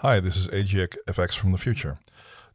Hi, 0.00 0.20
this 0.20 0.36
is 0.36 0.48
AGX 0.48 0.94
FX 1.08 1.38
from 1.38 1.52
the 1.52 1.58
future. 1.58 1.96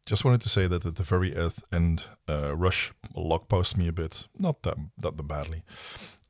Just 0.05 0.23
wanted 0.23 0.41
to 0.41 0.49
say 0.49 0.67
that 0.67 0.85
at 0.85 0.93
the 0.93 1.01
very 1.01 1.35
end, 1.73 2.03
uh, 2.29 2.55
Rush 2.55 2.93
lock 3.15 3.47
posted 3.49 3.79
me 3.79 3.87
a 3.87 3.91
bit, 3.91 4.27
not 4.37 4.61
that 4.61 4.77
not 5.01 5.17
that 5.17 5.23
badly, 5.23 5.63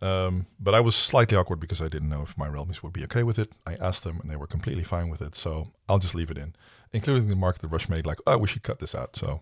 um, 0.01 0.45
but 0.57 0.73
I 0.73 0.79
was 0.79 0.95
slightly 0.95 1.35
awkward 1.35 1.59
because 1.59 1.81
I 1.81 1.89
didn't 1.89 2.07
know 2.07 2.21
if 2.21 2.37
my 2.37 2.47
realmies 2.47 2.81
would 2.81 2.93
be 2.93 3.03
okay 3.03 3.23
with 3.23 3.37
it. 3.37 3.51
I 3.67 3.75
asked 3.75 4.05
them, 4.05 4.21
and 4.21 4.29
they 4.29 4.37
were 4.37 4.47
completely 4.47 4.85
fine 4.85 5.09
with 5.09 5.21
it. 5.21 5.35
So 5.35 5.73
I'll 5.89 5.99
just 5.99 6.15
leave 6.15 6.31
it 6.31 6.37
in, 6.37 6.55
including 6.93 7.27
the 7.27 7.35
mark 7.35 7.59
that 7.59 7.67
Rush 7.67 7.89
made, 7.89 8.05
like, 8.05 8.19
"Oh, 8.25 8.37
we 8.37 8.47
should 8.47 8.63
cut 8.63 8.79
this 8.79 8.95
out." 8.95 9.17
So 9.17 9.41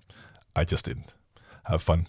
I 0.56 0.66
just 0.66 0.86
didn't. 0.86 1.14
Have 1.66 1.84
fun. 1.84 2.08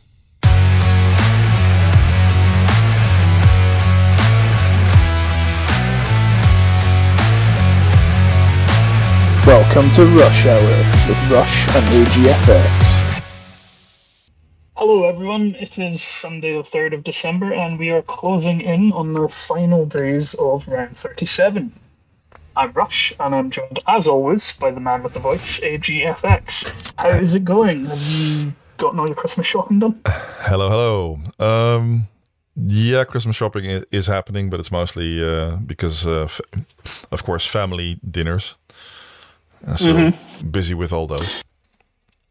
Welcome 9.50 9.90
to 9.96 10.04
Rush 10.06 10.46
Hour 10.46 11.08
with 11.08 11.32
Rush 11.32 11.68
and 11.74 12.06
AGFX. 12.06 13.22
Hello, 14.76 15.08
everyone. 15.08 15.56
It 15.56 15.76
is 15.76 16.00
Sunday, 16.00 16.52
the 16.52 16.60
3rd 16.60 16.94
of 16.94 17.02
December, 17.02 17.52
and 17.52 17.76
we 17.76 17.90
are 17.90 18.00
closing 18.02 18.60
in 18.60 18.92
on 18.92 19.12
the 19.12 19.28
final 19.28 19.86
days 19.86 20.34
of 20.34 20.68
round 20.68 20.96
37. 20.96 21.72
I'm 22.56 22.72
Rush, 22.74 23.12
and 23.18 23.34
I'm 23.34 23.50
joined, 23.50 23.80
as 23.88 24.06
always, 24.06 24.52
by 24.52 24.70
the 24.70 24.78
man 24.78 25.02
with 25.02 25.14
the 25.14 25.20
voice, 25.20 25.58
AGFX. 25.58 26.92
How 26.96 27.08
is 27.08 27.34
it 27.34 27.44
going? 27.44 27.86
Have 27.86 28.02
you 28.02 28.52
gotten 28.76 29.00
all 29.00 29.08
your 29.08 29.16
Christmas 29.16 29.48
shopping 29.48 29.80
done? 29.80 30.00
Hello, 30.06 30.70
hello. 30.70 31.18
Um, 31.44 32.06
yeah, 32.54 33.02
Christmas 33.02 33.34
shopping 33.34 33.82
is 33.90 34.06
happening, 34.06 34.48
but 34.48 34.60
it's 34.60 34.70
mostly 34.70 35.20
uh, 35.20 35.56
because, 35.56 36.06
uh, 36.06 36.22
f- 36.26 36.40
of 37.10 37.24
course, 37.24 37.44
family 37.44 37.98
dinners. 38.08 38.54
Uh, 39.66 39.76
So 39.76 40.12
busy 40.50 40.74
with 40.74 40.92
all 40.92 41.06
those. 41.06 41.42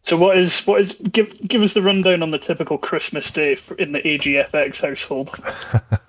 So, 0.01 0.17
what 0.17 0.37
is 0.37 0.61
what 0.65 0.81
is 0.81 0.95
give 1.11 1.37
give 1.47 1.61
us 1.61 1.73
the 1.73 1.81
rundown 1.81 2.23
on 2.23 2.31
the 2.31 2.39
typical 2.39 2.77
Christmas 2.77 3.29
day 3.31 3.55
for, 3.55 3.75
in 3.75 3.91
the 3.91 3.99
AGFX 4.01 4.81
household? 4.81 5.29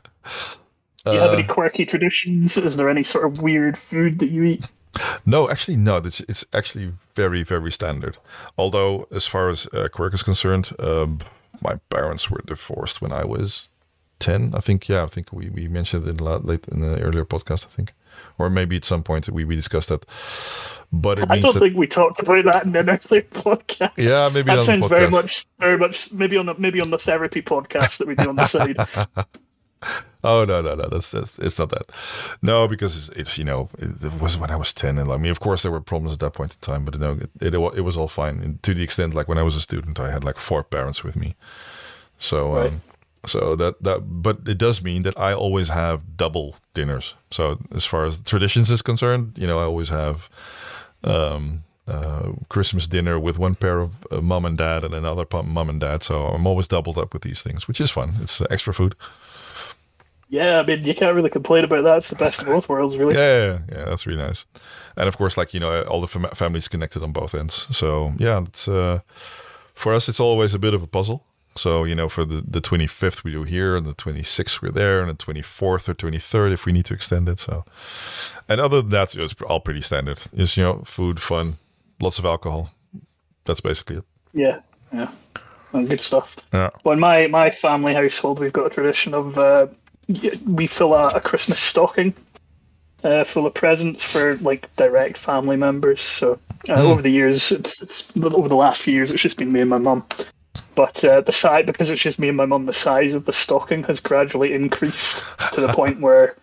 Do 1.05 1.12
you 1.15 1.21
have 1.21 1.33
any 1.33 1.45
quirky 1.45 1.87
traditions? 1.87 2.57
Is 2.59 2.77
there 2.77 2.91
any 2.91 3.03
sort 3.03 3.25
of 3.25 3.41
weird 3.41 3.79
food 3.79 4.19
that 4.19 4.29
you 4.29 4.45
eat? 4.45 4.65
No, 5.25 5.49
actually, 5.49 5.77
no. 5.77 5.97
It's 5.99 6.21
it's 6.21 6.45
actually 6.53 6.93
very 7.15 7.43
very 7.43 7.73
standard. 7.73 8.19
Although, 8.59 9.07
as 9.11 9.27
far 9.27 9.49
as 9.49 9.67
uh, 9.73 9.89
quirk 9.89 10.15
is 10.15 10.23
concerned, 10.23 10.71
um, 10.79 11.19
my 11.61 11.77
parents 11.89 12.31
were 12.31 12.43
divorced 12.45 13.01
when 13.01 13.12
I 13.12 13.25
was 13.25 13.69
ten. 14.19 14.53
I 14.55 14.61
think. 14.61 14.89
Yeah, 14.89 15.05
I 15.05 15.07
think 15.07 15.33
we, 15.33 15.49
we 15.49 15.69
mentioned 15.69 16.07
it 16.07 16.21
a 16.21 16.25
lot 16.25 16.45
late 16.45 16.69
in 16.69 16.81
the 16.81 17.01
earlier 17.01 17.25
podcast. 17.25 17.67
I 17.67 17.71
think, 17.71 17.95
or 18.41 18.51
maybe 18.51 18.77
at 18.77 18.85
some 18.85 19.03
point 19.03 19.29
we, 19.29 19.45
we 19.45 19.57
discussed 19.57 19.89
that. 19.91 20.05
But 20.93 21.21
it 21.21 21.31
I 21.31 21.39
don't 21.41 21.53
think 21.57 21.77
we 21.77 21.87
talked 21.87 22.21
about 22.21 22.45
that 22.47 22.65
in 22.67 22.75
an 22.75 22.89
earlier 22.89 23.23
podcast. 23.23 23.93
yeah, 23.97 24.29
maybe 24.35 24.47
that 24.47 24.57
not 24.57 24.69
on 24.69 24.81
the 24.81 24.89
sounds 24.89 24.89
very 24.89 25.11
much, 25.11 25.47
very 25.59 25.79
much, 25.79 26.13
maybe 26.13 26.37
on 26.37 26.47
the, 26.47 26.55
maybe 26.59 26.81
on 26.81 26.91
the 26.91 26.99
therapy 26.99 27.43
podcast 27.43 27.99
that 27.99 28.09
we 28.09 28.15
do 28.17 28.29
on 28.29 28.37
the 28.37 28.47
side. 28.47 28.77
Oh 30.23 30.45
no 30.45 30.61
no 30.61 30.75
no 30.75 30.87
that's 30.91 31.11
that's 31.11 31.39
it's 31.39 31.59
not 31.59 31.71
that. 31.71 31.91
No, 32.43 32.69
because 32.69 32.95
it's, 32.95 33.19
it's 33.19 33.39
you 33.39 33.45
know 33.45 33.71
it, 33.79 34.05
it 34.05 34.21
was 34.21 34.37
when 34.37 34.51
I 34.51 34.57
was 34.57 34.75
ten, 34.75 34.99
and 34.99 35.09
like 35.09 35.19
I 35.19 35.23
mean 35.23 35.31
of 35.31 35.41
course 35.41 35.63
there 35.63 35.73
were 35.73 35.81
problems 35.81 36.13
at 36.13 36.19
that 36.21 36.35
point 36.35 36.53
in 36.53 36.59
time, 36.61 36.85
but 36.85 36.99
no, 37.01 37.13
it 37.13 37.31
it, 37.41 37.55
it 37.55 37.81
was 37.81 37.97
all 37.97 38.07
fine. 38.09 38.41
And 38.43 38.63
to 38.63 38.75
the 38.75 38.83
extent 38.83 39.15
like 39.15 39.27
when 39.29 39.39
I 39.39 39.43
was 39.43 39.57
a 39.57 39.61
student, 39.63 39.99
I 39.99 40.11
had 40.11 40.23
like 40.23 40.37
four 40.37 40.63
parents 40.63 41.03
with 41.03 41.17
me, 41.17 41.35
so 42.19 42.53
Right. 42.53 42.67
um, 42.73 42.83
so 43.27 43.57
that 43.57 43.83
that 43.83 44.01
but 44.23 44.49
it 44.49 44.59
does 44.59 44.83
mean 44.83 45.03
that 45.03 45.19
I 45.19 45.33
always 45.35 45.69
have 45.69 46.17
double 46.17 46.57
dinners. 46.75 47.15
So 47.31 47.59
as 47.75 47.85
far 47.85 48.05
as 48.05 48.21
traditions 48.23 48.71
is 48.71 48.83
concerned, 48.83 49.39
you 49.39 49.47
know 49.47 49.59
I 49.59 49.65
always 49.65 49.89
have. 49.91 50.29
Um, 51.03 51.65
uh, 51.89 52.33
Christmas 52.49 52.87
dinner 52.87 53.19
with 53.19 53.37
one 53.37 53.57
pair 53.57 53.81
of 53.81 54.07
uh, 54.12 54.21
mom 54.21 54.45
and 54.45 54.57
dad 54.57 54.85
and 54.85 54.95
another 54.95 55.27
mom 55.43 55.69
and 55.69 55.81
dad. 55.81 56.05
So 56.05 56.27
I'm 56.27 56.47
always 56.47 56.69
doubled 56.69 56.97
up 56.97 57.12
with 57.12 57.23
these 57.23 57.43
things, 57.43 57.67
which 57.67 57.81
is 57.81 57.91
fun. 57.91 58.12
It's 58.21 58.41
uh, 58.41 58.47
extra 58.49 58.72
food. 58.72 58.94
Yeah, 60.28 60.61
I 60.61 60.62
mean, 60.65 60.84
you 60.84 60.94
can't 60.94 61.17
really 61.17 61.31
complain 61.31 61.65
about 61.65 61.83
that. 61.83 61.97
It's 61.97 62.11
the 62.11 62.17
best 62.17 62.41
of 62.41 62.47
both 62.47 62.69
worlds, 62.69 62.97
really. 62.97 63.15
Yeah, 63.17 63.44
yeah, 63.44 63.59
yeah, 63.69 63.84
that's 63.87 64.06
really 64.06 64.23
nice. 64.23 64.47
And 64.97 65.09
of 65.09 65.17
course, 65.19 65.37
like 65.37 65.53
you 65.53 65.59
know, 65.59 65.83
all 65.83 66.00
the 66.00 66.06
fam- 66.06 66.31
families 66.34 66.69
connected 66.69 67.03
on 67.03 67.11
both 67.11 67.34
ends. 67.34 67.77
So 67.77 68.12
yeah, 68.17 68.41
it's 68.43 68.69
uh, 68.69 69.00
for 69.75 69.93
us, 69.93 70.09
it's 70.09 70.21
always 70.21 70.55
a 70.55 70.59
bit 70.61 70.73
of 70.73 70.84
a 70.84 70.87
puzzle. 70.87 71.25
So 71.60 71.84
you 71.84 71.94
know, 71.94 72.09
for 72.09 72.25
the 72.25 72.41
the 72.41 72.62
twenty 72.62 72.87
fifth 72.87 73.22
we 73.22 73.32
do 73.32 73.43
here, 73.43 73.76
and 73.76 73.84
the 73.84 73.93
twenty 73.93 74.22
sixth 74.22 74.62
we're 74.62 74.71
there, 74.71 75.03
and 75.03 75.10
the 75.10 75.15
twenty 75.15 75.43
fourth 75.43 75.91
or 75.91 75.94
twenty 75.94 76.19
third 76.19 76.53
if 76.53 76.65
we 76.65 76.72
need 76.72 76.87
to 76.87 76.94
extend 76.94 77.28
it. 77.28 77.38
So, 77.38 77.65
and 78.48 78.62
other 78.62 78.81
than 78.81 78.91
that, 78.93 79.15
it's 79.15 79.34
all 79.43 79.60
pretty 79.60 79.82
standard. 79.82 80.22
It's 80.32 80.56
you 80.56 80.62
know, 80.62 80.82
food, 80.84 81.20
fun, 81.20 81.56
lots 82.00 82.19
of 82.19 82.25
alcohol. 82.25 82.70
That's 83.44 83.60
basically 83.60 83.97
it. 83.97 84.04
Yeah, 84.32 84.60
yeah, 84.91 85.10
good 85.72 86.00
stuff. 86.00 86.37
Yeah. 86.50 86.70
Well, 86.82 86.94
in 86.94 87.00
my 87.00 87.26
my 87.26 87.50
family 87.50 87.93
household, 87.93 88.38
we've 88.38 88.54
got 88.54 88.66
a 88.66 88.70
tradition 88.70 89.12
of 89.12 89.38
uh, 89.38 89.66
we 90.47 90.66
fill 90.66 90.94
a, 90.94 91.09
a 91.09 91.20
Christmas 91.20 91.60
stocking 91.60 92.15
uh, 93.04 93.25
full 93.25 93.44
of 93.47 93.53
presents 93.53 94.03
for 94.03 94.37
like 94.37 94.75
direct 94.76 95.19
family 95.19 95.56
members. 95.56 96.00
So 96.00 96.38
uh, 96.70 96.75
over 96.75 97.03
the 97.03 97.10
years, 97.10 97.53
it's 97.53 97.82
it's 97.82 98.16
over 98.16 98.49
the 98.49 98.56
last 98.56 98.81
few 98.81 98.94
years, 98.94 99.10
it's 99.10 99.20
just 99.22 99.37
been 99.37 99.53
me 99.53 99.60
and 99.60 99.69
my 99.69 99.76
mum. 99.76 100.06
But 100.75 101.04
uh, 101.04 101.20
the 101.22 101.32
size, 101.32 101.66
because 101.66 101.91
it's 101.91 102.00
just 102.00 102.19
me 102.19 102.28
and 102.28 102.36
my 102.36 102.47
mum, 102.47 102.64
the 102.64 102.72
size 102.72 103.12
of 103.12 103.26
the 103.26 103.32
stocking 103.32 103.84
has 103.84 104.00
gradually 104.00 104.54
increased 104.54 105.25
to 105.53 105.60
the 105.60 105.69
point 105.69 106.00
where 106.06 106.36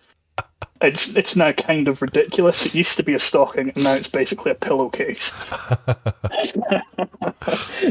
it's 0.80 1.16
it's 1.16 1.34
now 1.34 1.52
kind 1.52 1.88
of 1.88 2.02
ridiculous. 2.02 2.66
It 2.66 2.74
used 2.74 2.96
to 2.98 3.02
be 3.02 3.14
a 3.14 3.18
stocking, 3.18 3.70
and 3.70 3.84
now 3.84 3.94
it's 3.94 4.08
basically 4.08 4.52
a 4.52 4.54
pillowcase. 4.54 5.32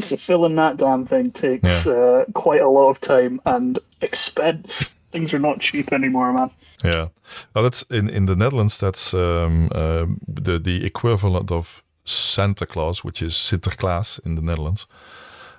so 0.01 0.17
filling 0.17 0.55
that 0.55 0.77
damn 0.77 1.05
thing 1.05 1.31
takes 1.31 1.85
uh, 1.87 2.25
quite 2.33 2.61
a 2.61 2.69
lot 2.69 2.89
of 2.89 3.01
time 3.01 3.41
and 3.45 3.79
expense. 4.01 4.95
Things 5.11 5.33
are 5.33 5.39
not 5.39 5.59
cheap 5.59 5.91
anymore, 5.91 6.33
man. 6.33 6.49
Yeah, 6.83 7.09
well, 7.53 7.63
that's 7.63 7.83
in 7.83 8.09
in 8.09 8.25
the 8.25 8.35
Netherlands. 8.35 8.77
That's 8.77 9.13
um, 9.13 9.69
uh, 9.73 10.05
the 10.27 10.59
the 10.59 10.85
equivalent 10.85 11.51
of 11.51 11.83
Santa 12.05 12.65
Claus, 12.65 13.03
which 13.03 13.21
is 13.21 13.33
Sinterklaas 13.33 14.25
in 14.25 14.35
the 14.35 14.41
Netherlands, 14.41 14.87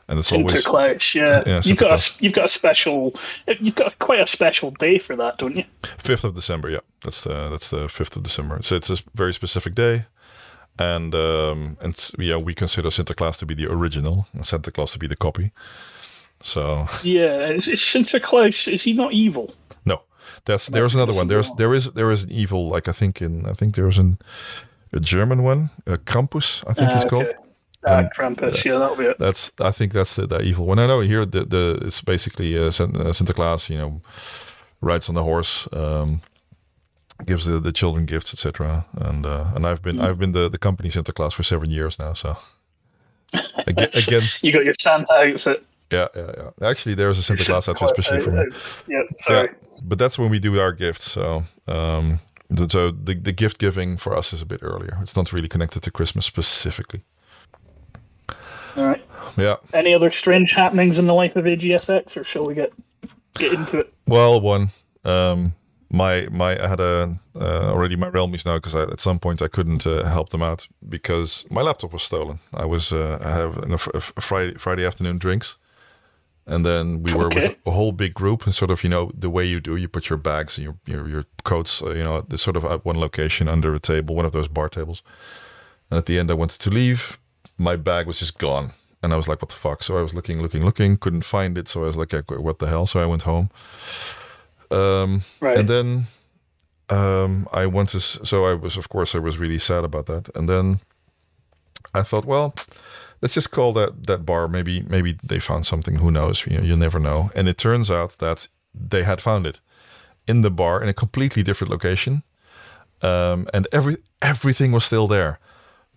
and 0.08 0.18
it's 0.18 0.32
always 0.32 0.64
yeah. 1.14 1.42
Yeah, 1.46 1.60
you've 1.64 1.76
got 1.78 1.90
a 2.00 2.22
you've 2.22 2.32
got 2.32 2.46
a 2.46 2.48
special 2.48 3.14
you've 3.60 3.74
got 3.74 3.98
quite 3.98 4.20
a 4.20 4.26
special 4.26 4.70
day 4.70 4.98
for 4.98 5.16
that, 5.16 5.38
don't 5.38 5.56
you? 5.56 5.64
fifth 5.98 6.24
of 6.24 6.34
December. 6.34 6.70
Yeah, 6.70 6.80
that's 7.02 7.24
the 7.24 7.48
that's 7.50 7.68
the 7.70 7.88
fifth 7.88 8.16
of 8.16 8.22
December. 8.22 8.58
So 8.62 8.76
it's 8.76 8.90
a 8.90 8.96
very 9.14 9.34
specific 9.34 9.74
day, 9.74 10.06
and 10.78 11.14
um, 11.14 11.76
and 11.80 12.10
yeah, 12.18 12.36
we 12.36 12.54
consider 12.54 12.88
Sinterklaas 12.88 13.38
to 13.38 13.46
be 13.46 13.54
the 13.54 13.66
original 13.70 14.26
and 14.32 14.46
Santa 14.46 14.70
Claus 14.70 14.92
to 14.92 14.98
be 14.98 15.06
the 15.06 15.16
copy. 15.16 15.52
So 16.40 16.86
Yeah, 17.02 17.50
is, 17.50 17.68
is 17.68 17.80
Sinterklaas 17.80 18.72
is 18.72 18.82
he 18.82 18.92
not 18.94 19.12
evil? 19.12 19.54
no, 19.84 20.02
that's 20.44 20.68
there's 20.68 20.94
another 20.94 21.12
one. 21.12 21.28
There's 21.28 21.52
there 21.52 21.74
is 21.74 21.92
there 21.92 22.10
is 22.10 22.24
an 22.24 22.32
evil 22.32 22.68
like 22.68 22.88
I 22.88 22.92
think 22.92 23.20
in 23.20 23.44
I 23.46 23.52
think 23.52 23.74
there's 23.74 23.98
an 23.98 24.18
a 24.92 25.00
German 25.00 25.42
one, 25.42 25.68
a 25.86 25.98
Krampus, 25.98 26.64
I 26.66 26.72
think 26.72 26.88
Ah, 26.90 26.94
he's 26.94 27.04
called. 27.04 27.26
Ah, 27.84 28.08
Krampus, 28.14 28.64
yeah, 28.64 28.78
that'll 28.78 28.96
be 28.96 29.04
it. 29.04 29.18
That's 29.18 29.52
I 29.60 29.70
think 29.70 29.92
that's 29.92 30.16
the, 30.16 30.26
the 30.26 30.40
evil 30.42 30.66
one. 30.66 30.78
I 30.78 30.86
know 30.86 31.00
here 31.00 31.24
the 31.24 31.44
the 31.44 31.78
it's 31.82 32.02
basically 32.02 32.56
uh, 32.58 32.66
uh, 32.66 33.12
Sinterklaas, 33.12 33.70
you 33.70 33.78
know, 33.78 34.00
rides 34.80 35.08
on 35.08 35.14
the 35.14 35.22
horse, 35.22 35.68
um, 35.72 36.20
gives 37.24 37.44
the, 37.44 37.60
the 37.60 37.72
children 37.72 38.04
gifts, 38.04 38.34
etc. 38.34 38.84
And 38.96 39.24
uh, 39.24 39.52
and 39.54 39.64
I've 39.66 39.80
been 39.80 40.00
I've 40.00 40.18
been 40.18 40.32
the 40.32 40.48
the 40.48 40.58
company 40.58 40.90
Santa 40.90 41.12
Claus 41.12 41.34
for 41.34 41.44
seven 41.44 41.70
years 41.70 41.98
now. 41.98 42.14
So 42.14 42.36
again, 43.66 43.90
again, 43.94 44.22
You 44.42 44.52
got 44.52 44.64
your 44.64 44.74
Santa 44.78 45.12
outfit. 45.12 45.64
yeah, 45.92 46.08
yeah, 46.16 46.32
yeah. 46.36 46.68
Actually, 46.68 46.96
there's 46.96 47.18
a 47.18 47.22
Santa 47.22 47.44
Claus 47.44 47.68
outfit 47.68 47.90
especially 47.96 48.20
for 48.20 48.32
me. 48.32 48.44
Yeah, 48.88 49.02
sorry. 49.20 49.48
Yeah, 49.50 49.80
but 49.84 49.98
that's 49.98 50.18
when 50.18 50.30
we 50.30 50.38
do 50.40 50.58
our 50.60 50.72
gifts. 50.72 51.10
So. 51.12 51.44
Um, 51.66 52.20
so 52.68 52.90
the, 52.90 53.12
the 53.14 53.32
gift 53.32 53.58
giving 53.58 53.98
for 53.98 54.16
us 54.16 54.32
is 54.32 54.40
a 54.40 54.46
bit 54.46 54.60
earlier. 54.62 54.96
It's 55.02 55.14
not 55.14 55.32
really 55.34 55.48
connected 55.48 55.82
to 55.82 55.90
Christmas 55.90 56.24
specifically. 56.24 57.02
All 58.76 58.86
right. 58.86 59.04
Yeah. 59.36 59.56
Any 59.72 59.94
other 59.94 60.10
strange 60.10 60.52
happenings 60.52 60.98
in 60.98 61.06
the 61.06 61.14
life 61.14 61.36
of 61.36 61.44
AGFX, 61.44 62.16
or 62.16 62.24
shall 62.24 62.46
we 62.46 62.54
get 62.54 62.72
get 63.34 63.52
into 63.52 63.78
it? 63.78 63.92
Well, 64.06 64.40
one. 64.40 64.68
Um, 65.04 65.54
my 65.90 66.28
my 66.30 66.62
I 66.62 66.66
had 66.68 66.80
a 66.80 67.18
uh, 67.34 67.70
already 67.72 67.96
my 67.96 68.10
realmies 68.10 68.44
now 68.44 68.56
because 68.56 68.74
at 68.74 69.00
some 69.00 69.18
point 69.18 69.40
I 69.42 69.48
couldn't 69.48 69.86
uh, 69.86 70.04
help 70.04 70.28
them 70.30 70.42
out 70.42 70.68
because 70.88 71.46
my 71.50 71.62
laptop 71.62 71.92
was 71.92 72.02
stolen. 72.02 72.40
I 72.52 72.66
was 72.66 72.92
uh, 72.92 73.18
I 73.22 73.30
have 73.30 73.58
a, 73.58 73.96
a 73.96 74.00
Friday 74.20 74.54
Friday 74.58 74.84
afternoon 74.86 75.18
drinks, 75.18 75.56
and 76.46 76.64
then 76.64 77.02
we 77.02 77.14
were 77.14 77.26
Okay. 77.26 77.46
with 77.48 77.56
a 77.66 77.70
whole 77.70 77.92
big 77.92 78.12
group 78.12 78.44
and 78.44 78.54
sort 78.54 78.70
of 78.70 78.82
you 78.84 78.90
know 78.90 79.10
the 79.14 79.30
way 79.30 79.46
you 79.46 79.60
do 79.60 79.76
you 79.76 79.88
put 79.88 80.10
your 80.10 80.18
bags 80.18 80.58
and 80.58 80.64
your 80.64 80.76
your, 80.86 81.08
your 81.08 81.24
coats 81.44 81.82
uh, 81.82 81.90
you 81.90 82.04
know 82.04 82.24
sort 82.36 82.56
of 82.56 82.64
at 82.64 82.84
one 82.84 82.98
location 83.00 83.48
under 83.48 83.74
a 83.74 83.80
table 83.80 84.14
one 84.14 84.26
of 84.26 84.32
those 84.32 84.48
bar 84.48 84.68
tables, 84.68 85.02
and 85.90 85.96
at 85.98 86.04
the 86.06 86.18
end 86.18 86.30
I 86.30 86.34
wanted 86.34 86.60
to 86.60 86.70
leave, 86.70 87.18
my 87.58 87.76
bag 87.76 88.06
was 88.06 88.18
just 88.18 88.38
gone. 88.38 88.70
And 89.02 89.12
I 89.12 89.16
was 89.16 89.28
like, 89.28 89.40
"What 89.42 89.48
the 89.50 89.54
fuck?" 89.56 89.82
So 89.82 89.96
I 89.98 90.02
was 90.02 90.12
looking, 90.14 90.42
looking, 90.42 90.64
looking, 90.64 90.96
couldn't 90.96 91.24
find 91.24 91.56
it. 91.58 91.68
So 91.68 91.82
I 91.82 91.86
was 91.86 91.96
like, 91.96 92.12
"What 92.30 92.58
the 92.58 92.66
hell?" 92.66 92.86
So 92.86 93.00
I 93.00 93.06
went 93.06 93.22
home, 93.22 93.48
um, 94.70 95.22
Right. 95.40 95.58
and 95.58 95.68
then 95.68 96.04
um, 96.88 97.46
I 97.52 97.66
to. 97.66 98.00
so 98.00 98.44
I 98.46 98.54
was, 98.54 98.76
of 98.76 98.88
course, 98.88 99.14
I 99.14 99.18
was 99.20 99.38
really 99.38 99.58
sad 99.58 99.84
about 99.84 100.06
that. 100.06 100.28
And 100.34 100.48
then 100.48 100.80
I 101.94 102.02
thought, 102.02 102.24
well, 102.24 102.54
let's 103.22 103.34
just 103.34 103.50
call 103.50 103.72
that 103.74 104.06
that 104.06 104.24
bar. 104.24 104.48
Maybe 104.48 104.82
maybe 104.82 105.16
they 105.22 105.38
found 105.40 105.64
something. 105.66 105.96
Who 106.00 106.10
knows? 106.10 106.44
You 106.46 106.58
know, 106.58 106.64
you 106.64 106.76
never 106.76 106.98
know. 106.98 107.30
And 107.34 107.48
it 107.48 107.56
turns 107.58 107.90
out 107.90 108.18
that 108.18 108.48
they 108.74 109.04
had 109.04 109.20
found 109.20 109.46
it 109.46 109.60
in 110.26 110.40
the 110.42 110.50
bar 110.50 110.82
in 110.82 110.88
a 110.88 110.92
completely 110.94 111.42
different 111.42 111.70
location, 111.70 112.22
um, 113.02 113.46
and 113.54 113.66
every 113.70 113.96
everything 114.20 114.72
was 114.72 114.84
still 114.84 115.06
there. 115.08 115.38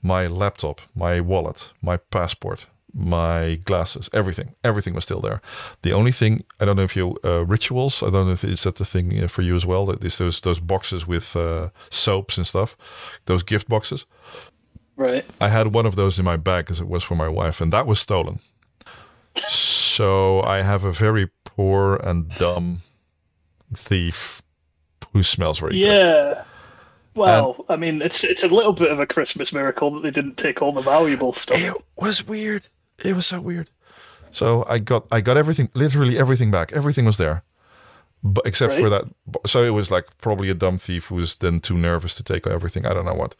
My 0.01 0.27
laptop, 0.27 0.81
my 0.95 1.19
wallet, 1.21 1.73
my 1.81 1.97
passport, 1.97 2.67
my 2.93 3.59
glasses, 3.63 4.09
everything, 4.13 4.55
everything 4.63 4.93
was 4.93 5.03
still 5.03 5.21
there. 5.21 5.41
The 5.81 5.93
only 5.93 6.11
thing 6.11 6.43
I 6.59 6.65
don't 6.65 6.75
know 6.75 6.83
if 6.83 6.95
you 6.95 7.17
uh, 7.23 7.45
rituals. 7.45 8.03
I 8.03 8.09
don't 8.09 8.25
know 8.25 8.33
if 8.33 8.43
is 8.43 8.63
that 8.63 8.75
the 8.75 8.85
thing 8.85 9.23
uh, 9.23 9.27
for 9.27 9.43
you 9.43 9.55
as 9.55 9.65
well. 9.65 9.85
That 9.85 10.03
is 10.03 10.17
those 10.17 10.41
those 10.41 10.59
boxes 10.59 11.07
with 11.07 11.35
uh, 11.35 11.69
soaps 11.89 12.37
and 12.37 12.47
stuff, 12.47 12.75
those 13.25 13.43
gift 13.43 13.67
boxes. 13.67 14.05
Right. 14.97 15.25
I 15.39 15.49
had 15.49 15.73
one 15.73 15.87
of 15.87 15.95
those 15.95 16.19
in 16.19 16.25
my 16.25 16.37
bag 16.37 16.65
because 16.65 16.81
it 16.81 16.87
was 16.87 17.03
for 17.03 17.15
my 17.15 17.29
wife, 17.29 17.61
and 17.61 17.71
that 17.73 17.87
was 17.87 17.99
stolen. 17.99 18.39
So 19.47 20.41
I 20.43 20.61
have 20.63 20.83
a 20.83 20.91
very 20.91 21.29
poor 21.43 21.95
and 21.95 22.29
dumb 22.37 22.81
thief 23.73 24.41
who 25.13 25.23
smells 25.23 25.59
very 25.59 25.71
good. 25.71 25.79
Yeah. 25.79 26.43
Well, 27.15 27.65
I 27.69 27.75
mean, 27.75 28.01
it's 28.01 28.23
it's 28.23 28.43
a 28.43 28.47
little 28.47 28.73
bit 28.73 28.91
of 28.91 28.99
a 28.99 29.05
Christmas 29.05 29.51
miracle 29.51 29.91
that 29.91 30.03
they 30.03 30.11
didn't 30.11 30.37
take 30.37 30.61
all 30.61 30.71
the 30.71 30.81
valuable 30.81 31.33
stuff. 31.33 31.57
It 31.59 31.73
was 31.97 32.25
weird. 32.25 32.69
It 33.03 33.15
was 33.15 33.25
so 33.25 33.41
weird. 33.41 33.69
So 34.31 34.65
I 34.69 34.79
got 34.79 35.07
I 35.11 35.19
got 35.21 35.35
everything, 35.37 35.69
literally 35.73 36.17
everything 36.17 36.51
back. 36.51 36.71
Everything 36.71 37.03
was 37.05 37.17
there, 37.17 37.43
but 38.23 38.45
except 38.45 38.73
for 38.75 38.89
that. 38.89 39.03
So 39.45 39.63
it 39.63 39.71
was 39.71 39.91
like 39.91 40.05
probably 40.19 40.49
a 40.49 40.53
dumb 40.53 40.77
thief 40.77 41.07
who 41.07 41.15
was 41.15 41.35
then 41.35 41.59
too 41.59 41.77
nervous 41.77 42.15
to 42.15 42.23
take 42.23 42.47
everything. 42.47 42.85
I 42.85 42.93
don't 42.93 43.05
know 43.05 43.13
what. 43.13 43.35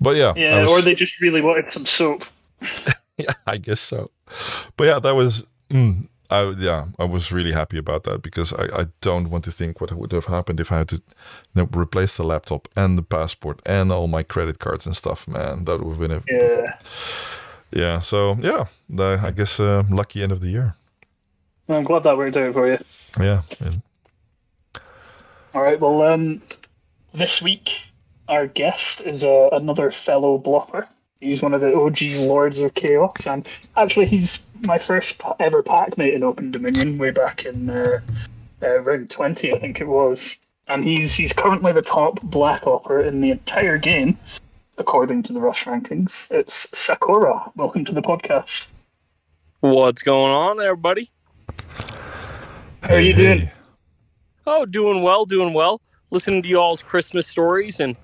But 0.00 0.16
yeah, 0.16 0.34
Yeah, 0.36 0.62
was- 0.62 0.70
or 0.70 0.80
they 0.82 0.94
just 0.96 1.20
really 1.20 1.40
wanted 1.40 1.70
some 1.70 1.86
soap. 1.86 2.24
yeah, 3.16 3.34
I 3.46 3.56
guess 3.58 3.80
so. 3.80 4.10
But 4.76 4.84
yeah, 4.88 4.98
that 4.98 5.14
was. 5.14 5.44
Mm, 5.70 6.08
I 6.30 6.50
yeah, 6.58 6.86
I 6.98 7.04
was 7.04 7.32
really 7.32 7.52
happy 7.52 7.78
about 7.78 8.04
that 8.04 8.22
because 8.22 8.52
I, 8.52 8.64
I 8.82 8.86
don't 9.00 9.30
want 9.30 9.44
to 9.44 9.50
think 9.52 9.80
what 9.80 9.92
would 9.92 10.12
have 10.12 10.26
happened 10.26 10.60
if 10.60 10.70
I 10.72 10.78
had 10.78 10.88
to 10.88 10.96
you 10.96 11.02
know, 11.62 11.68
replace 11.74 12.16
the 12.16 12.22
laptop 12.24 12.68
and 12.76 12.96
the 12.96 13.02
passport 13.02 13.60
and 13.66 13.90
all 13.92 14.06
my 14.08 14.22
credit 14.22 14.58
cards 14.58 14.86
and 14.86 14.96
stuff. 14.96 15.26
Man, 15.28 15.64
that 15.64 15.80
would 15.82 15.98
have 15.98 16.00
been 16.08 16.12
a 16.12 16.22
Yeah. 16.28 16.78
yeah. 17.72 17.98
So 18.00 18.36
yeah, 18.40 18.66
the, 18.88 19.20
I 19.22 19.30
guess 19.32 19.58
uh, 19.60 19.82
lucky 19.90 20.22
end 20.22 20.32
of 20.32 20.40
the 20.40 20.48
year. 20.50 20.74
I'm 21.68 21.84
glad 21.84 22.02
that 22.04 22.16
worked 22.16 22.36
out 22.36 22.52
for 22.52 22.66
you. 22.70 22.78
Yeah, 23.20 23.42
and- 23.60 23.82
All 25.54 25.62
right. 25.62 25.78
Well, 25.80 26.02
um, 26.02 26.42
this 27.12 27.42
week 27.42 27.86
our 28.28 28.46
guest 28.46 29.00
is 29.00 29.24
uh, 29.24 29.48
another 29.52 29.90
fellow 29.90 30.38
blopper. 30.38 30.86
He's 31.20 31.42
one 31.42 31.52
of 31.52 31.60
the 31.60 31.76
OG 31.76 32.26
Lords 32.26 32.60
of 32.60 32.74
Chaos, 32.74 33.26
and 33.26 33.46
actually, 33.76 34.06
he's 34.06 34.46
my 34.62 34.78
first 34.78 35.22
ever 35.38 35.62
pack 35.62 35.98
mate 35.98 36.14
in 36.14 36.22
Open 36.22 36.50
Dominion 36.50 36.96
way 36.96 37.10
back 37.10 37.44
in 37.44 37.68
uh, 37.68 38.00
uh, 38.62 38.80
round 38.80 39.10
twenty, 39.10 39.52
I 39.52 39.58
think 39.58 39.82
it 39.82 39.86
was. 39.86 40.36
And 40.68 40.82
he's 40.82 41.14
he's 41.14 41.34
currently 41.34 41.72
the 41.72 41.82
top 41.82 42.22
black 42.22 42.66
opper 42.66 43.02
in 43.02 43.20
the 43.20 43.30
entire 43.32 43.76
game, 43.76 44.16
according 44.78 45.22
to 45.24 45.34
the 45.34 45.40
Rush 45.40 45.66
rankings. 45.66 46.30
It's 46.30 46.68
Saccora. 46.68 47.52
Welcome 47.54 47.84
to 47.84 47.92
the 47.92 48.02
podcast. 48.02 48.68
What's 49.60 50.00
going 50.00 50.32
on, 50.32 50.58
everybody? 50.62 51.10
How 52.82 52.94
are 52.94 53.00
you 53.00 53.12
doing? 53.12 53.38
hey. 53.40 53.52
Oh, 54.46 54.64
doing 54.64 55.02
well, 55.02 55.26
doing 55.26 55.52
well. 55.52 55.82
Listening 56.10 56.42
to 56.42 56.48
y'all's 56.48 56.82
Christmas 56.82 57.26
stories, 57.26 57.78
and 57.78 57.94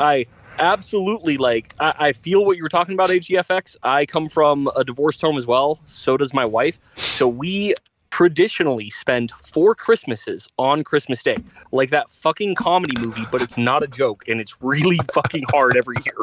I 0.00 0.26
absolutely 0.58 1.36
like. 1.36 1.74
I, 1.78 1.94
I 1.98 2.12
feel 2.12 2.44
what 2.44 2.56
you 2.56 2.62
were 2.62 2.68
talking 2.68 2.94
about, 2.94 3.10
AGFX. 3.10 3.76
I 3.82 4.06
come 4.06 4.28
from 4.28 4.68
a 4.76 4.84
divorced 4.84 5.20
home 5.20 5.36
as 5.36 5.46
well. 5.46 5.80
So 5.86 6.16
does 6.16 6.32
my 6.34 6.44
wife. 6.44 6.78
So 6.96 7.28
we 7.28 7.74
traditionally 8.10 8.90
spend 8.90 9.30
four 9.30 9.74
Christmases 9.74 10.48
on 10.58 10.82
Christmas 10.82 11.22
Day, 11.22 11.36
like 11.72 11.90
that 11.90 12.10
fucking 12.10 12.54
comedy 12.54 13.00
movie. 13.00 13.24
But 13.30 13.42
it's 13.42 13.58
not 13.58 13.82
a 13.82 13.86
joke, 13.86 14.24
and 14.28 14.40
it's 14.40 14.60
really 14.60 14.98
fucking 15.12 15.44
hard 15.50 15.76
every 15.76 15.96
year. 16.04 16.16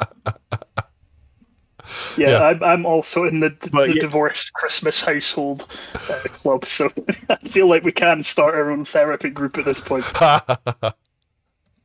Yeah, 2.17 2.29
Yeah. 2.29 2.43
I'm, 2.43 2.63
I'm 2.63 2.85
also 2.85 3.25
in 3.25 3.39
the, 3.39 3.51
But 3.71 3.87
the 3.87 3.95
yeah. 3.95 4.01
divorced 4.01 4.53
Christmas 4.53 5.01
household 5.01 5.67
uh, 6.09 6.19
club, 6.29 6.65
so 6.65 6.89
I 7.29 7.35
feel 7.47 7.67
like 7.67 7.83
we 7.83 7.91
can 7.91 8.23
start 8.23 8.55
our 8.55 8.71
own 8.71 8.85
therapy 8.85 9.29
group 9.29 9.57
at 9.57 9.65
this 9.65 9.81
point. 9.81 10.05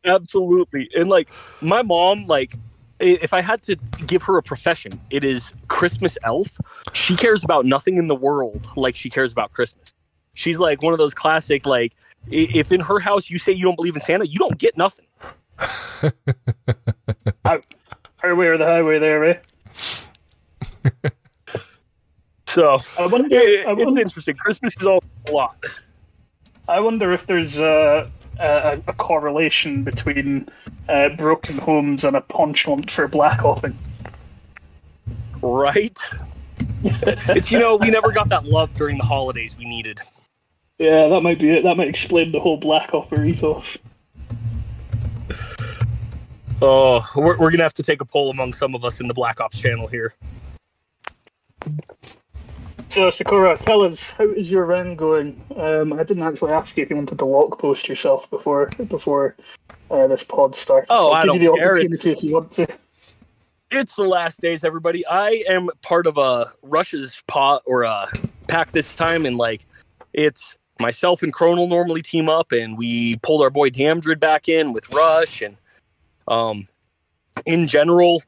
Absolutely. 0.04 0.88
And 0.96 1.08
like 1.08 1.28
my 1.60 1.82
mom, 1.82 2.26
like 2.26 2.54
if 2.98 3.32
I 3.32 3.40
had 3.40 3.62
to 3.62 3.76
give 4.06 4.22
her 4.22 4.36
a 4.38 4.42
profession, 4.42 4.92
it 5.10 5.24
is 5.24 5.52
Christmas 5.68 6.16
elf. 6.24 6.48
She 6.92 7.16
cares 7.16 7.44
about 7.44 7.66
nothing 7.66 7.96
in 7.96 8.08
the 8.08 8.14
world 8.14 8.66
like 8.76 8.94
she 8.94 9.10
cares 9.10 9.32
about 9.32 9.52
Christmas. 9.52 9.94
She's 10.34 10.58
like 10.58 10.82
one 10.82 10.92
of 10.92 10.98
those 10.98 11.14
classic 11.14 11.66
like 11.66 11.94
if 12.30 12.70
in 12.72 12.80
her 12.80 12.98
house 12.98 13.30
you 13.30 13.38
say 13.38 13.52
you 13.52 13.64
don't 13.64 13.76
believe 13.76 13.96
in 13.96 14.02
Santa, 14.02 14.26
you 14.26 14.38
don't 14.38 14.58
get 14.58 14.76
nothing. 14.76 15.06
Highway 18.22 18.46
or 18.46 18.58
the 18.58 18.66
highway 18.66 18.98
there, 18.98 19.24
eh? 19.24 19.38
So 22.46 22.78
I 22.98 23.06
wonder, 23.06 23.28
it, 23.30 23.66
I 23.66 23.72
it's 23.72 23.84
wonder, 23.84 24.00
interesting. 24.00 24.34
Christmas 24.34 24.76
is 24.76 24.84
all 24.86 25.02
a 25.28 25.30
lot. 25.30 25.56
I 26.68 26.80
wonder 26.80 27.12
if 27.12 27.26
there's 27.26 27.58
a, 27.58 28.10
a, 28.40 28.82
a 28.88 28.92
correlation 28.94 29.84
between 29.84 30.48
uh, 30.88 31.10
broken 31.10 31.58
homes 31.58 32.04
and 32.04 32.16
a 32.16 32.20
penchant 32.20 32.90
for 32.90 33.06
black 33.06 33.40
opping. 33.40 33.74
Right? 35.42 35.98
it's 36.84 37.50
you 37.50 37.58
know, 37.58 37.76
we 37.76 37.90
never 37.90 38.12
got 38.12 38.28
that 38.30 38.46
love 38.46 38.72
during 38.72 38.98
the 38.98 39.04
holidays 39.04 39.56
we 39.58 39.64
needed. 39.64 40.00
Yeah, 40.78 41.08
that 41.08 41.20
might 41.20 41.38
be 41.38 41.50
it. 41.50 41.62
That 41.62 41.76
might 41.76 41.88
explain 41.88 42.32
the 42.32 42.40
whole 42.40 42.56
black 42.56 42.94
opper 42.94 43.22
ethos. 43.22 43.76
Oh, 46.62 47.06
we're, 47.16 47.38
we're 47.38 47.50
gonna 47.50 47.62
have 47.62 47.74
to 47.74 47.82
take 47.82 48.00
a 48.00 48.04
poll 48.04 48.30
among 48.30 48.52
some 48.52 48.74
of 48.74 48.84
us 48.84 49.00
in 49.00 49.08
the 49.08 49.14
Black 49.14 49.40
Ops 49.40 49.58
channel 49.58 49.86
here. 49.86 50.14
So, 52.90 53.08
Saccora, 53.08 53.56
tell 53.56 53.84
us 53.84 54.10
how 54.10 54.28
is 54.28 54.50
your 54.50 54.66
round 54.66 54.98
going? 54.98 55.40
Um, 55.54 55.92
I 55.92 56.02
didn't 56.02 56.24
actually 56.24 56.50
ask 56.50 56.76
you 56.76 56.82
if 56.82 56.90
you 56.90 56.96
wanted 56.96 57.20
to 57.20 57.24
lock 57.24 57.56
post 57.60 57.88
yourself 57.88 58.28
before 58.30 58.66
before 58.88 59.36
uh, 59.92 60.08
this 60.08 60.24
pod 60.24 60.56
started. 60.56 60.88
Oh, 60.90 60.98
so 60.98 61.12
I'll 61.12 61.30
I 61.30 61.34
give 61.34 61.42
you 61.42 61.48
don't 61.50 61.54
the 61.54 61.60
care. 61.60 61.70
opportunity 61.70 62.10
if 62.10 62.24
you 62.24 62.34
want 62.34 62.50
to. 62.50 62.66
It's 63.70 63.94
the 63.94 64.02
last 64.02 64.40
days, 64.40 64.64
everybody. 64.64 65.06
I 65.06 65.44
am 65.48 65.68
part 65.82 66.08
of 66.08 66.18
a 66.18 66.46
Rush's 66.62 67.22
pot 67.28 67.62
or 67.64 67.84
a 67.84 68.08
pack 68.48 68.72
this 68.72 68.96
time, 68.96 69.24
and 69.24 69.36
like 69.36 69.66
it's 70.12 70.56
myself 70.80 71.22
and 71.22 71.32
Chronal 71.32 71.68
normally 71.68 72.02
team 72.02 72.28
up, 72.28 72.50
and 72.50 72.76
we 72.76 73.18
pulled 73.18 73.42
our 73.42 73.50
boy 73.50 73.70
Damdred 73.70 74.18
back 74.18 74.48
in 74.48 74.72
with 74.72 74.90
Rush, 74.90 75.42
and 75.42 75.56
um, 76.26 76.66
in 77.46 77.68
general, 77.68 78.20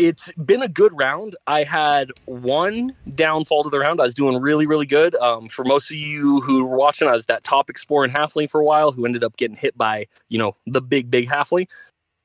it's 0.00 0.32
been 0.44 0.62
a 0.62 0.68
good 0.68 0.96
round. 0.98 1.36
I 1.46 1.62
had 1.62 2.10
one 2.24 2.96
downfall 3.14 3.64
to 3.64 3.70
the 3.70 3.78
round. 3.78 4.00
I 4.00 4.04
was 4.04 4.14
doing 4.14 4.40
really, 4.40 4.66
really 4.66 4.86
good. 4.86 5.14
Um, 5.16 5.48
for 5.48 5.62
most 5.62 5.90
of 5.90 5.96
you 5.96 6.40
who 6.40 6.64
were 6.64 6.76
watching, 6.76 7.06
I 7.06 7.12
was 7.12 7.26
that 7.26 7.44
top 7.44 7.68
exploring 7.68 8.10
halfling 8.10 8.50
for 8.50 8.60
a 8.60 8.64
while, 8.64 8.92
who 8.92 9.04
ended 9.04 9.22
up 9.22 9.36
getting 9.36 9.56
hit 9.56 9.76
by 9.76 10.06
you 10.30 10.38
know 10.38 10.56
the 10.66 10.80
big, 10.80 11.10
big 11.10 11.28
halfling. 11.28 11.68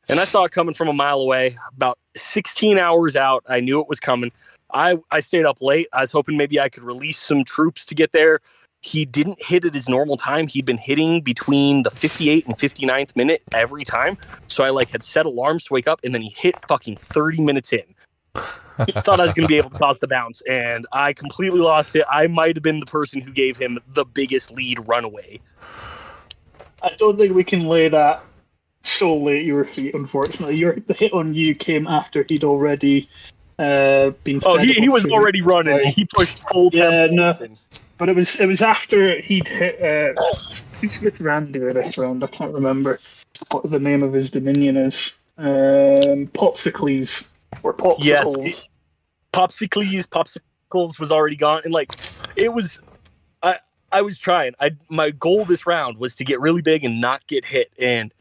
And 0.08 0.20
I 0.20 0.25
saw 0.25 0.46
it 0.46 0.51
coming 0.51 0.74
from 0.74 0.88
a 0.88 0.94
mile 0.94 1.20
away. 1.20 1.58
About 1.75 2.00
16 2.15 2.79
hours 2.79 3.15
out, 3.15 3.44
I 3.50 3.60
knew 3.60 3.82
it 3.82 3.89
was 3.89 4.00
coming. 4.00 4.32
I, 4.72 4.98
I 5.12 5.20
stayed 5.20 5.46
up 5.46 5.62
late. 5.62 5.88
I 5.94 6.01
was 6.01 6.12
hoping 6.12 6.38
maybe 6.38 6.60
I 6.60 6.70
could 6.70 6.84
release 6.84 7.17
some 7.17 7.44
troops 7.44 7.86
to 7.88 7.96
get 7.96 8.12
there. 8.12 8.39
He 8.86 9.04
didn't 9.04 9.42
hit 9.42 9.65
at 9.65 9.74
his 9.74 9.89
normal 9.89 10.15
time. 10.15 10.48
He'd 10.48 10.63
been 10.63 10.77
hitting 10.77 11.22
between 11.22 11.82
the 11.82 11.89
58 11.89 12.46
and 12.46 12.56
59th 12.56 13.15
minute 13.15 13.42
every 13.51 13.84
time. 13.84 14.15
So 14.46 14.63
I 14.63 14.70
like 14.70 14.92
had 14.92 15.01
set 15.01 15.25
alarms 15.25 15.63
to 15.63 15.74
wake 15.74 15.88
up, 15.88 16.01
and 16.04 16.13
then 16.13 16.22
he 16.22 16.30
hit 16.30 16.56
fucking 16.68 16.98
30 16.98 17.42
minutes 17.42 17.74
in. 17.74 17.82
Thought 18.36 19.20
I 19.20 19.24
was 19.24 19.34
going 19.34 19.46
to 19.46 19.48
be 19.48 19.58
able 19.58 19.72
to 19.72 19.80
cause 19.80 19.98
the 19.98 20.08
bounce, 20.08 20.44
and 20.48 20.86
I 20.92 21.13
completely 21.13 21.62
lost 21.62 21.96
it. 21.96 22.04
I 22.08 22.27
might 22.27 22.56
have 22.58 22.62
been 22.62 22.77
the 22.77 22.86
person 22.86 23.22
who 23.22 23.32
gave 23.32 23.58
him 23.58 23.80
the 23.94 24.06
biggest 24.06 24.51
lead 24.51 24.77
runaway. 24.88 25.39
I 26.84 26.89
don't 26.98 27.18
think 27.18 27.34
we 27.34 27.44
can 27.44 27.62
lay 27.62 27.89
that 27.89 28.24
solely 28.84 29.39
at 29.39 29.46
your 29.46 29.63
feet, 29.63 29.96
unfortunately. 29.96 30.58
Your, 30.58 30.75
the 30.75 30.94
hit 30.94 31.12
on 31.12 31.34
you 31.34 31.56
came 31.56 31.88
after 31.88 32.24
he'd 32.30 32.44
already 32.44 33.10
uh, 33.58 34.12
been. 34.24 34.42
Oh, 34.46 34.60
he, 34.60 34.74
he 34.74 34.89
was 34.89 35.06
already 35.06 35.42
running. 35.42 35.92
He 35.94 36.06
pushed 36.06 36.38
full 36.50 36.70
Yeah, 36.72 37.08
no. 37.10 37.36
and- 37.42 37.58
But 37.98 38.10
it 38.10 38.16
was 38.16 38.40
it 38.40 38.46
was 38.46 38.62
after 38.62 39.20
he'd 39.22 39.48
hit. 39.48 39.82
Uh, 39.82 40.22
who's 40.82 41.02
with 41.02 41.20
Randy 41.22 41.60
this 41.60 41.98
round? 41.98 42.24
I 42.24 42.28
can't 42.28 42.54
remember 42.54 43.00
what 43.52 43.70
the 43.70 43.80
name 43.80 44.04
of 44.04 44.14
his 44.14 44.32
dominion 44.32 44.78
is. 44.78 45.18
Um, 45.38 46.28
Popsicles 46.28 47.30
or 47.64 47.74
Popsicles. 47.74 48.04
Yes. 48.04 48.70
Popsicles, 49.34 50.08
Popsicles 50.08 51.00
was 51.00 51.12
already 51.12 51.36
gone, 51.36 51.62
and 51.64 51.74
like 51.74 51.94
it 52.36 52.54
was. 52.54 52.80
I 53.44 53.58
I 53.92 54.02
was 54.02 54.18
trying. 54.18 54.54
I 54.60 54.72
my 54.90 55.12
goal 55.12 55.46
this 55.46 55.66
round 55.66 55.98
was 55.98 56.16
to 56.16 56.25
get 56.25 56.40
really 56.40 56.62
big 56.62 56.84
and 56.84 57.00
not 57.00 57.25
get 57.28 57.46
hit, 57.46 57.72
and 57.80 58.14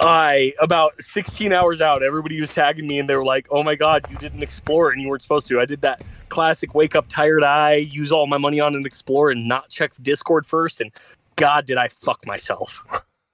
I 0.00 0.52
about 0.60 1.00
16 1.00 1.52
hours 1.52 1.80
out, 1.80 2.02
everybody 2.02 2.40
was 2.40 2.50
tagging 2.50 2.86
me 2.86 2.98
and 2.98 3.08
they 3.08 3.16
were 3.16 3.24
like, 3.24 3.46
"Oh 3.50 3.62
my 3.62 3.74
god, 3.74 4.04
you 4.10 4.16
didn't 4.16 4.42
explore 4.42 4.90
and 4.90 5.00
you 5.00 5.08
weren't 5.08 5.22
supposed 5.22 5.46
to." 5.48 5.60
I 5.60 5.64
did 5.64 5.80
that 5.82 6.02
classic 6.28 6.74
wake 6.74 6.96
up 6.96 7.06
tired 7.08 7.44
eye, 7.44 7.84
use 7.90 8.10
all 8.10 8.26
my 8.26 8.38
money 8.38 8.60
on 8.60 8.74
an 8.74 8.84
explore 8.84 9.30
and 9.30 9.46
not 9.46 9.68
check 9.68 9.92
Discord 10.02 10.46
first 10.46 10.80
and 10.80 10.90
god 11.36 11.66
did 11.66 11.78
I 11.78 11.88
fuck 11.88 12.26
myself. 12.26 12.84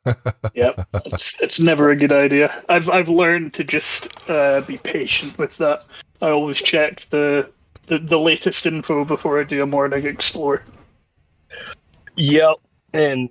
Yep, 0.54 0.88
it's 1.04 1.40
it's 1.42 1.60
never 1.60 1.90
a 1.90 1.96
good 1.96 2.12
idea. 2.12 2.62
I've 2.70 2.88
I've 2.88 3.10
learned 3.10 3.52
to 3.54 3.64
just 3.64 4.28
uh, 4.30 4.62
be 4.62 4.78
patient 4.78 5.36
with 5.36 5.58
that. 5.58 5.84
I 6.22 6.30
always 6.30 6.60
check 6.60 7.06
the, 7.10 7.50
the 7.86 7.98
the 7.98 8.18
latest 8.18 8.66
info 8.66 9.04
before 9.04 9.38
I 9.38 9.44
do 9.44 9.62
a 9.62 9.66
morning 9.66 10.06
explore. 10.06 10.64
Yep. 12.16 12.56
And 12.92 13.28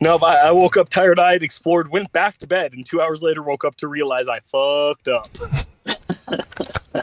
no, 0.00 0.16
I, 0.18 0.34
I 0.36 0.50
woke 0.52 0.76
up 0.76 0.88
tired 0.88 1.18
eyed, 1.18 1.42
explored, 1.42 1.88
went 1.88 2.12
back 2.12 2.38
to 2.38 2.46
bed, 2.46 2.72
and 2.72 2.86
two 2.86 3.00
hours 3.00 3.20
later 3.20 3.42
woke 3.42 3.64
up 3.64 3.74
to 3.76 3.88
realize 3.88 4.28
I 4.28 4.40
fucked 4.50 5.08
up. 5.08 5.28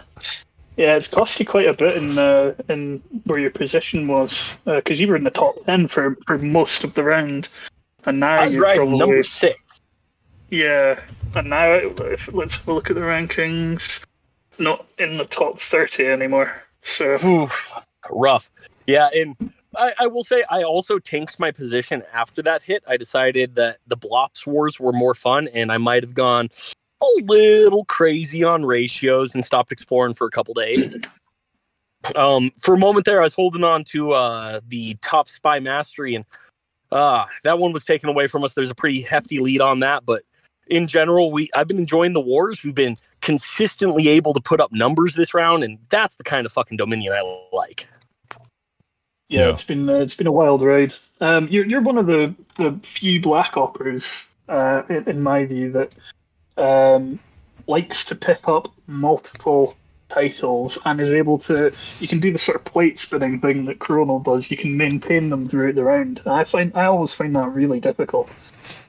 Yeah, 0.80 0.96
it's 0.96 1.10
cost 1.10 1.38
you 1.42 1.46
quite 1.46 1.68
a 1.68 1.74
bit 1.74 1.98
in 1.98 2.18
uh, 2.18 2.54
in 2.70 3.04
where 3.26 3.38
your 3.38 3.52
position 3.52 4.08
was 4.08 4.56
because 4.64 4.98
you 4.98 5.10
were 5.10 5.18
in 5.18 5.26
the 5.26 5.30
top 5.30 5.56
ten 5.66 5.90
for, 5.90 6.16
for 6.26 6.38
most 6.38 6.86
of 6.86 6.94
the 6.94 7.04
round, 7.04 7.50
and 8.06 8.22
now 8.22 8.46
you're 8.46 8.62
riding 8.62 8.84
probably 8.84 8.98
number 8.98 9.22
six. 9.22 9.60
yeah, 10.50 10.98
and 11.36 11.50
now 11.50 11.74
if, 11.74 12.34
let's 12.34 12.56
have 12.56 12.68
a 12.70 12.74
look 12.74 12.90
at 12.90 12.96
the 12.96 13.02
rankings. 13.02 14.00
Not 14.58 14.88
in 15.00 15.18
the 15.18 15.26
top 15.26 15.60
thirty 15.60 16.08
anymore. 16.08 16.64
So 16.86 17.16
Oof, 17.26 17.74
rough. 18.10 18.50
Yeah, 18.88 19.10
and 19.14 19.36
I, 19.76 19.94
I 20.00 20.08
will 20.08 20.24
say 20.24 20.44
I 20.50 20.64
also 20.64 21.00
tanked 21.00 21.40
my 21.40 21.52
position 21.52 22.04
after 22.14 22.42
that 22.44 22.62
hit. 22.62 22.84
I 22.88 22.98
decided 22.98 23.56
that 23.56 23.78
the 23.88 23.98
Blops 23.98 24.46
Wars 24.46 24.80
were 24.80 24.94
more 24.94 25.14
fun, 25.14 25.48
and 25.50 25.72
I 25.72 25.78
might 25.78 26.04
have 26.04 26.14
gone 26.14 26.50
a 27.02 27.24
little 27.24 27.86
crazy 27.86 28.44
on 28.44 28.66
ratios 28.66 29.36
and 29.36 29.46
stopped 29.46 29.72
exploring 29.72 30.14
for 30.14 30.28
a 30.28 30.32
couple 30.32 30.54
days. 30.54 30.94
Um, 32.16 32.52
for 32.58 32.76
a 32.76 32.78
moment 32.78 33.06
there, 33.06 33.20
I 33.20 33.24
was 33.24 33.34
holding 33.34 33.66
on 33.66 33.84
to 33.84 34.14
uh, 34.14 34.62
the 34.70 34.96
top 35.02 35.28
spy 35.28 35.60
mastery, 35.60 36.16
and 36.16 36.24
uh, 36.94 37.26
that 37.44 37.60
one 37.60 37.74
was 37.74 37.84
taken 37.84 38.08
away 38.08 38.26
from 38.28 38.46
us. 38.46 38.54
There's 38.54 38.72
a 38.72 38.76
pretty 38.76 39.02
hefty 39.02 39.40
lead 39.40 39.60
on 39.60 39.82
that, 39.82 40.06
but 40.06 40.24
in 40.68 40.88
general, 40.88 41.30
we 41.30 41.50
I've 41.54 41.68
been 41.68 41.78
enjoying 41.78 42.14
the 42.14 42.22
wars. 42.22 42.64
We've 42.64 42.74
been 42.74 42.98
consistently 43.22 44.08
able 44.08 44.34
to 44.34 44.40
put 44.40 44.62
up 44.62 44.72
numbers 44.72 45.16
this 45.16 45.34
round, 45.34 45.62
and 45.64 45.78
that's 45.90 46.16
the 46.16 46.24
kind 46.24 46.46
of 46.46 46.54
fucking 46.54 46.78
dominion 46.78 47.12
I 47.12 47.48
like. 47.52 47.90
Yeah, 49.30 49.42
Yeah. 49.42 49.50
it's 49.50 49.64
been 49.64 49.88
uh, 49.88 49.94
it's 49.94 50.16
been 50.16 50.28
a 50.28 50.32
wild 50.32 50.62
ride. 50.62 50.94
Um, 51.22 51.48
you're 51.50 51.66
you're 51.66 51.82
one 51.82 51.98
of 51.98 52.08
the, 52.08 52.34
the 52.56 52.78
few 52.84 53.22
black 53.22 53.54
oppers, 53.56 54.34
uh, 54.50 54.82
in, 54.90 55.08
in 55.08 55.22
my 55.22 55.46
view, 55.46 55.72
that 55.72 55.96
um, 56.58 57.20
likes 57.68 58.04
to 58.06 58.16
pick 58.16 58.48
up 58.48 58.68
multiple 58.88 59.76
titles 60.08 60.80
and 60.86 61.00
is 61.00 61.14
able 61.14 61.38
to. 61.38 61.72
You 62.00 62.08
can 62.08 62.20
do 62.20 62.32
the 62.32 62.40
sort 62.40 62.56
of 62.58 62.66
plate 62.66 62.98
spinning 62.98 63.40
thing 63.40 63.66
that 63.66 63.78
Chronal 63.78 64.24
does. 64.24 64.50
You 64.50 64.58
can 64.58 64.76
maintain 64.76 65.30
them 65.30 65.46
throughout 65.46 65.76
the 65.76 65.84
round. 65.84 66.22
And 66.26 66.34
I 66.34 66.44
find 66.44 66.72
I 66.76 66.86
always 66.86 67.14
find 67.14 67.36
that 67.36 67.50
really 67.50 67.80
difficult. 67.80 68.30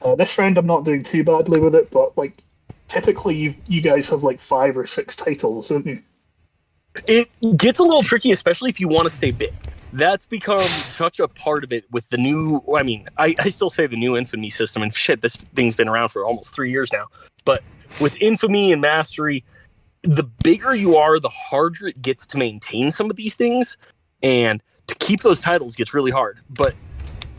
Uh, 0.01 0.15
this 0.15 0.37
round, 0.39 0.57
I'm 0.57 0.65
not 0.65 0.85
doing 0.85 1.03
too 1.03 1.23
badly 1.23 1.59
with 1.59 1.75
it, 1.75 1.91
but 1.91 2.17
like 2.17 2.43
typically, 2.87 3.35
you 3.35 3.53
you 3.67 3.81
guys 3.81 4.09
have 4.09 4.23
like 4.23 4.39
five 4.39 4.75
or 4.75 4.87
six 4.87 5.15
titles, 5.15 5.69
don't 5.69 5.85
you? 5.85 6.01
it 7.07 7.29
gets 7.55 7.79
a 7.79 7.83
little 7.83 8.03
tricky, 8.03 8.31
especially 8.31 8.69
if 8.71 8.79
you 8.79 8.87
want 8.87 9.07
to 9.07 9.15
stay 9.15 9.31
big. 9.31 9.53
That's 9.93 10.25
become 10.25 10.61
such 10.61 11.19
a 11.19 11.27
part 11.27 11.63
of 11.63 11.71
it 11.71 11.85
with 11.91 12.09
the 12.09 12.17
new. 12.17 12.61
I 12.75 12.83
mean, 12.83 13.07
I, 13.17 13.35
I 13.39 13.49
still 13.49 13.69
say 13.69 13.87
the 13.87 13.97
new 13.97 14.15
Infamy 14.15 14.49
system, 14.49 14.81
and 14.83 14.95
shit, 14.95 15.21
this 15.21 15.35
thing's 15.55 15.75
been 15.75 15.89
around 15.89 16.09
for 16.09 16.23
almost 16.23 16.55
three 16.55 16.71
years 16.71 16.91
now. 16.93 17.07
But 17.43 17.61
with 17.99 18.15
Infamy 18.21 18.71
and 18.71 18.81
Mastery, 18.81 19.43
the 20.03 20.23
bigger 20.23 20.73
you 20.73 20.95
are, 20.95 21.19
the 21.19 21.29
harder 21.29 21.87
it 21.87 22.01
gets 22.01 22.25
to 22.27 22.37
maintain 22.37 22.89
some 22.91 23.09
of 23.09 23.17
these 23.17 23.35
things, 23.35 23.77
and 24.23 24.63
to 24.87 24.95
keep 24.95 25.21
those 25.21 25.39
titles 25.39 25.75
gets 25.75 25.93
really 25.93 26.11
hard. 26.11 26.39
But 26.49 26.73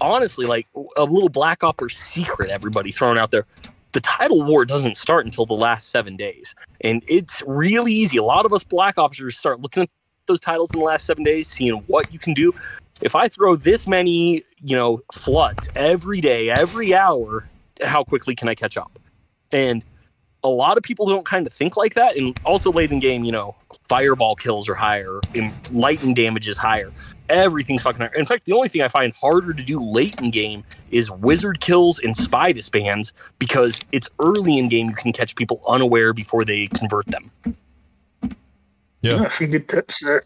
honestly, 0.01 0.47
like 0.47 0.67
a 0.97 1.05
little 1.05 1.31
Black 1.31 1.65
Opper 1.65 1.89
secret, 1.89 2.51
everybody 2.51 2.93
thrown 2.93 3.17
out 3.17 3.31
there. 3.31 3.47
The 3.93 4.01
title 4.01 4.43
war 4.43 4.65
doesn't 4.65 4.97
start 4.97 5.27
until 5.27 5.45
the 5.45 5.55
last 5.55 5.91
seven 5.91 6.17
days, 6.17 6.55
and 6.81 7.03
it's 7.09 7.43
really 7.47 7.93
easy. 7.93 8.17
A 8.17 8.23
lot 8.23 8.47
of 8.47 8.53
us 8.53 8.65
Black 8.65 8.99
Officers 8.99 9.37
start 9.37 9.61
looking 9.61 9.83
at 9.85 9.91
those 10.27 10.41
titles 10.41 10.73
in 10.73 10.79
the 10.79 10.85
last 10.85 11.07
seven 11.07 11.25
days, 11.25 11.49
seeing 11.49 11.75
what 11.87 12.13
you 12.13 12.19
can 12.19 12.35
do. 12.35 12.55
If 13.01 13.15
I 13.15 13.29
throw 13.29 13.57
this 13.57 13.87
many, 13.87 14.43
you 14.61 14.77
know, 14.77 15.01
floods 15.13 15.69
every 15.75 16.21
day, 16.21 16.51
every 16.51 16.95
hour, 16.95 17.49
how 17.83 18.05
quickly 18.05 18.35
can 18.35 18.49
I 18.49 18.55
catch 18.55 18.77
up? 18.77 18.99
And 19.51 19.85
a 20.45 20.49
lot 20.49 20.77
of 20.77 20.83
people 20.83 21.07
don't 21.07 21.25
kind 21.27 21.47
of 21.47 21.53
think 21.53 21.77
like 21.77 21.95
that. 21.95 22.17
And 22.17 22.39
also 22.45 22.73
late 22.73 22.91
in 22.91 23.01
game, 23.01 23.25
you 23.25 23.33
know, 23.33 23.55
fireball 23.89 24.37
kills 24.37 24.69
are 24.69 24.75
higher, 24.75 25.21
lightning 25.71 26.15
damage 26.15 26.49
is 26.49 26.57
higher. 26.57 26.91
Everything's 27.29 27.83
fucking 27.83 28.01
higher. 28.01 28.15
In 28.15 28.27
fact, 28.27 28.45
the 28.45 28.53
only 28.53 28.69
thing 28.69 28.83
I 28.83 28.89
find 28.89 29.13
harder 29.15 29.53
to 29.53 29.63
do 29.63 29.81
late 29.81 30.21
in 30.21 30.31
game 30.31 30.65
is 30.91 31.11
wizard 31.11 31.61
kills 31.61 31.99
and 31.99 32.17
spy 32.17 32.53
disbands 32.53 33.13
because 33.39 33.79
it's 33.93 34.09
early 34.19 34.59
in 34.59 34.69
game 34.69 34.89
you 34.89 34.95
can 34.95 35.13
catch 35.13 35.35
people 35.35 35.63
unaware 35.67 36.13
before 36.13 36.45
they 36.45 36.67
convert 36.69 37.07
them. 37.07 37.31
Yeah. 39.03 39.29
some 39.29 39.51
good 39.51 39.69
tips 39.69 40.01
there. 40.01 40.23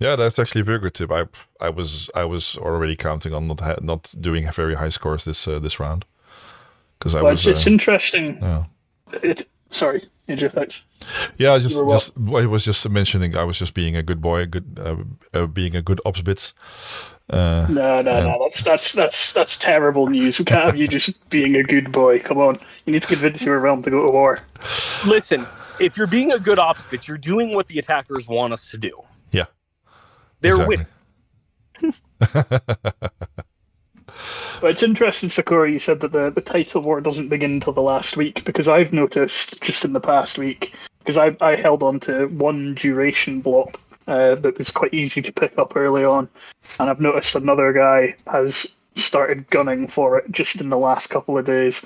Yeah, 0.00 0.16
that's 0.16 0.38
actually 0.38 0.60
a 0.60 0.64
very 0.64 0.78
good 0.78 0.94
tip. 0.94 1.10
I 1.10 1.24
I 1.60 1.70
was 1.70 2.08
I 2.14 2.24
was 2.24 2.56
already 2.58 2.96
counting 2.96 3.34
on 3.34 3.48
not 3.48 3.60
ha- 3.60 3.80
not 3.82 4.14
doing 4.20 4.48
very 4.52 4.74
high 4.74 4.90
scores 4.90 5.24
this 5.24 5.48
uh, 5.48 5.58
this 5.58 5.80
round 5.80 6.04
because 6.98 7.14
I 7.14 7.22
Well, 7.22 7.32
was 7.32 7.46
it's, 7.46 7.58
it's 7.60 7.66
uh, 7.66 7.70
interesting. 7.70 8.38
yeah. 8.42 8.64
It, 9.22 9.48
sorry, 9.70 10.02
Ajax. 10.28 10.84
yeah 11.38 11.54
I 11.54 11.58
just 11.58 11.76
well- 11.76 11.90
just 11.98 12.12
I 12.16 12.46
was 12.46 12.64
just 12.64 12.88
mentioning 12.88 13.36
I 13.36 13.44
was 13.44 13.58
just 13.58 13.74
being 13.74 13.96
a 13.96 14.02
good 14.02 14.20
boy, 14.20 14.46
good 14.46 14.78
uh, 14.78 14.96
uh, 15.34 15.46
being 15.46 15.74
a 15.76 15.82
good 15.82 16.00
ops 16.04 16.22
bits. 16.22 16.54
Uh, 17.30 17.66
No, 17.68 18.00
no, 18.02 18.10
Yeah. 18.12 18.22
no. 18.26 18.38
That's 18.40 18.62
that's 18.62 18.92
that's 18.92 19.32
that's 19.32 19.56
terrible 19.58 20.06
news. 20.06 20.38
We 20.38 20.44
can't 20.44 20.62
have 20.64 20.76
you 20.78 20.86
just 20.88 21.28
being 21.28 21.56
a 21.56 21.62
good 21.62 21.90
boy. 21.92 22.20
Come 22.20 22.38
on, 22.38 22.56
you 22.86 22.92
need 22.92 23.02
to 23.02 23.08
convince 23.08 23.42
your 23.44 23.58
realm 23.58 23.82
to 23.82 23.90
go 23.90 24.06
to 24.06 24.12
war. 24.12 24.38
Listen, 25.06 25.46
if 25.80 25.96
you're 25.96 26.06
being 26.06 26.32
a 26.32 26.38
good 26.38 26.58
ops 26.58 26.82
bitch, 26.82 27.06
you're 27.06 27.18
doing 27.18 27.54
what 27.54 27.68
the 27.68 27.78
attackers 27.78 28.26
want 28.28 28.52
us 28.52 28.70
to 28.70 28.78
do. 28.78 28.92
Yeah, 29.30 29.46
They're 30.40 30.52
exactly. 30.52 30.86
winning. 31.80 31.94
But 34.60 34.72
it's 34.72 34.82
interesting, 34.82 35.28
Saccora. 35.28 35.70
You 35.70 35.78
said 35.78 36.00
that 36.00 36.12
the 36.12 36.30
the 36.30 36.40
title 36.40 36.82
war 36.82 37.00
doesn't 37.00 37.28
begin 37.28 37.52
until 37.52 37.72
the 37.72 37.82
last 37.82 38.16
week 38.16 38.44
because 38.44 38.66
I've 38.66 38.92
noticed 38.92 39.60
just 39.62 39.84
in 39.84 39.92
the 39.92 40.00
past 40.00 40.38
week 40.38 40.74
because 40.98 41.16
I 41.16 41.36
I 41.40 41.54
held 41.54 41.82
on 41.82 42.00
to 42.00 42.26
one 42.26 42.74
duration 42.74 43.40
block 43.40 43.80
uh, 44.08 44.34
that 44.36 44.58
was 44.58 44.70
quite 44.70 44.92
easy 44.92 45.22
to 45.22 45.32
pick 45.32 45.56
up 45.58 45.76
early 45.76 46.04
on, 46.04 46.28
and 46.80 46.90
I've 46.90 47.00
noticed 47.00 47.36
another 47.36 47.72
guy 47.72 48.16
has 48.26 48.74
started 48.96 49.48
gunning 49.50 49.86
for 49.86 50.18
it 50.18 50.32
just 50.32 50.60
in 50.60 50.70
the 50.70 50.78
last 50.78 51.08
couple 51.08 51.38
of 51.38 51.44
days. 51.44 51.84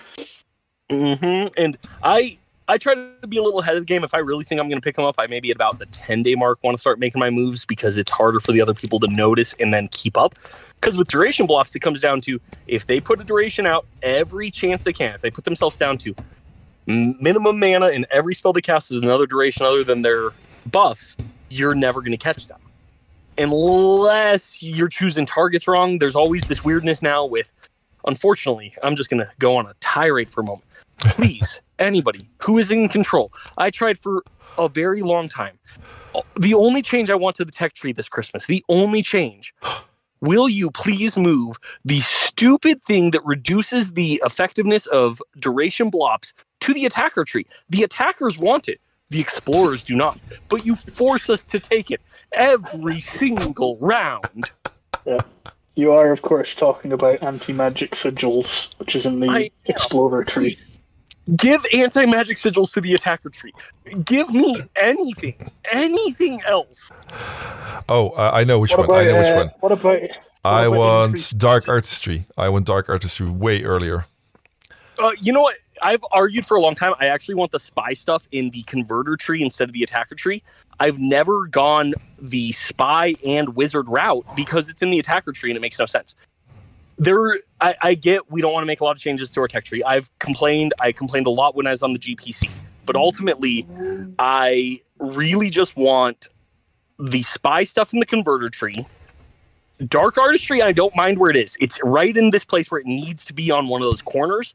hmm 0.89 1.49
And 1.59 1.77
I 2.03 2.39
I 2.73 2.79
try 2.79 2.95
to 2.95 3.27
be 3.27 3.37
a 3.37 3.43
little 3.43 3.61
ahead 3.61 3.77
of 3.77 3.83
the 3.83 3.87
game. 3.87 4.03
If 4.03 4.15
I 4.15 4.19
really 4.19 4.45
think 4.45 4.59
I'm 4.59 4.67
going 4.67 4.81
to 4.81 4.85
pick 4.85 4.97
them 4.97 5.05
up, 5.05 5.17
I 5.19 5.27
maybe 5.27 5.51
at 5.51 5.57
about 5.57 5.79
the 5.79 5.85
10 5.85 6.23
day 6.23 6.35
mark 6.35 6.59
want 6.65 6.75
to 6.75 6.81
start 6.81 6.99
making 6.99 7.21
my 7.21 7.29
moves 7.29 7.67
because 7.67 7.99
it's 7.99 8.11
harder 8.11 8.41
for 8.41 8.53
the 8.53 8.63
other 8.63 8.73
people 8.73 8.99
to 9.01 9.09
notice 9.09 9.55
and 9.61 9.75
then 9.75 9.89
keep 9.89 10.17
up. 10.17 10.39
Because 10.81 10.97
with 10.97 11.09
duration 11.09 11.45
blocks, 11.45 11.75
it 11.75 11.81
comes 11.81 12.01
down 12.01 12.23
to 12.23 12.41
if 12.69 12.87
they 12.87 12.99
put 12.99 13.21
a 13.21 13.25
duration 13.25 13.67
out 13.67 13.85
every 14.03 14.51
chance 14.51 14.85
they 14.85 14.93
can, 14.95 15.15
if 15.15 15.21
they 15.21 15.31
put 15.31 15.45
themselves 15.45 15.77
down 15.77 15.99
to 15.99 16.15
minimum 16.87 17.61
mana 17.61 17.89
and 17.89 18.07
every 18.11 18.35
spell 18.35 18.55
they 18.55 18.63
cast 18.63 18.91
is 18.91 19.03
another 19.03 19.27
duration 19.27 19.67
other 19.67 19.85
than 19.85 20.01
their 20.01 20.31
buffs, 20.71 21.15
you're 21.51 21.75
never 21.75 22.01
going 22.01 22.13
to 22.13 22.17
catch 22.17 22.49
them. 22.49 22.61
Unless 23.37 24.63
you're 24.63 24.89
choosing 24.89 25.27
targets 25.27 25.69
wrong, 25.69 25.99
there's 25.99 26.15
always 26.15 26.41
this 26.45 26.65
weirdness 26.65 27.03
now 27.03 27.27
with, 27.27 27.53
unfortunately, 28.07 28.75
I'm 28.83 28.97
just 28.97 29.11
going 29.11 29.21
to 29.21 29.31
go 29.39 29.57
on 29.57 29.67
a 29.67 29.75
tirade 29.81 30.31
for 30.31 30.41
a 30.41 30.45
moment 30.45 30.65
please 31.17 31.61
anybody 31.79 32.29
who 32.39 32.59
is 32.59 32.71
in 32.71 32.89
control. 32.89 33.33
I 33.59 33.71
tried 33.71 33.99
for 33.99 34.23
a 34.59 34.69
very 34.69 35.03
long 35.03 35.29
time. 35.29 35.59
The 36.39 36.55
only 36.55 36.83
change 36.83 37.11
i 37.11 37.15
want 37.15 37.37
to 37.37 37.45
the 37.45 37.53
tech 37.53 37.73
tree 37.73 37.93
this 37.95 38.09
christmas 38.09 38.45
the 38.47 38.63
only 38.69 39.03
change 39.03 39.55
will 40.21 40.47
you 40.47 40.71
please 40.71 41.17
move 41.17 41.57
the 41.87 42.01
stupid 42.01 42.83
thing 42.85 43.13
that 43.13 43.25
reduces 43.25 43.93
the 43.93 44.21
effectiveness 44.25 44.87
of 44.87 45.23
duration 45.39 45.91
blobs 45.91 46.35
to 46.63 46.73
the 46.73 46.87
attacker 46.87 47.25
tree? 47.25 47.47
The 47.69 47.83
attackers 47.83 48.39
want 48.39 48.69
it. 48.69 48.81
The 49.11 49.21
explorers 49.21 49.85
do 49.85 49.95
not. 49.95 50.19
But 50.49 50.65
you 50.65 50.75
force 50.75 51.29
us 51.29 51.45
to 51.45 51.61
take 51.61 51.91
it 51.91 52.01
every 52.33 53.01
single 53.01 53.77
round. 53.79 54.51
Yeah. 55.05 55.19
You 55.75 55.91
are, 55.91 56.13
of 56.13 56.23
course, 56.23 56.55
talking 56.55 56.93
about 56.93 57.25
anti-magic 57.25 57.93
sigils, 57.93 58.73
which 58.79 58.95
is 58.95 59.05
in 59.05 59.19
the 59.19 59.29
I 59.29 59.51
explorer 59.65 60.23
tree. 60.23 60.57
Give 61.37 61.65
anti-magic 61.73 62.37
sigils 62.37 62.73
to 62.73 62.81
the 62.81 62.95
attacker 62.95 63.29
tree 63.31 63.53
give 64.05 64.29
me 64.31 64.61
anything 64.77 65.35
anything 65.71 66.41
else 66.47 66.91
Oh, 67.89 68.11
uh, 68.11 68.31
I 68.33 68.45
know 68.45 68.59
which 68.61 68.71
What 68.73 68.89
one. 68.89 69.01
about 69.01 69.09
I 69.09 69.13
know 69.13 69.19
which 69.19 69.29
uh, 69.29 69.35
one. 69.37 69.51
what 69.61 69.73
about 69.73 70.19
I 70.45 70.65
about 70.67 70.77
want 70.79 71.05
increased- 71.11 71.39
dark 71.39 71.69
artistry. 71.69 72.27
I 72.39 72.49
want 72.49 72.67
dark 72.67 72.89
artistry 72.89 73.29
way 73.29 73.63
earlier. 73.65 74.07
Uh, 74.99 75.11
you 75.21 75.33
know 75.33 75.43
what? 75.43 75.57
I've 75.83 76.05
argued 76.13 76.47
for 76.47 76.57
a 76.57 76.61
long 76.61 76.75
time. 76.77 76.95
I 77.01 77.07
actually 77.07 77.35
want 77.35 77.51
the 77.51 77.59
spy 77.59 77.93
stuff 77.93 78.27
in 78.31 78.51
the 78.51 78.63
converter 78.65 79.17
tree 79.17 79.43
instead 79.43 79.69
of 79.69 79.73
the 79.73 79.83
attacker 79.83 80.15
tree. 80.15 80.43
I've 80.79 80.99
never 81.01 81.47
gone 81.49 81.95
the 82.21 82.53
spy 82.53 83.15
and 83.27 83.55
wizard 83.57 83.89
route 83.89 84.25
because 84.37 84.69
it's 84.69 84.81
in 84.81 84.91
the 84.91 84.99
attacker 85.01 85.33
tree 85.33 85.51
and 85.51 85.57
it 85.57 85.61
makes 85.61 85.79
no 85.79 85.87
sense. 85.87 86.15
There, 86.99 87.41
I, 87.61 87.75
I 87.81 87.95
get 87.95 88.31
we 88.31 88.41
don't 88.41 88.53
want 88.53 88.63
to 88.63 88.67
make 88.67 88.81
a 88.81 88.85
lot 88.85 88.97
of 88.97 89.03
changes 89.03 89.31
to 89.33 89.41
our 89.41 89.49
tech 89.49 89.65
tree. 89.65 89.83
I've 89.83 90.11
complained. 90.19 90.75
I 90.81 90.93
complained 90.93 91.27
a 91.27 91.31
lot 91.31 91.55
when 91.55 91.67
I 91.67 91.71
was 91.71 91.83
on 91.83 91.93
the 91.93 91.99
GPC, 91.99 92.49
but 92.87 92.97
ultimately, 92.97 93.67
I 94.19 94.81
really 94.99 95.51
just 95.51 95.77
want 95.77 96.29
the 96.99 97.23
spy 97.23 97.65
stuff 97.65 97.93
in 97.93 97.99
the 97.99 98.07
converter 98.07 98.49
tree. 98.49 98.87
Dark 99.89 100.17
artistry, 100.17 100.63
I 100.63 100.71
don't 100.71 100.95
mind 100.95 101.19
where 101.19 101.31
it 101.31 101.37
is. 101.37 101.57
It's 101.61 101.79
right 101.83 102.17
in 102.17 102.31
this 102.31 102.45
place 102.45 102.71
where 102.71 102.81
it 102.81 102.87
needs 102.87 103.25
to 103.25 103.33
be 103.33 103.51
on 103.51 103.67
one 103.67 103.83
of 103.83 103.87
those 103.87 104.03
corners. 104.03 104.55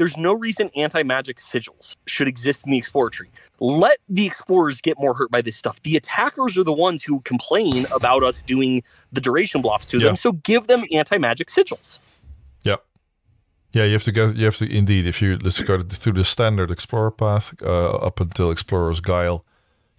There's 0.00 0.16
no 0.16 0.32
reason 0.32 0.70
anti 0.76 1.02
magic 1.02 1.36
sigils 1.36 1.94
should 2.06 2.26
exist 2.26 2.64
in 2.64 2.72
the 2.72 2.78
explorer 2.78 3.10
tree. 3.10 3.28
Let 3.60 3.98
the 4.08 4.24
explorers 4.24 4.80
get 4.80 4.98
more 4.98 5.12
hurt 5.12 5.30
by 5.30 5.42
this 5.42 5.56
stuff. 5.56 5.78
The 5.82 5.94
attackers 5.94 6.56
are 6.56 6.64
the 6.64 6.72
ones 6.72 7.02
who 7.02 7.20
complain 7.20 7.86
about 7.92 8.22
us 8.24 8.40
doing 8.40 8.82
the 9.12 9.20
duration 9.20 9.60
blocks 9.60 9.84
to 9.88 9.98
Yeah. 9.98 10.06
them. 10.06 10.16
So 10.16 10.32
give 10.32 10.68
them 10.68 10.84
anti 10.90 11.18
magic 11.18 11.48
sigils. 11.48 11.98
Yeah. 12.64 12.76
Yeah, 13.72 13.84
you 13.84 13.92
have 13.92 14.04
to 14.04 14.12
go. 14.12 14.28
You 14.28 14.46
have 14.46 14.56
to 14.56 14.74
indeed. 14.74 15.06
If 15.06 15.20
you 15.20 15.36
let's 15.36 15.60
go 15.62 15.82
through 15.82 16.14
the 16.14 16.24
standard 16.24 16.70
explorer 16.70 17.10
path 17.10 17.52
uh, 17.62 17.96
up 17.96 18.20
until 18.20 18.50
explorer's 18.50 19.00
guile, 19.02 19.44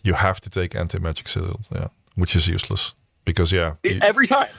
you 0.02 0.16
have 0.16 0.42
to 0.42 0.50
take 0.50 0.76
anti 0.76 0.98
magic 0.98 1.28
sigils. 1.28 1.68
Yeah, 1.72 1.90
which 2.16 2.36
is 2.36 2.48
useless 2.48 2.96
because 3.24 3.52
yeah, 3.52 3.76
It- 3.84 3.94
you- 3.98 4.00
every 4.02 4.26
time. 4.26 4.50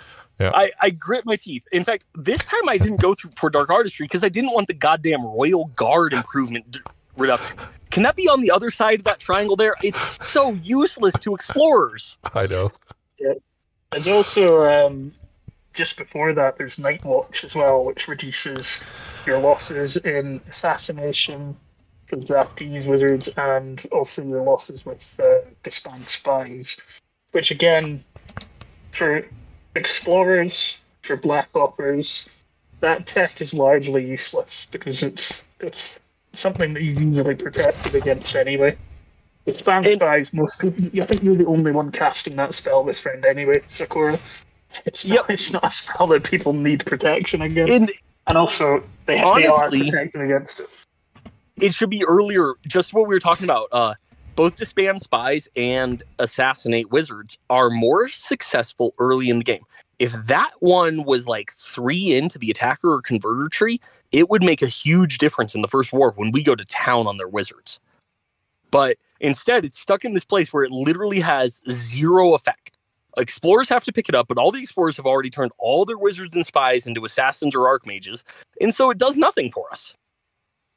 Yeah. 0.42 0.50
I, 0.54 0.72
I 0.80 0.90
grit 0.90 1.24
my 1.24 1.36
teeth. 1.36 1.62
In 1.70 1.84
fact, 1.84 2.06
this 2.14 2.40
time 2.40 2.68
I 2.68 2.76
didn't 2.76 3.00
go 3.00 3.14
through 3.14 3.30
for 3.36 3.48
dark 3.48 3.70
artistry 3.70 4.04
because 4.04 4.24
I 4.24 4.28
didn't 4.28 4.52
want 4.52 4.66
the 4.66 4.74
goddamn 4.74 5.24
royal 5.24 5.66
guard 5.76 6.12
improvement 6.12 6.70
d- 6.72 6.80
reduction. 7.16 7.56
Can 7.90 8.02
that 8.02 8.16
be 8.16 8.28
on 8.28 8.40
the 8.40 8.50
other 8.50 8.70
side 8.70 8.98
of 8.98 9.04
that 9.04 9.20
triangle 9.20 9.54
there? 9.54 9.76
It's 9.82 10.18
so 10.26 10.52
useless 10.62 11.14
to 11.20 11.34
explorers. 11.34 12.16
I 12.34 12.46
know. 12.46 12.72
Yeah. 13.20 13.34
There's 13.92 14.08
also 14.08 14.64
um, 14.64 15.12
just 15.74 15.96
before 15.98 16.32
that, 16.32 16.58
there's 16.58 16.78
Night 16.78 17.04
Watch 17.04 17.44
as 17.44 17.54
well, 17.54 17.84
which 17.84 18.08
reduces 18.08 19.00
your 19.26 19.38
losses 19.38 19.96
in 19.98 20.40
assassination 20.48 21.56
for 22.06 22.16
draftees, 22.16 22.88
wizards, 22.88 23.28
and 23.36 23.86
also 23.92 24.24
your 24.24 24.40
losses 24.40 24.84
with 24.84 25.20
uh, 25.22 25.48
disband 25.62 26.08
spies. 26.08 27.00
Which 27.30 27.50
again, 27.50 28.04
for 28.90 29.24
explorers, 29.74 30.80
for 31.02 31.16
black 31.16 31.48
oppers, 31.54 32.44
that 32.80 33.06
tech 33.06 33.40
is 33.40 33.54
largely 33.54 34.04
useless 34.04 34.66
because 34.70 35.02
it's 35.02 35.44
it's 35.60 35.98
something 36.32 36.72
that 36.74 36.82
you 36.82 36.92
usually 36.92 37.34
protected 37.34 37.94
against 37.94 38.34
anyway. 38.36 38.76
With 39.44 39.62
spam 39.64 39.78
And- 39.78 40.00
spies, 40.00 40.32
most 40.32 40.60
people, 40.60 41.02
I 41.02 41.06
think 41.06 41.22
you're 41.22 41.34
the 41.36 41.46
only 41.46 41.72
one 41.72 41.90
casting 41.90 42.36
that 42.36 42.54
spell 42.54 42.84
this 42.84 43.04
round 43.04 43.24
anyway, 43.24 43.60
Saccora. 43.68 44.18
It's 44.86 45.06
not, 45.06 45.14
Yep. 45.16 45.30
it's 45.30 45.52
not 45.52 45.64
a 45.64 45.70
spell 45.70 46.06
that 46.08 46.24
people 46.24 46.52
need 46.52 46.86
protection 46.86 47.42
against. 47.42 47.72
And 47.72 47.92
and 48.28 48.38
also, 48.38 48.82
they, 49.06 49.16
they 49.16 49.46
are 49.46 49.68
protected 49.68 50.20
against 50.22 50.60
it. 50.60 50.86
it 51.56 51.74
should 51.74 51.90
be 51.90 52.04
earlier, 52.06 52.54
just 52.66 52.94
what 52.94 53.08
we 53.08 53.14
were 53.14 53.20
talking 53.20 53.44
about. 53.44 53.68
Uh, 53.72 53.94
both 54.42 54.56
disband 54.56 55.00
spies 55.00 55.46
and 55.54 56.02
assassinate 56.18 56.90
wizards 56.90 57.38
are 57.48 57.70
more 57.70 58.08
successful 58.08 58.92
early 58.98 59.30
in 59.30 59.38
the 59.38 59.44
game. 59.44 59.62
If 60.00 60.14
that 60.26 60.50
one 60.58 61.04
was 61.04 61.28
like 61.28 61.52
three 61.52 62.12
into 62.12 62.40
the 62.40 62.50
attacker 62.50 62.92
or 62.92 63.02
converter 63.02 63.48
tree, 63.48 63.80
it 64.10 64.30
would 64.30 64.42
make 64.42 64.60
a 64.60 64.66
huge 64.66 65.18
difference 65.18 65.54
in 65.54 65.62
the 65.62 65.68
first 65.68 65.92
war 65.92 66.12
when 66.16 66.32
we 66.32 66.42
go 66.42 66.56
to 66.56 66.64
town 66.64 67.06
on 67.06 67.18
their 67.18 67.28
wizards. 67.28 67.78
But 68.72 68.96
instead, 69.20 69.64
it's 69.64 69.78
stuck 69.78 70.04
in 70.04 70.12
this 70.12 70.24
place 70.24 70.52
where 70.52 70.64
it 70.64 70.72
literally 70.72 71.20
has 71.20 71.62
zero 71.70 72.34
effect. 72.34 72.76
Explorers 73.16 73.68
have 73.68 73.84
to 73.84 73.92
pick 73.92 74.08
it 74.08 74.16
up, 74.16 74.26
but 74.26 74.38
all 74.38 74.50
the 74.50 74.60
explorers 74.60 74.96
have 74.96 75.06
already 75.06 75.30
turned 75.30 75.52
all 75.58 75.84
their 75.84 75.98
wizards 75.98 76.34
and 76.34 76.44
spies 76.44 76.84
into 76.84 77.04
assassins 77.04 77.54
or 77.54 77.60
archmages, 77.60 78.24
and 78.60 78.74
so 78.74 78.90
it 78.90 78.98
does 78.98 79.16
nothing 79.16 79.52
for 79.52 79.70
us. 79.70 79.94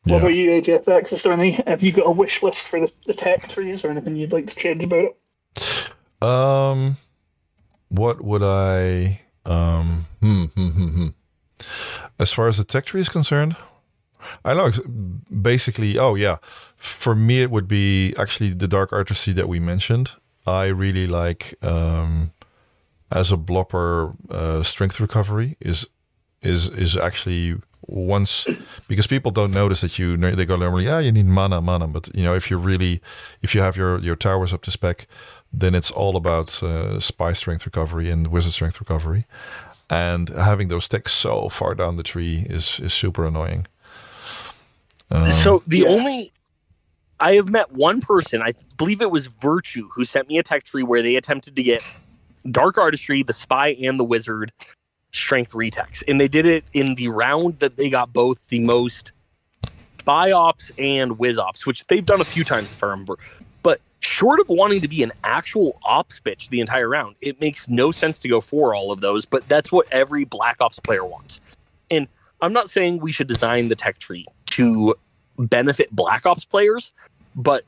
What 0.06 0.13
Yeah. 0.13 0.18
about 0.20 0.34
you, 0.36 0.52
AGFX? 0.52 1.13
Is 1.13 1.24
there 1.24 1.34
any, 1.34 1.52
have 1.68 1.82
you 1.84 1.91
got 1.91 2.06
a 2.08 2.12
wish 2.12 2.44
list 2.44 2.70
for 2.70 2.80
the, 2.80 2.91
the 3.08 3.13
tech 3.13 3.48
trees 3.48 3.84
or 3.84 3.89
anything 3.89 4.15
you'd 4.15 4.34
like 4.34 4.46
to 4.48 4.56
change 4.56 4.84
about 4.84 5.06
it? 5.06 6.24
Um, 6.28 6.98
what 7.89 8.24
would 8.24 8.44
I? 8.44 9.22
Um, 9.46 10.06
hmm, 10.22 10.46
hmm, 10.46 10.70
hmm, 10.70 10.88
hmm. 10.88 11.08
As 12.20 12.32
far 12.34 12.48
as 12.48 12.58
the 12.58 12.63
tech 12.63 12.86
tree 12.86 13.02
is 13.02 13.10
concerned, 13.10 13.56
I 14.44 14.54
know 14.54 14.72
basically. 15.41 15.98
Oh 15.98 16.15
yeah, 16.15 16.38
for 16.76 17.15
me 17.15 17.41
it 17.41 17.52
would 17.52 17.68
be 17.68 18.13
actually 18.18 18.52
the 18.54 18.68
dark 18.68 18.91
artistry 18.94 19.34
that 19.34 19.48
we 19.48 19.60
mentioned. 19.60 20.12
I 20.48 20.65
really 20.68 21.08
like 21.08 21.56
um, 21.63 22.32
as 23.12 23.32
a 23.32 23.38
blopper 23.38 24.15
uh, 24.32 24.63
strength 24.63 25.00
recovery 25.00 25.58
is 25.60 25.88
is 26.41 26.70
is 26.70 26.98
actually 26.98 27.56
once 27.88 28.48
because 28.88 29.08
people 29.08 29.32
don't 29.32 29.52
notice 29.52 29.82
that 29.82 30.00
you 30.00 30.17
they 30.17 30.45
go 30.45 30.56
normally 30.56 30.86
yeah 30.86 31.00
you 31.00 31.12
need 31.12 31.26
mana 31.26 31.62
mana. 31.62 31.88
But 31.88 32.10
you 32.15 32.24
know 32.24 32.36
if 32.36 32.50
you 32.50 32.58
really 32.58 33.02
if 33.41 33.54
you 33.54 33.62
have 33.62 33.78
your 33.78 34.00
your 34.00 34.15
towers 34.15 34.54
up 34.54 34.62
to 34.63 34.71
spec 34.71 35.08
then 35.54 35.74
it's 35.76 35.91
all 35.91 36.15
about 36.15 36.62
uh, 36.63 37.00
spy 37.00 37.34
strength 37.34 37.65
recovery 37.65 38.10
and 38.10 38.28
wizard 38.28 38.54
strength 38.54 38.80
recovery. 38.80 39.26
And 39.89 40.30
having 40.30 40.67
those 40.67 40.86
sticks 40.86 41.13
so 41.13 41.48
far 41.50 41.76
down 41.76 41.95
the 41.95 42.04
tree 42.04 42.45
is 42.50 42.80
is 42.80 42.93
super 42.93 43.26
annoying. 43.26 43.67
Um, 45.12 45.30
so 45.30 45.63
the 45.67 45.80
yeah. 45.80 45.88
only 45.88 46.32
I 47.19 47.34
have 47.34 47.50
met 47.50 47.71
one 47.71 48.02
person, 48.02 48.41
I 48.41 48.54
believe 48.78 49.02
it 49.02 49.12
was 49.12 49.28
Virtue, 49.28 49.88
who 49.93 50.04
sent 50.04 50.28
me 50.28 50.38
a 50.38 50.43
tech 50.43 50.63
tree 50.63 50.84
where 50.84 51.02
they 51.02 51.15
attempted 51.15 51.56
to 51.56 51.63
get 51.63 51.82
Dark 52.50 52.78
Artistry, 52.78 53.24
the 53.24 53.34
Spy, 53.34 53.69
and 53.82 54.00
the 54.00 54.04
Wizard 54.04 54.52
strength 55.17 55.51
retex. 55.54 56.04
And 56.08 56.19
they 56.19 56.28
did 56.28 56.45
it 56.45 56.63
in 56.73 56.95
the 56.95 57.08
round 57.10 57.60
that 57.60 57.78
they 57.78 57.89
got 57.89 58.13
both 58.13 58.47
the 58.47 58.60
most 58.60 59.12
Spy 59.99 60.32
Ops 60.32 60.71
and 60.78 61.17
Wiz 61.17 61.39
Ops, 61.39 61.65
which 61.65 61.86
they've 61.88 62.06
done 62.06 62.21
a 62.21 62.25
few 62.25 62.43
times 62.43 62.71
if 62.71 62.84
I 62.84 62.88
remember. 62.88 63.17
But 63.63 63.82
short 64.01 64.39
of 64.39 64.47
wanting 64.49 64.82
to 64.82 64.88
be 64.88 65.01
an 65.01 65.12
actual 65.23 65.80
ops 65.84 66.21
bitch 66.23 66.49
the 66.49 66.62
entire 66.62 66.88
round, 66.88 67.15
it 67.21 67.41
makes 67.41 67.67
no 67.67 67.91
sense 67.91 68.19
to 68.19 68.28
go 68.28 68.39
for 68.39 68.75
all 68.75 68.91
of 68.91 69.01
those, 69.01 69.25
but 69.25 69.47
that's 69.47 69.71
what 69.71 69.88
every 69.91 70.23
Black 70.23 70.58
Ops 70.62 70.80
player 70.80 71.04
wants. 71.04 71.41
And 71.89 72.08
I'm 72.41 72.54
not 72.54 72.69
saying 72.69 72.99
we 72.99 73.12
should 73.12 73.28
design 73.28 73.69
the 73.69 73.75
tech 73.75 73.97
tree 73.97 74.28
to 74.51 74.93
benefit 75.39 75.89
Black 75.91 76.28
Ops 76.28 76.45
players, 76.45 76.93
but 77.36 77.65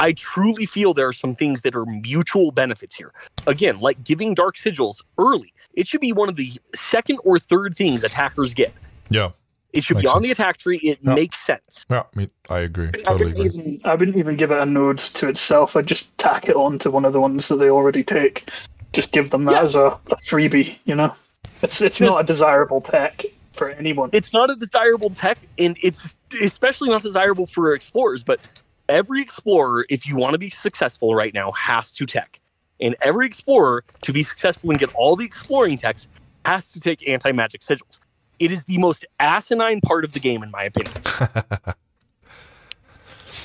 I 0.00 0.12
truly 0.12 0.66
feel 0.66 0.94
there 0.94 1.06
are 1.06 1.12
some 1.12 1.36
things 1.36 1.60
that 1.60 1.76
are 1.76 1.84
mutual 1.84 2.50
benefits 2.52 2.96
here. 2.96 3.12
Again, 3.46 3.78
like 3.80 4.02
giving 4.02 4.34
dark 4.34 4.56
sigils 4.56 5.02
early, 5.18 5.52
it 5.74 5.86
should 5.86 6.00
be 6.00 6.12
one 6.12 6.28
of 6.28 6.36
the 6.36 6.52
second 6.74 7.18
or 7.24 7.38
third 7.38 7.74
things 7.76 8.02
attackers 8.02 8.54
get. 8.54 8.72
yeah 9.10 9.30
It 9.72 9.84
should 9.84 9.96
Makes 9.98 10.04
be 10.04 10.08
on 10.08 10.14
sense. 10.16 10.22
the 10.24 10.30
attack 10.32 10.56
tree. 10.56 10.78
It 10.82 10.98
Yeah. 11.02 11.14
makes 11.14 11.38
sense. 11.38 11.86
yeah 11.90 12.02
me, 12.14 12.28
I 12.48 12.60
agree 12.60 12.88
I 12.88 12.90
totally 12.92 13.32
wouldn't, 13.34 13.54
agree 13.54 13.72
even, 13.74 13.80
I 13.90 13.94
wouldn't 13.94 14.16
even 14.16 14.36
give 14.36 14.50
it 14.50 14.58
a 14.58 14.66
node 14.66 14.98
to 14.98 15.28
itself. 15.28 15.76
I'd 15.76 15.86
just 15.86 16.16
tack 16.18 16.48
it 16.48 16.56
on 16.56 16.78
to 16.78 16.90
one 16.90 17.04
of 17.04 17.12
the 17.12 17.20
ones 17.20 17.46
that 17.48 17.56
they 17.56 17.70
already 17.70 18.02
take. 18.02 18.50
Just 18.92 19.12
give 19.12 19.30
them 19.30 19.44
that 19.44 19.52
Yeah. 19.52 19.62
as 19.62 19.74
a, 19.76 19.86
a 20.10 20.16
freebie, 20.16 20.78
you 20.86 20.94
know? 20.96 21.14
It's, 21.62 21.80
it's 21.82 22.00
not 22.00 22.22
a 22.22 22.24
desirable 22.24 22.80
tech 22.80 23.22
for 23.52 23.68
anyone. 23.70 24.08
It's 24.12 24.32
not 24.32 24.48
a 24.50 24.56
desirable 24.56 25.10
tech, 25.10 25.36
and 25.58 25.76
it's 25.82 26.16
especially 26.42 26.88
not 26.88 27.02
desirable 27.02 27.46
for 27.46 27.74
explorers. 27.74 28.24
But 28.24 28.48
every 28.90 29.22
explorer, 29.22 29.86
if 29.88 30.06
you 30.06 30.16
want 30.16 30.32
to 30.32 30.38
be 30.38 30.50
successful 30.50 31.14
right 31.14 31.32
now, 31.32 31.52
has 31.52 31.92
to 31.92 32.04
tech. 32.04 32.40
And 32.80 32.96
every 33.00 33.26
explorer, 33.26 33.84
to 34.02 34.12
be 34.12 34.22
successful 34.22 34.70
and 34.70 34.78
get 34.78 34.92
all 34.94 35.16
the 35.16 35.24
exploring 35.24 35.78
techs, 35.78 36.08
has 36.44 36.72
to 36.72 36.80
take 36.80 37.06
anti 37.08 37.32
magic 37.32 37.60
sigils. 37.60 38.00
It 38.38 38.50
is 38.50 38.64
the 38.64 38.78
most 38.78 39.04
asinine 39.18 39.80
part 39.82 40.04
of 40.04 40.12
the 40.12 40.20
game, 40.20 40.42
in 40.42 40.50
my 40.50 40.64
opinion. 40.64 40.94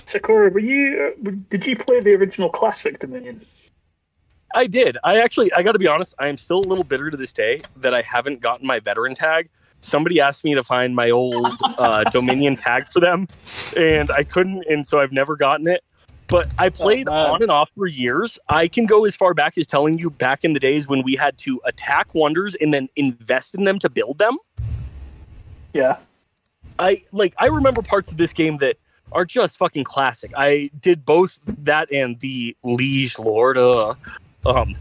Saccora, 0.05 0.53
were 0.53 0.59
you, 0.59 1.15
uh, 1.27 1.31
did 1.49 1.65
you 1.65 1.75
play 1.75 1.99
the 1.99 2.13
original 2.15 2.49
classic 2.49 2.99
Dominion? 2.99 3.41
I 4.53 4.67
did. 4.67 4.97
I 5.03 5.19
actually, 5.19 5.51
I 5.53 5.63
got 5.63 5.73
to 5.73 5.79
be 5.79 5.87
honest, 5.87 6.13
I 6.17 6.27
am 6.27 6.37
still 6.37 6.59
a 6.59 6.67
little 6.67 6.83
bitter 6.83 7.11
to 7.11 7.17
this 7.17 7.33
day 7.33 7.57
that 7.77 7.93
I 7.93 8.01
haven't 8.03 8.39
gotten 8.39 8.65
my 8.65 8.79
veteran 8.79 9.15
tag. 9.15 9.49
Somebody 9.85 10.19
asked 10.19 10.43
me 10.43 10.55
to 10.55 10.63
find 10.63 10.95
my 10.95 11.11
old 11.11 11.47
uh, 11.61 12.03
Dominion 12.05 12.55
tag 12.55 12.87
for 12.87 12.99
them, 12.99 13.27
and 13.77 14.09
I 14.09 14.23
couldn't, 14.23 14.65
and 14.67 14.85
so 14.85 14.97
I've 14.99 15.11
never 15.11 15.35
gotten 15.35 15.67
it. 15.67 15.83
But 16.27 16.47
I 16.57 16.69
played 16.69 17.05
man. 17.05 17.29
on 17.29 17.41
and 17.43 17.51
off 17.51 17.69
for 17.77 17.85
years. 17.85 18.39
I 18.49 18.67
can 18.67 18.87
go 18.87 19.05
as 19.05 19.15
far 19.15 19.35
back 19.35 19.59
as 19.59 19.67
telling 19.67 19.99
you 19.99 20.09
back 20.09 20.43
in 20.43 20.53
the 20.53 20.59
days 20.59 20.87
when 20.87 21.03
we 21.03 21.15
had 21.15 21.37
to 21.39 21.61
attack 21.65 22.15
wonders 22.15 22.55
and 22.55 22.73
then 22.73 22.89
invest 22.95 23.53
in 23.53 23.63
them 23.63 23.77
to 23.77 23.89
build 23.89 24.17
them. 24.17 24.39
Yeah. 25.73 25.97
I 26.79 27.03
like 27.11 27.35
I 27.37 27.45
remember 27.45 27.83
parts 27.83 28.09
of 28.09 28.17
this 28.17 28.33
game 28.33 28.57
that 28.57 28.77
are 29.11 29.23
just 29.23 29.57
fucking 29.59 29.83
classic. 29.83 30.31
I 30.35 30.71
did 30.79 31.05
both 31.05 31.39
that 31.45 31.91
and 31.91 32.19
the 32.21 32.57
Liege 32.63 33.19
Lord. 33.19 33.57
Uh, 33.57 33.93
um, 34.47 34.75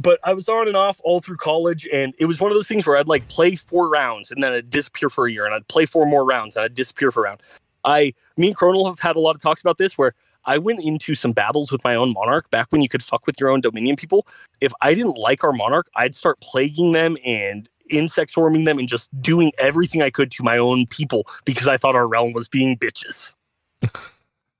but 0.00 0.18
I 0.24 0.32
was 0.32 0.48
on 0.48 0.66
and 0.66 0.76
off 0.76 1.00
all 1.04 1.20
through 1.20 1.36
college, 1.36 1.86
and 1.92 2.14
it 2.18 2.24
was 2.24 2.40
one 2.40 2.50
of 2.50 2.56
those 2.56 2.66
things 2.66 2.86
where 2.86 2.96
I'd 2.96 3.08
like 3.08 3.28
play 3.28 3.54
four 3.54 3.88
rounds 3.88 4.30
and 4.30 4.42
then 4.42 4.52
I'd 4.52 4.70
disappear 4.70 5.10
for 5.10 5.26
a 5.26 5.32
year, 5.32 5.44
and 5.44 5.54
I'd 5.54 5.68
play 5.68 5.86
four 5.86 6.06
more 6.06 6.24
rounds 6.24 6.56
and 6.56 6.64
I'd 6.64 6.74
disappear 6.74 7.12
for 7.12 7.20
a 7.20 7.24
round. 7.24 7.42
I, 7.84 8.14
me 8.36 8.48
and 8.48 8.56
Chronal 8.56 8.86
have 8.86 8.98
had 8.98 9.16
a 9.16 9.20
lot 9.20 9.34
of 9.34 9.42
talks 9.42 9.60
about 9.60 9.78
this 9.78 9.96
where 9.98 10.14
I 10.46 10.58
went 10.58 10.82
into 10.82 11.14
some 11.14 11.32
battles 11.32 11.70
with 11.70 11.84
my 11.84 11.94
own 11.94 12.14
monarch 12.14 12.48
back 12.50 12.68
when 12.70 12.80
you 12.80 12.88
could 12.88 13.02
fuck 13.02 13.26
with 13.26 13.38
your 13.38 13.50
own 13.50 13.60
dominion 13.60 13.96
people. 13.96 14.26
If 14.60 14.72
I 14.80 14.94
didn't 14.94 15.18
like 15.18 15.44
our 15.44 15.52
monarch, 15.52 15.88
I'd 15.96 16.14
start 16.14 16.40
plaguing 16.40 16.92
them 16.92 17.16
and 17.24 17.68
insect 17.90 18.30
swarming 18.30 18.64
them 18.64 18.78
and 18.78 18.88
just 18.88 19.10
doing 19.20 19.52
everything 19.58 20.00
I 20.02 20.10
could 20.10 20.30
to 20.32 20.42
my 20.42 20.56
own 20.56 20.86
people 20.86 21.26
because 21.44 21.68
I 21.68 21.76
thought 21.76 21.94
our 21.96 22.06
realm 22.06 22.32
was 22.32 22.48
being 22.48 22.78
bitches. 22.78 23.34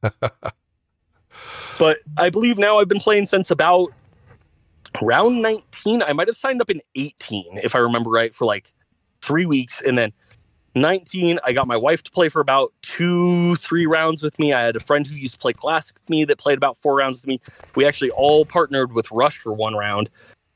but 1.79 1.98
I 2.16 2.29
believe 2.31 2.59
now 2.59 2.79
I've 2.79 2.88
been 2.88 3.00
playing 3.00 3.26
since 3.26 3.50
about 3.50 3.92
round 5.00 5.42
19. 5.42 6.03
I 6.03 6.12
might 6.12 6.29
have 6.29 6.37
signed 6.37 6.61
up 6.61 6.70
in 6.70 6.81
18, 6.94 7.59
if 7.62 7.74
I 7.74 7.79
remember 7.79 8.11
right, 8.11 8.35
for 8.35 8.44
like 8.44 8.72
three 9.22 9.46
weeks. 9.46 9.83
And 9.83 9.96
then 9.96 10.12
19, 10.74 11.38
I 11.44 11.53
got 11.53 11.66
my 11.66 11.76
wife 11.76 12.03
to 12.05 12.11
play 12.11 12.29
for 12.29 12.40
about 12.40 12.72
two, 12.83 13.57
three 13.57 13.87
rounds 13.87 14.22
with 14.22 14.38
me. 14.38 14.53
I 14.53 14.62
had 14.62 14.76
a 14.76 14.81
friend 14.81 15.07
who 15.07 15.14
used 15.14 15.35
to 15.35 15.40
play 15.40 15.53
Classic 15.53 15.96
with 15.96 16.09
me 16.09 16.24
that 16.24 16.38
played 16.38 16.59
about 16.59 16.76
four 16.81 16.96
rounds 16.96 17.18
with 17.18 17.26
me. 17.26 17.40
We 17.74 17.87
actually 17.87 18.11
all 18.11 18.44
partnered 18.44 18.92
with 18.92 19.11
Rush 19.11 19.38
for 19.38 19.53
one 19.53 19.74
round. 19.74 20.11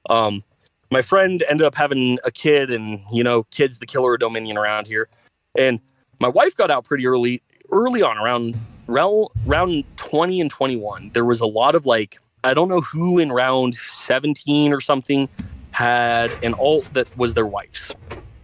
Um, 0.08 0.44
my 0.90 1.02
friend 1.02 1.42
ended 1.48 1.66
up 1.66 1.74
having 1.74 2.18
a 2.24 2.30
kid, 2.30 2.70
and 2.70 3.00
you 3.12 3.24
know, 3.24 3.44
kids 3.44 3.78
the 3.78 3.86
killer 3.86 4.14
of 4.14 4.20
Dominion 4.20 4.56
around 4.56 4.86
here. 4.86 5.08
And 5.56 5.80
my 6.20 6.28
wife 6.28 6.56
got 6.56 6.70
out 6.70 6.84
pretty 6.84 7.06
early, 7.06 7.42
early 7.72 8.02
on, 8.02 8.16
around 8.18 8.54
round 8.86 9.28
round 9.46 9.84
20 9.96 10.40
and 10.40 10.50
21. 10.50 11.10
There 11.12 11.24
was 11.24 11.40
a 11.40 11.46
lot 11.46 11.74
of 11.74 11.86
like, 11.86 12.18
I 12.44 12.54
don't 12.54 12.68
know 12.68 12.82
who 12.82 13.18
in 13.18 13.32
round 13.32 13.74
17 13.74 14.72
or 14.72 14.80
something 14.80 15.28
had 15.70 16.30
an 16.44 16.54
alt 16.54 16.88
that 16.92 17.08
was 17.18 17.34
their 17.34 17.46
wife's 17.46 17.92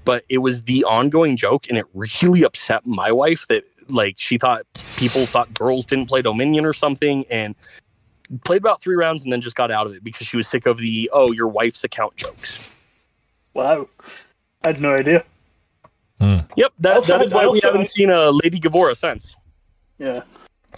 but 0.04 0.24
it 0.28 0.38
was 0.38 0.62
the 0.62 0.82
ongoing 0.84 1.36
joke 1.36 1.66
and 1.68 1.78
it 1.78 1.86
really 1.94 2.42
upset 2.42 2.84
my 2.86 3.12
wife 3.12 3.46
that 3.48 3.62
like 3.88 4.14
she 4.18 4.38
thought 4.38 4.66
people 4.96 5.26
thought 5.26 5.52
girls 5.54 5.86
didn't 5.86 6.06
play 6.06 6.22
dominion 6.22 6.64
or 6.64 6.72
something 6.72 7.24
and 7.30 7.54
played 8.44 8.60
about 8.60 8.80
three 8.82 8.96
rounds 8.96 9.22
and 9.22 9.32
then 9.32 9.40
just 9.40 9.54
got 9.54 9.70
out 9.70 9.86
of 9.86 9.94
it 9.94 10.02
because 10.02 10.26
she 10.26 10.36
was 10.36 10.48
sick 10.48 10.66
of 10.66 10.78
the 10.78 11.08
oh 11.12 11.30
your 11.30 11.46
wife's 11.46 11.84
account 11.84 12.16
jokes 12.16 12.58
Wow. 13.54 13.88
I 14.62 14.68
had 14.68 14.80
no 14.80 14.94
idea. 14.94 15.24
Hmm. 16.20 16.38
yep 16.56 16.72
that, 16.80 16.96
Also, 16.96 17.16
that 17.16 17.24
is 17.24 17.32
why 17.32 17.46
we 17.46 17.60
haven't 17.62 17.86
seen 17.86 18.10
a 18.10 18.30
lady 18.30 18.58
gavora 18.58 18.96
since 18.96 19.36
Yeah. 19.98 20.22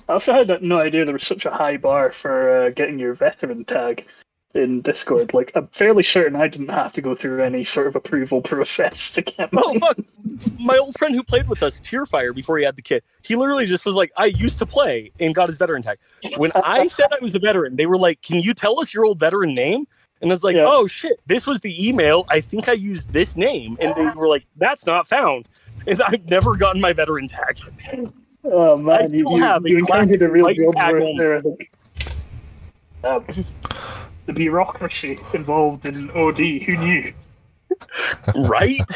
I 0.08 0.14
also 0.14 0.32
had 0.32 0.62
no 0.62 0.78
idea 0.78 1.04
there 1.04 1.12
was 1.12 1.26
such 1.26 1.46
a 1.46 1.50
high 1.50 1.76
bar 1.76 2.10
for 2.10 2.66
uh, 2.66 2.70
getting 2.70 2.98
your 2.98 3.14
veteran 3.14 3.64
tag 3.64 4.06
in 4.54 4.82
Discord. 4.82 5.32
Like, 5.32 5.52
I'm 5.54 5.66
fairly 5.68 6.02
certain 6.02 6.36
I 6.36 6.48
didn't 6.48 6.68
have 6.68 6.92
to 6.94 7.00
go 7.00 7.14
through 7.14 7.42
any 7.42 7.64
sort 7.64 7.86
of 7.86 7.96
approval 7.96 8.40
process 8.42 9.12
to 9.12 9.22
get 9.22 9.48
oh 9.56 9.78
fuck 9.78 9.96
my 10.60 10.76
old 10.76 10.96
friend 10.98 11.14
who 11.14 11.22
played 11.22 11.48
with 11.48 11.62
us 11.62 11.80
tierfire 11.80 12.34
before 12.34 12.58
he 12.58 12.64
had 12.64 12.76
the 12.76 12.82
kid 12.82 13.02
he 13.22 13.34
literally 13.34 13.66
just 13.66 13.84
was 13.84 13.94
like 13.94 14.12
i 14.16 14.26
used 14.26 14.58
to 14.58 14.66
play 14.66 15.10
and 15.18 15.34
got 15.34 15.48
his 15.48 15.56
veteran 15.56 15.82
tag 15.82 15.98
when 16.36 16.52
i 16.54 16.86
said 16.88 17.06
i 17.10 17.18
was 17.22 17.34
a 17.34 17.38
veteran 17.38 17.74
they 17.74 17.86
were 17.86 17.96
like 17.96 18.20
can 18.22 18.40
you 18.40 18.54
tell 18.54 18.78
us 18.78 18.94
your 18.94 19.04
old 19.04 19.18
veteran 19.18 19.54
name 19.54 19.86
and 20.20 20.30
I 20.30 20.34
was 20.34 20.44
like, 20.44 20.54
Yeah. 20.54 20.66
oh 20.68 20.86
shit, 20.86 21.20
this 21.26 21.46
was 21.46 21.60
the 21.60 21.88
email. 21.88 22.24
I 22.30 22.40
think 22.40 22.68
I 22.68 22.74
used 22.74 23.12
this 23.12 23.36
name. 23.36 23.76
And 23.80 23.92
they 23.96 24.08
were 24.14 24.28
like, 24.28 24.46
that's 24.56 24.86
not 24.86 25.08
found. 25.08 25.48
And 25.88 26.00
I've 26.00 26.30
never 26.30 26.54
gotten 26.54 26.80
my 26.80 26.92
veteran 26.92 27.28
tag. 27.28 27.58
Oh 28.44 28.76
I 28.76 28.80
man, 28.80 29.14
you, 29.14 29.30
you, 29.30 29.42
have 29.42 29.62
you 29.64 29.78
encountered 29.78 30.22
a 30.22 30.30
real 30.30 30.44
white 30.44 30.56
job 30.56 30.74
worth 30.74 31.16
there. 31.16 31.38
I 31.38 31.40
think. 31.42 31.70
Um, 33.04 33.24
the 34.26 34.32
bureaucracy 34.32 35.18
involved 35.34 35.86
in 35.86 36.10
OD, 36.10 36.38
who 36.38 36.76
knew? 36.76 37.12
right? 38.36 38.90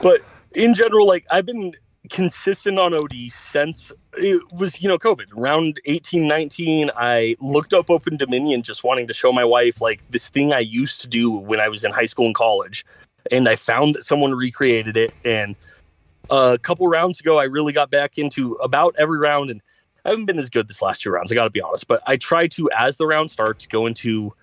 but 0.00 0.20
in 0.54 0.74
general, 0.74 1.06
like 1.06 1.24
I've 1.30 1.46
been 1.46 1.74
consistent 2.10 2.78
on 2.78 2.94
OD 2.94 3.30
since 3.30 3.92
it 4.14 4.42
was, 4.52 4.82
you 4.82 4.88
know, 4.88 4.98
COVID. 4.98 5.36
Around 5.36 5.80
18, 5.86 6.26
19, 6.26 6.90
I 6.96 7.36
looked 7.40 7.72
up 7.72 7.90
Open 7.90 8.16
Dominion 8.16 8.62
just 8.62 8.84
wanting 8.84 9.06
to 9.06 9.14
show 9.14 9.32
my 9.32 9.44
wife 9.44 9.80
like 9.80 10.02
this 10.10 10.28
thing 10.28 10.52
I 10.52 10.60
used 10.60 11.00
to 11.02 11.08
do 11.08 11.30
when 11.30 11.60
I 11.60 11.68
was 11.68 11.84
in 11.84 11.92
high 11.92 12.04
school 12.04 12.26
and 12.26 12.34
college. 12.34 12.84
And 13.30 13.48
I 13.48 13.56
found 13.56 13.94
that 13.94 14.04
someone 14.04 14.34
recreated 14.34 14.96
it. 14.96 15.14
And 15.24 15.54
a 16.32 16.58
couple 16.58 16.88
rounds 16.88 17.20
ago, 17.20 17.38
I 17.38 17.44
really 17.44 17.72
got 17.72 17.90
back 17.90 18.18
into 18.18 18.54
about 18.54 18.96
every 18.98 19.18
round. 19.18 19.50
And 19.50 19.60
I 20.04 20.08
haven't 20.10 20.24
been 20.24 20.38
as 20.38 20.50
good 20.50 20.66
this 20.66 20.82
last 20.82 21.02
two 21.02 21.10
rounds, 21.10 21.30
I 21.30 21.34
got 21.34 21.44
to 21.44 21.50
be 21.50 21.60
honest. 21.60 21.86
But 21.86 22.02
I 22.06 22.16
try 22.16 22.48
to, 22.48 22.68
as 22.76 22.96
the 22.96 23.06
round 23.06 23.30
starts, 23.30 23.66
go 23.66 23.86
into 23.86 24.34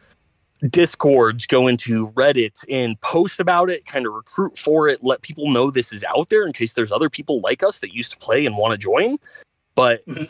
discords 0.70 1.48
go 1.48 1.68
into 1.70 2.10
reddit 2.10 2.66
and 2.70 3.00
post 3.00 3.40
about 3.40 3.70
it 3.70 3.86
kind 3.86 4.06
of 4.06 4.12
recruit 4.12 4.58
for 4.58 4.90
it 4.90 5.02
let 5.02 5.22
people 5.22 5.50
know 5.50 5.72
this 5.72 5.94
is 5.94 6.04
out 6.04 6.28
there 6.28 6.46
in 6.46 6.52
case 6.52 6.74
there's 6.74 6.92
other 6.92 7.10
people 7.10 7.40
like 7.40 7.64
us 7.64 7.80
that 7.80 7.94
used 7.94 8.12
to 8.12 8.18
play 8.18 8.46
and 8.46 8.58
want 8.58 8.74
to 8.74 8.78
join 8.78 9.18
but 9.76 10.06
Mhm. 10.06 10.30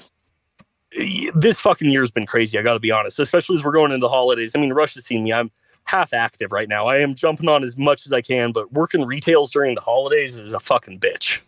this 1.33 1.59
fucking 1.59 1.89
year's 1.89 2.11
been 2.11 2.27
crazy 2.27 2.59
i 2.59 2.61
gotta 2.61 2.79
be 2.79 2.91
honest 2.91 3.19
especially 3.19 3.55
as 3.55 3.63
we're 3.63 3.71
going 3.71 3.91
into 3.91 4.05
the 4.05 4.09
holidays 4.09 4.55
i 4.55 4.59
mean 4.59 4.71
rush 4.71 4.93
has 4.93 5.03
seen 5.05 5.23
me 5.23 5.33
i'm 5.33 5.49
half 5.85 6.13
active 6.13 6.51
right 6.51 6.69
now 6.69 6.85
i 6.85 6.97
am 6.97 7.15
jumping 7.15 7.49
on 7.49 7.63
as 7.63 7.75
much 7.75 8.05
as 8.05 8.13
i 8.13 8.21
can 8.21 8.51
but 8.51 8.71
working 8.71 9.03
retails 9.03 9.49
during 9.49 9.73
the 9.73 9.81
holidays 9.81 10.37
is 10.37 10.53
a 10.53 10.59
fucking 10.59 10.99
bitch 10.99 11.39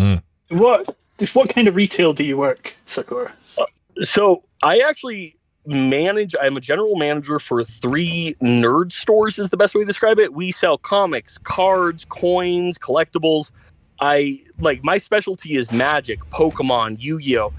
Mm. 0.00 0.22
What 0.48 0.96
what 1.34 1.54
kind 1.54 1.68
of 1.68 1.76
retail 1.76 2.12
do 2.12 2.24
you 2.24 2.36
work, 2.36 2.74
Saccora? 2.86 3.30
Uh, 3.58 3.66
so 4.00 4.42
I 4.62 4.78
actually 4.78 5.36
manage. 5.66 6.34
I'm 6.40 6.56
a 6.56 6.60
general 6.60 6.96
manager 6.96 7.38
for 7.38 7.62
three 7.62 8.34
nerd 8.42 8.92
stores. 8.92 9.38
Is 9.38 9.50
the 9.50 9.58
best 9.58 9.74
way 9.74 9.82
to 9.82 9.86
describe 9.86 10.18
it. 10.18 10.32
We 10.32 10.52
sell 10.52 10.78
comics, 10.78 11.36
cards, 11.38 12.06
coins, 12.06 12.78
collectibles. 12.78 13.52
I 14.00 14.40
like 14.58 14.82
my 14.82 14.96
specialty 14.96 15.56
is 15.56 15.70
Magic, 15.70 16.18
Pokemon, 16.30 16.96
Yu-Gi-Oh. 17.00 17.52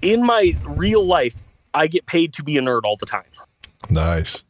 In 0.00 0.24
my 0.24 0.56
real 0.64 1.04
life, 1.04 1.36
I 1.74 1.86
get 1.86 2.06
paid 2.06 2.32
to 2.34 2.42
be 2.42 2.56
a 2.56 2.62
nerd 2.62 2.82
all 2.84 2.96
the 2.96 3.04
time. 3.04 3.24
Nice. 3.90 4.42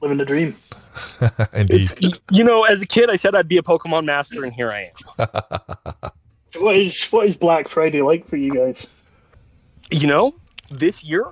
Living 0.00 0.18
the 0.18 0.24
dream. 0.24 0.56
Indeed. 1.52 1.92
It's, 1.98 2.20
you 2.32 2.42
know, 2.42 2.64
as 2.64 2.80
a 2.80 2.86
kid, 2.86 3.08
I 3.08 3.14
said 3.14 3.36
I'd 3.36 3.46
be 3.46 3.58
a 3.58 3.62
Pokemon 3.62 4.04
master, 4.04 4.42
and 4.42 4.52
here 4.52 4.72
I 4.72 4.90
am. 5.20 6.10
So 6.52 6.64
what 6.64 6.76
is 6.76 7.06
what 7.06 7.26
is 7.26 7.36
Black 7.36 7.66
Friday 7.66 8.02
like 8.02 8.26
for 8.26 8.36
you 8.36 8.54
guys? 8.54 8.86
You 9.90 10.06
know, 10.06 10.34
this 10.70 11.02
year 11.02 11.24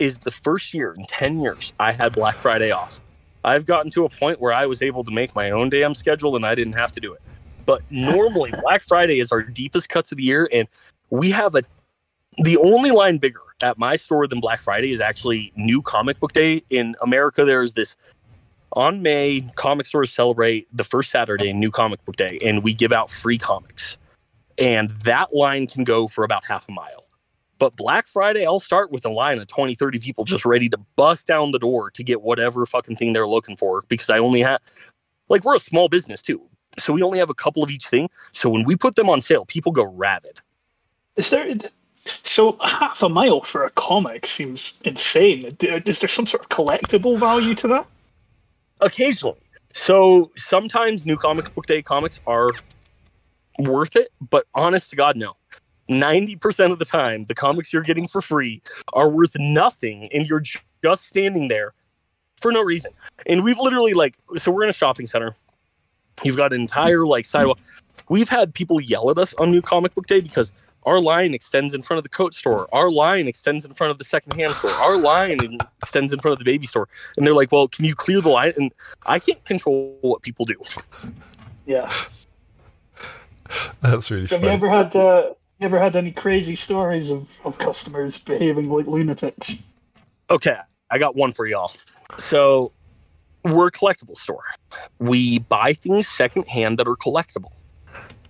is 0.00 0.18
the 0.18 0.32
first 0.32 0.74
year 0.74 0.92
in 0.98 1.06
10 1.06 1.40
years 1.40 1.72
I 1.78 1.92
had 1.92 2.12
Black 2.12 2.38
Friday 2.38 2.72
off. 2.72 3.00
I've 3.44 3.64
gotten 3.64 3.92
to 3.92 4.04
a 4.04 4.08
point 4.08 4.40
where 4.40 4.52
I 4.52 4.66
was 4.66 4.82
able 4.82 5.04
to 5.04 5.12
make 5.12 5.36
my 5.36 5.52
own 5.52 5.68
damn 5.70 5.94
schedule 5.94 6.34
and 6.34 6.44
I 6.44 6.56
didn't 6.56 6.74
have 6.74 6.90
to 6.92 7.00
do 7.00 7.12
it. 7.12 7.22
But 7.64 7.82
normally, 7.90 8.52
Black 8.62 8.82
Friday 8.88 9.20
is 9.20 9.30
our 9.30 9.42
deepest 9.42 9.88
cuts 9.88 10.10
of 10.10 10.18
the 10.18 10.24
year. 10.24 10.48
And 10.52 10.66
we 11.10 11.30
have 11.30 11.54
a, 11.54 11.62
the 12.38 12.56
only 12.56 12.90
line 12.90 13.18
bigger 13.18 13.40
at 13.60 13.78
my 13.78 13.94
store 13.94 14.26
than 14.26 14.40
Black 14.40 14.62
Friday 14.62 14.90
is 14.90 15.00
actually 15.00 15.52
New 15.54 15.80
Comic 15.80 16.18
Book 16.18 16.32
Day. 16.32 16.64
In 16.70 16.96
America, 17.02 17.44
there's 17.44 17.74
this 17.74 17.94
on 18.72 19.00
May, 19.00 19.42
comic 19.54 19.86
stores 19.86 20.10
celebrate 20.10 20.66
the 20.76 20.82
first 20.82 21.12
Saturday, 21.12 21.52
New 21.52 21.70
Comic 21.70 22.04
Book 22.04 22.16
Day, 22.16 22.38
and 22.44 22.64
we 22.64 22.74
give 22.74 22.92
out 22.92 23.08
free 23.08 23.38
comics. 23.38 23.96
And 24.58 24.90
that 25.04 25.34
line 25.34 25.66
can 25.66 25.84
go 25.84 26.06
for 26.08 26.24
about 26.24 26.44
half 26.44 26.68
a 26.68 26.72
mile. 26.72 27.06
But 27.58 27.76
Black 27.76 28.08
Friday, 28.08 28.44
I'll 28.44 28.60
start 28.60 28.90
with 28.90 29.04
a 29.04 29.10
line 29.10 29.38
of 29.38 29.46
20, 29.46 29.74
30 29.74 29.98
people 29.98 30.24
just 30.24 30.44
ready 30.44 30.68
to 30.68 30.78
bust 30.96 31.26
down 31.26 31.52
the 31.52 31.58
door 31.58 31.90
to 31.92 32.02
get 32.02 32.22
whatever 32.22 32.66
fucking 32.66 32.96
thing 32.96 33.12
they're 33.12 33.28
looking 33.28 33.56
for 33.56 33.82
because 33.88 34.10
I 34.10 34.18
only 34.18 34.40
have, 34.40 34.60
like, 35.28 35.44
we're 35.44 35.56
a 35.56 35.60
small 35.60 35.88
business 35.88 36.20
too. 36.20 36.40
So 36.78 36.92
we 36.92 37.02
only 37.02 37.18
have 37.18 37.30
a 37.30 37.34
couple 37.34 37.62
of 37.62 37.70
each 37.70 37.86
thing. 37.86 38.10
So 38.32 38.50
when 38.50 38.64
we 38.64 38.74
put 38.74 38.96
them 38.96 39.08
on 39.08 39.20
sale, 39.20 39.44
people 39.46 39.70
go 39.70 39.84
rabid. 39.84 40.40
Is 41.16 41.30
there 41.30 41.46
so 42.04 42.58
half 42.60 43.02
a 43.02 43.08
mile 43.08 43.40
for 43.40 43.64
a 43.64 43.70
comic 43.70 44.26
seems 44.26 44.74
insane. 44.84 45.46
Is 45.60 46.00
there 46.00 46.08
some 46.08 46.26
sort 46.26 46.42
of 46.42 46.48
collectible 46.48 47.18
value 47.18 47.54
to 47.54 47.68
that? 47.68 47.86
Occasionally. 48.80 49.38
So 49.72 50.30
sometimes 50.36 51.06
new 51.06 51.16
comic 51.16 51.54
book 51.54 51.66
day 51.66 51.82
comics 51.82 52.20
are 52.26 52.50
worth 53.58 53.96
it, 53.96 54.12
but 54.30 54.46
honest 54.54 54.90
to 54.90 54.96
God, 54.96 55.16
no. 55.16 55.36
90% 55.90 56.72
of 56.72 56.78
the 56.78 56.84
time, 56.84 57.24
the 57.24 57.34
comics 57.34 57.72
you're 57.72 57.82
getting 57.82 58.08
for 58.08 58.22
free 58.22 58.62
are 58.94 59.08
worth 59.08 59.36
nothing 59.38 60.08
and 60.12 60.26
you're 60.26 60.40
just 60.40 61.06
standing 61.06 61.48
there 61.48 61.74
for 62.40 62.52
no 62.52 62.62
reason. 62.62 62.92
And 63.26 63.44
we've 63.44 63.58
literally, 63.58 63.94
like, 63.94 64.16
so 64.36 64.50
we're 64.50 64.64
in 64.64 64.70
a 64.70 64.74
shopping 64.74 65.06
center. 65.06 65.34
You've 66.22 66.36
got 66.36 66.52
an 66.52 66.60
entire, 66.60 67.06
like, 67.06 67.26
sidewalk. 67.26 67.58
We've 68.08 68.28
had 68.28 68.54
people 68.54 68.80
yell 68.80 69.10
at 69.10 69.18
us 69.18 69.34
on 69.34 69.50
New 69.50 69.62
Comic 69.62 69.94
Book 69.94 70.06
Day 70.06 70.20
because 70.20 70.52
our 70.86 71.00
line 71.00 71.32
extends 71.32 71.72
in 71.74 71.82
front 71.82 71.98
of 71.98 72.04
the 72.04 72.10
coat 72.10 72.34
store. 72.34 72.68
Our 72.72 72.90
line 72.90 73.26
extends 73.26 73.64
in 73.64 73.72
front 73.72 73.90
of 73.90 73.98
the 73.98 74.04
secondhand 74.04 74.54
store. 74.54 74.70
Our 74.72 74.96
line 74.98 75.38
extends 75.82 76.12
in 76.12 76.20
front 76.20 76.34
of 76.34 76.38
the 76.38 76.44
baby 76.44 76.66
store. 76.66 76.88
And 77.16 77.26
they're 77.26 77.34
like, 77.34 77.52
well, 77.52 77.68
can 77.68 77.84
you 77.84 77.94
clear 77.94 78.20
the 78.20 78.28
line? 78.28 78.52
And 78.56 78.72
I 79.06 79.18
can't 79.18 79.42
control 79.44 79.98
what 80.02 80.22
people 80.22 80.44
do. 80.44 80.56
Yeah. 81.66 81.90
That's 83.80 84.10
really 84.10 84.26
So 84.26 84.36
have 84.36 84.44
you 84.44 84.50
ever 84.50 84.68
had 84.68 84.94
uh, 84.96 85.34
you 85.58 85.66
ever 85.66 85.78
had 85.78 85.96
any 85.96 86.10
crazy 86.10 86.56
stories 86.56 87.10
of, 87.10 87.40
of 87.44 87.58
customers 87.58 88.18
behaving 88.18 88.68
like 88.68 88.86
lunatics? 88.86 89.54
Okay, 90.30 90.56
I 90.90 90.98
got 90.98 91.16
one 91.16 91.32
for 91.32 91.46
y'all. 91.46 91.72
So, 92.18 92.72
we're 93.44 93.68
a 93.68 93.70
collectible 93.70 94.16
store. 94.16 94.44
We 94.98 95.38
buy 95.38 95.74
things 95.74 96.08
secondhand 96.08 96.78
that 96.78 96.88
are 96.88 96.96
collectible. 96.96 97.52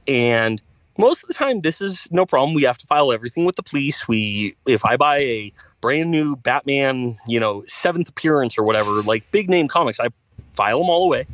And 0.06 0.60
most 0.98 1.22
of 1.22 1.28
the 1.28 1.34
time 1.34 1.58
this 1.58 1.80
is 1.80 2.08
no 2.10 2.26
problem. 2.26 2.54
We 2.54 2.64
have 2.64 2.78
to 2.78 2.86
file 2.86 3.12
everything 3.12 3.44
with 3.44 3.56
the 3.56 3.62
police. 3.62 4.06
We 4.06 4.56
if 4.66 4.84
I 4.84 4.96
buy 4.96 5.18
a 5.18 5.52
brand 5.80 6.10
new 6.10 6.36
Batman, 6.36 7.16
you 7.26 7.40
know, 7.40 7.64
seventh 7.66 8.08
appearance 8.08 8.58
or 8.58 8.64
whatever, 8.64 9.02
like 9.02 9.30
big 9.30 9.48
name 9.48 9.68
comics, 9.68 10.00
I 10.00 10.08
file 10.52 10.80
them 10.80 10.90
all 10.90 11.04
away. 11.04 11.26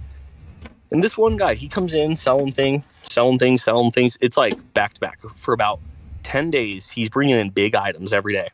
And 0.91 1.05
this 1.05 1.17
one 1.17 1.37
guy, 1.37 1.55
he 1.55 1.69
comes 1.69 1.93
in 1.93 2.17
selling 2.17 2.51
things, 2.53 2.85
selling 3.11 3.39
things, 3.39 3.63
selling 3.63 3.91
things. 3.91 4.17
It's 4.21 4.37
like 4.37 4.59
back 4.75 4.95
to 4.95 5.01
back 5.01 5.21
for 5.37 5.53
about 5.53 5.81
10 6.23 6.51
days. 6.51 6.91
He's 6.91 7.09
bringing 7.09 7.39
in 7.39 7.51
big 7.51 7.75
items 7.75 8.13
every 8.13 8.35
day. 8.35 8.49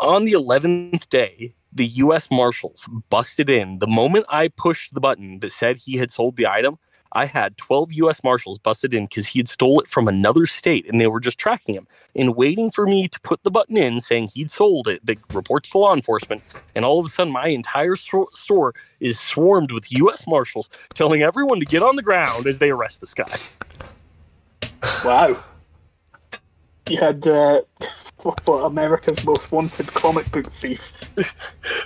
On 0.00 0.24
the 0.24 0.32
11th 0.32 1.08
day, 1.08 1.54
the 1.72 1.86
US 1.86 2.30
Marshals 2.30 2.88
busted 3.10 3.50
in. 3.50 3.78
The 3.78 3.86
moment 3.86 4.26
I 4.28 4.48
pushed 4.48 4.94
the 4.94 5.00
button 5.00 5.40
that 5.40 5.52
said 5.52 5.78
he 5.78 5.96
had 5.96 6.10
sold 6.10 6.36
the 6.36 6.46
item, 6.46 6.78
I 7.12 7.26
had 7.26 7.56
12 7.56 7.92
US 7.94 8.22
Marshals 8.22 8.58
busted 8.58 8.94
in 8.94 9.06
because 9.06 9.26
he 9.26 9.38
had 9.38 9.48
stole 9.48 9.80
it 9.80 9.88
from 9.88 10.08
another 10.08 10.46
state 10.46 10.86
and 10.88 11.00
they 11.00 11.06
were 11.06 11.20
just 11.20 11.38
tracking 11.38 11.74
him 11.74 11.86
and 12.14 12.36
waiting 12.36 12.70
for 12.70 12.86
me 12.86 13.08
to 13.08 13.20
put 13.20 13.42
the 13.42 13.50
button 13.50 13.76
in 13.76 14.00
saying 14.00 14.30
he'd 14.34 14.50
sold 14.50 14.88
it. 14.88 15.04
The 15.04 15.16
reports 15.32 15.70
to 15.70 15.78
law 15.78 15.94
enforcement. 15.94 16.42
And 16.74 16.84
all 16.84 17.00
of 17.00 17.06
a 17.06 17.08
sudden, 17.08 17.32
my 17.32 17.48
entire 17.48 17.96
store 17.96 18.74
is 19.00 19.18
swarmed 19.18 19.72
with 19.72 19.90
US 19.92 20.26
Marshals 20.26 20.68
telling 20.94 21.22
everyone 21.22 21.60
to 21.60 21.66
get 21.66 21.82
on 21.82 21.96
the 21.96 22.02
ground 22.02 22.46
as 22.46 22.58
they 22.58 22.70
arrest 22.70 23.00
this 23.00 23.14
guy. 23.14 23.36
Wow. 25.04 25.42
You 26.88 26.98
had 26.98 27.26
uh, 27.26 27.62
what, 28.22 28.64
America's 28.64 29.24
most 29.24 29.52
wanted 29.52 29.92
comic 29.94 30.30
book 30.32 30.52
thief. 30.52 30.92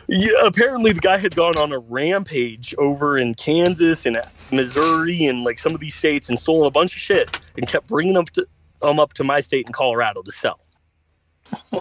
Yeah, 0.08 0.30
apparently 0.44 0.92
the 0.92 1.00
guy 1.00 1.18
had 1.18 1.34
gone 1.34 1.56
on 1.58 1.72
a 1.72 1.78
rampage 1.78 2.74
over 2.78 3.18
in 3.18 3.34
Kansas 3.34 4.06
and 4.06 4.16
Missouri 4.50 5.26
and 5.26 5.44
like 5.44 5.58
some 5.58 5.74
of 5.74 5.80
these 5.80 5.94
states 5.94 6.28
and 6.28 6.38
stolen 6.38 6.66
a 6.66 6.70
bunch 6.70 6.94
of 6.94 7.00
shit 7.00 7.40
and 7.56 7.66
kept 7.66 7.86
bringing 7.86 8.14
them 8.14 8.26
to 8.26 8.46
them 8.80 8.98
up 8.98 9.12
to 9.14 9.24
my 9.24 9.40
state 9.40 9.66
in 9.66 9.72
Colorado 9.72 10.22
to 10.22 10.32
sell. 10.32 10.60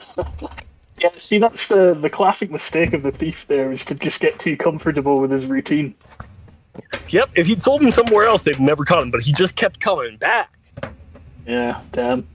yeah, 1.00 1.10
see, 1.16 1.38
that's 1.38 1.68
the 1.68 1.94
the 1.94 2.10
classic 2.10 2.52
mistake 2.52 2.94
of 2.94 3.04
the 3.04 3.12
thief. 3.12 3.48
There 3.48 3.72
is 3.72 3.86
to 3.86 3.96
just 3.96 4.20
get 4.20 4.40
too 4.40 4.58
comfortable 4.58 5.20
with 5.20 5.32
his 5.32 5.48
routine. 5.48 5.96
Yep, 7.10 7.32
if 7.36 7.48
he'd 7.48 7.62
sold 7.62 7.82
him 7.82 7.92
somewhere 7.92 8.26
else, 8.26 8.44
they'd 8.44 8.60
never 8.60 8.86
caught 8.86 9.02
him. 9.02 9.12
But 9.12 9.22
he 9.22 9.34
just 9.34 9.56
kept 9.56 9.80
coming 9.80 10.18
back. 10.18 10.54
Yeah, 11.46 11.82
damn. 11.92 12.28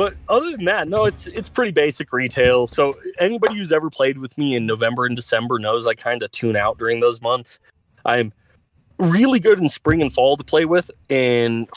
But 0.00 0.14
other 0.30 0.52
than 0.52 0.64
that, 0.64 0.88
no, 0.88 1.04
it's 1.04 1.26
it's 1.26 1.50
pretty 1.50 1.72
basic 1.72 2.10
retail. 2.10 2.66
So 2.66 2.94
anybody 3.18 3.54
who's 3.58 3.70
ever 3.70 3.90
played 3.90 4.16
with 4.16 4.38
me 4.38 4.56
in 4.56 4.64
November 4.64 5.04
and 5.04 5.14
December 5.14 5.58
knows 5.58 5.86
I 5.86 5.92
kind 5.92 6.22
of 6.22 6.32
tune 6.32 6.56
out 6.56 6.78
during 6.78 7.00
those 7.00 7.20
months. 7.20 7.58
I'm 8.06 8.32
really 8.98 9.40
good 9.40 9.58
in 9.58 9.68
spring 9.68 10.00
and 10.00 10.10
fall 10.10 10.38
to 10.38 10.42
play 10.42 10.64
with, 10.64 10.90
and 11.10 11.68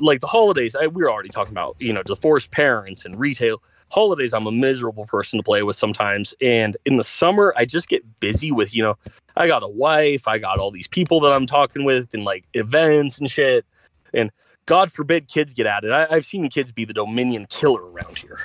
like 0.00 0.22
the 0.22 0.26
holidays. 0.26 0.74
I, 0.74 0.86
we 0.86 1.02
were 1.02 1.12
already 1.12 1.28
talking 1.28 1.52
about 1.52 1.76
you 1.78 1.92
know 1.92 2.02
divorced 2.02 2.50
parents 2.50 3.04
and 3.04 3.20
retail 3.20 3.62
holidays. 3.90 4.32
I'm 4.32 4.46
a 4.46 4.50
miserable 4.50 5.04
person 5.04 5.38
to 5.38 5.42
play 5.42 5.62
with 5.62 5.76
sometimes, 5.76 6.32
and 6.40 6.78
in 6.86 6.96
the 6.96 7.04
summer 7.04 7.52
I 7.58 7.66
just 7.66 7.88
get 7.90 8.20
busy 8.20 8.52
with 8.52 8.74
you 8.74 8.84
know 8.84 8.96
I 9.36 9.48
got 9.48 9.62
a 9.62 9.68
wife, 9.68 10.26
I 10.26 10.38
got 10.38 10.58
all 10.58 10.70
these 10.70 10.88
people 10.88 11.20
that 11.20 11.32
I'm 11.32 11.44
talking 11.44 11.84
with, 11.84 12.14
and 12.14 12.24
like 12.24 12.46
events 12.54 13.18
and 13.18 13.30
shit, 13.30 13.66
and 14.14 14.30
God 14.66 14.92
forbid 14.92 15.28
kids 15.28 15.52
get 15.52 15.66
at 15.66 15.84
it. 15.84 15.92
I, 15.92 16.14
have 16.14 16.24
seen 16.24 16.48
kids 16.48 16.72
be 16.72 16.84
the 16.84 16.92
Dominion 16.92 17.46
killer 17.48 17.82
around 17.90 18.18
here. 18.18 18.38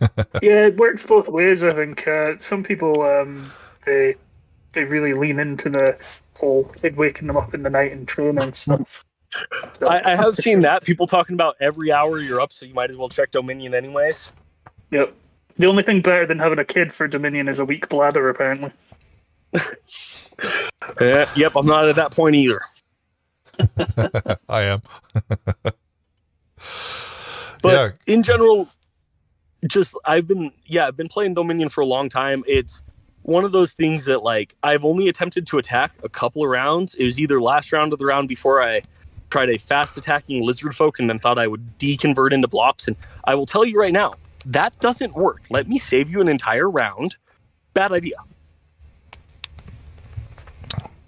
yeah, 0.42 0.66
it 0.66 0.76
works 0.76 1.06
both 1.06 1.28
ways. 1.28 1.62
I 1.62 1.72
think 1.72 2.06
uh, 2.06 2.34
some 2.40 2.62
people 2.62 3.02
um, 3.02 3.50
they 3.84 4.14
they 4.72 4.84
really 4.84 5.14
lean 5.14 5.38
into 5.38 5.70
the 5.70 5.98
whole 6.36 6.64
kid 6.64 6.96
waking 6.96 7.26
them 7.26 7.36
up 7.36 7.54
in 7.54 7.62
the 7.62 7.70
night 7.70 7.92
and 7.92 8.06
training 8.06 8.42
and 8.42 8.54
stuff. 8.54 9.04
So, 9.78 9.88
I, 9.88 10.12
I, 10.12 10.16
have 10.16 10.36
seen 10.36 10.60
that 10.62 10.84
people 10.84 11.06
talking 11.06 11.34
about 11.34 11.56
every 11.60 11.92
hour 11.92 12.18
you're 12.18 12.40
up, 12.40 12.52
so 12.52 12.66
you 12.66 12.74
might 12.74 12.90
as 12.90 12.96
well 12.96 13.08
check 13.08 13.30
Dominion 13.30 13.74
anyways. 13.74 14.30
Yep. 14.90 15.14
The 15.56 15.66
only 15.66 15.82
thing 15.82 16.02
better 16.02 16.26
than 16.26 16.38
having 16.38 16.58
a 16.58 16.64
kid 16.64 16.92
for 16.92 17.08
Dominion 17.08 17.48
is 17.48 17.58
a 17.58 17.64
weak 17.64 17.88
bladder, 17.88 18.28
apparently. 18.28 18.70
uh, 19.54 21.26
yep, 21.36 21.52
I'm 21.56 21.66
not 21.66 21.88
at 21.88 21.96
that 21.96 22.14
point 22.14 22.36
either. 22.36 22.60
I 24.48 24.62
am. 24.62 24.82
but 25.62 25.74
yeah. 27.64 27.90
in 28.06 28.22
general, 28.22 28.68
just 29.66 29.94
I've 30.04 30.26
been 30.26 30.52
yeah, 30.66 30.86
I've 30.86 30.96
been 30.96 31.08
playing 31.08 31.34
Dominion 31.34 31.68
for 31.68 31.80
a 31.80 31.86
long 31.86 32.08
time. 32.08 32.44
It's 32.46 32.82
one 33.22 33.44
of 33.44 33.52
those 33.52 33.72
things 33.72 34.04
that 34.04 34.22
like 34.22 34.54
I've 34.62 34.84
only 34.84 35.08
attempted 35.08 35.46
to 35.48 35.58
attack 35.58 35.92
a 36.04 36.08
couple 36.08 36.42
of 36.42 36.50
rounds. 36.50 36.94
It 36.94 37.04
was 37.04 37.18
either 37.18 37.40
last 37.40 37.72
round 37.72 37.92
of 37.92 37.98
the 37.98 38.06
round 38.06 38.28
before 38.28 38.62
I 38.62 38.82
tried 39.30 39.50
a 39.50 39.58
fast 39.58 39.96
attacking 39.96 40.44
lizard 40.44 40.76
folk 40.76 40.98
and 40.98 41.10
then 41.10 41.18
thought 41.18 41.38
I 41.38 41.46
would 41.46 41.78
deconvert 41.78 42.32
into 42.32 42.48
blops. 42.48 42.86
And 42.86 42.96
I 43.24 43.34
will 43.34 43.46
tell 43.46 43.64
you 43.64 43.78
right 43.78 43.92
now, 43.92 44.14
that 44.46 44.78
doesn't 44.80 45.14
work. 45.14 45.42
Let 45.50 45.68
me 45.68 45.78
save 45.78 46.08
you 46.08 46.20
an 46.20 46.28
entire 46.28 46.70
round. 46.70 47.16
Bad 47.74 47.92
idea 47.92 48.16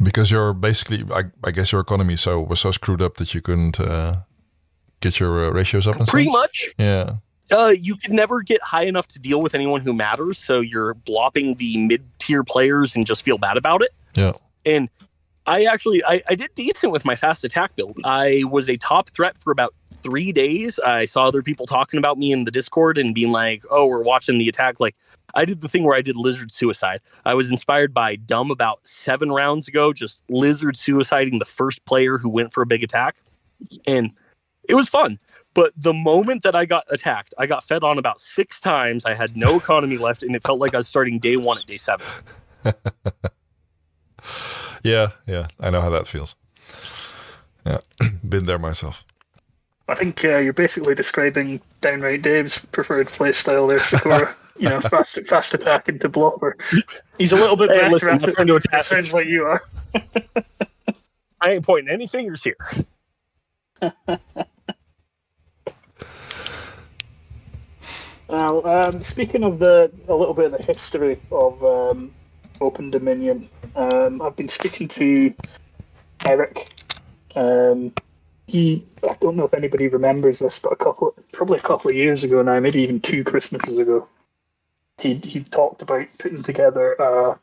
because 0.03 0.31
you're 0.31 0.53
basically, 0.53 1.05
I, 1.13 1.25
I, 1.45 1.51
guess, 1.51 1.73
your 1.73 1.81
economy 1.81 2.17
so 2.17 2.41
was 2.41 2.61
so 2.61 2.71
screwed 2.71 3.03
up 3.03 3.17
that 3.17 3.35
you 3.35 3.41
couldn't 3.41 3.81
uh, 3.81 4.23
get 5.01 5.21
your 5.21 5.47
uh, 5.47 5.51
ratios 5.51 5.87
up. 5.87 5.97
And 5.97 6.07
Pretty 6.07 6.31
much. 6.31 6.69
Yeah. 6.79 7.17
Uh, 7.51 7.75
you 7.81 7.97
could 7.97 8.13
never 8.13 8.43
get 8.43 8.63
high 8.63 8.85
enough 8.85 9.09
to 9.09 9.19
deal 9.19 9.41
with 9.41 9.55
anyone 9.55 9.81
who 9.81 9.93
matters, 9.93 10.37
so 10.37 10.61
you're 10.61 10.95
blopping 10.95 11.55
the 11.55 11.79
mid-tier 11.79 12.45
players 12.45 12.95
and 12.95 13.07
just 13.07 13.23
feel 13.23 13.39
bad 13.39 13.57
about 13.57 13.83
it. 13.83 13.91
Yeah. 14.15 14.33
And 14.67 14.91
I 15.47 15.65
actually, 15.65 16.05
I, 16.05 16.23
I 16.29 16.35
did 16.35 16.51
decent 16.55 16.93
with 16.93 17.07
my 17.07 17.17
fast 17.17 17.43
attack 17.43 17.75
build. 17.75 17.99
I 18.05 18.45
was 18.51 18.69
a 18.69 18.77
top 18.77 19.09
threat 19.11 19.39
for 19.39 19.51
about 19.51 19.75
three 20.03 20.31
days. 20.31 20.79
I 20.81 21.07
saw 21.07 21.23
other 21.23 21.43
people 21.43 21.67
talking 21.67 21.99
about 21.99 22.19
me 22.19 22.33
in 22.33 22.45
the 22.45 22.51
Discord 22.51 22.99
and 22.99 23.15
being 23.15 23.33
like, 23.33 23.65
"Oh, 23.71 23.87
we're 23.87 24.03
watching 24.03 24.39
the 24.39 24.49
attack." 24.49 24.79
Like 24.79 24.95
I 25.39 25.45
did 25.45 25.61
the 25.61 25.69
thing 25.69 25.85
where 25.85 25.97
I 25.97 26.03
did 26.03 26.17
lizard 26.17 26.51
suicide. 26.51 27.01
I 27.25 27.35
was 27.35 27.49
inspired 27.53 27.95
by 27.95 28.17
Dumb 28.17 28.51
about 28.51 28.85
seven 28.85 29.31
rounds 29.31 29.69
ago, 29.69 29.93
just 29.93 30.21
lizard 30.29 30.75
suiciding 30.75 31.39
the 31.39 31.45
first 31.45 31.85
player 31.85 32.19
who 32.19 32.29
went 32.29 32.53
for 32.53 32.61
a 32.61 32.67
big 32.67 32.83
attack. 32.83 33.15
And 33.87 34.11
it 34.69 34.75
was 34.75 34.89
fun. 34.89 35.19
But 35.55 35.75
the 35.77 35.95
moment 35.95 36.43
that 36.43 36.57
I 36.57 36.65
got 36.65 36.87
attacked, 36.91 37.37
I 37.39 37.47
got 37.47 37.63
fed 37.63 37.85
on 37.85 37.99
about 37.99 38.19
six 38.19 38.59
times. 38.59 39.05
I 39.05 39.15
had 39.15 39.37
no 39.37 39.57
economy 39.57 39.97
left, 40.07 40.25
and 40.25 40.35
it 40.35 40.43
felt 40.43 40.59
like 40.59 40.75
I 40.75 40.79
was 40.79 40.89
starting 40.89 41.21
day 41.21 41.37
one 41.37 41.57
at 41.57 41.67
day 41.67 41.77
seven. 41.77 42.05
yeah, 44.83 45.11
yeah. 45.29 45.47
I 45.61 45.71
know 45.71 45.81
how 45.81 45.91
that 45.91 46.09
feels. 46.09 46.35
Yeah, 47.65 47.79
been 48.29 48.47
there 48.47 48.59
myself. 48.59 49.05
I 49.87 49.95
think 49.95 50.25
uh, 50.25 50.39
you're 50.39 50.53
basically 50.53 50.97
describing 50.97 51.61
downright 51.81 52.23
Dave's 52.23 52.59
preferred 52.59 53.07
playstyle 53.07 53.69
there, 53.69 53.79
Saccora. 53.79 54.35
you 54.59 54.69
know, 54.69 54.81
fast 54.91 55.19
fast 55.27 55.55
attack 55.55 55.89
into 55.89 56.09
blopper. 56.09 56.55
He's 57.19 57.33
a 57.33 57.37
little 57.37 57.57
bit 57.57 57.71
hey, 57.71 57.81
better 57.81 57.91
listen, 57.91 58.09
at 58.11 58.23
it. 58.23 58.35
It 58.39 58.85
sounds 58.85 59.13
like 59.13 59.27
you 59.27 59.45
are. 59.45 59.63
I 61.41 61.53
ain't 61.53 61.65
pointing 61.65 61.93
any 61.93 62.07
fingers 62.07 62.43
here. 62.43 62.57
now, 68.29 68.63
um, 68.63 69.01
speaking 69.03 69.45
of 69.45 69.59
the 69.59 69.91
a 70.09 70.15
little 70.15 70.35
bit 70.35 70.47
of 70.47 70.59
the 70.59 70.63
history 70.63 71.21
of 71.31 71.65
um, 71.65 72.11
Open 72.61 72.91
Dominion, 72.91 73.49
um, 73.77 74.21
I've 74.21 74.35
been 74.37 74.49
speaking 74.49 74.89
to 74.89 75.33
Eric. 76.25 76.75
Um, 77.37 77.93
he, 78.49 78.83
I 79.09 79.15
don't 79.21 79.37
know 79.37 79.45
if 79.45 79.55
anybody 79.55 79.89
remembers 79.89 80.39
this, 80.41 80.59
but 80.59 80.73
a 80.73 80.77
couple, 80.77 81.15
probably 81.33 81.59
a 81.59 81.63
couple 81.63 81.91
of 81.91 81.97
years 81.97 82.25
ago 82.25 82.41
now, 82.43 82.59
maybe 82.59 82.81
even 82.81 82.99
two 82.99 83.23
Christmases 83.23 83.79
ago, 83.79 84.09
he 85.01 85.15
he 85.15 85.45
talked 85.45 85.83
about 85.83 86.07
putting 86.19 86.43
together 86.43 86.95
a 86.95 87.39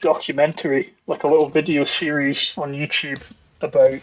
documentary, 0.00 0.92
like 1.06 1.24
a 1.24 1.28
little 1.28 1.48
video 1.48 1.84
series 1.84 2.56
on 2.58 2.72
YouTube 2.72 3.22
about 3.60 4.00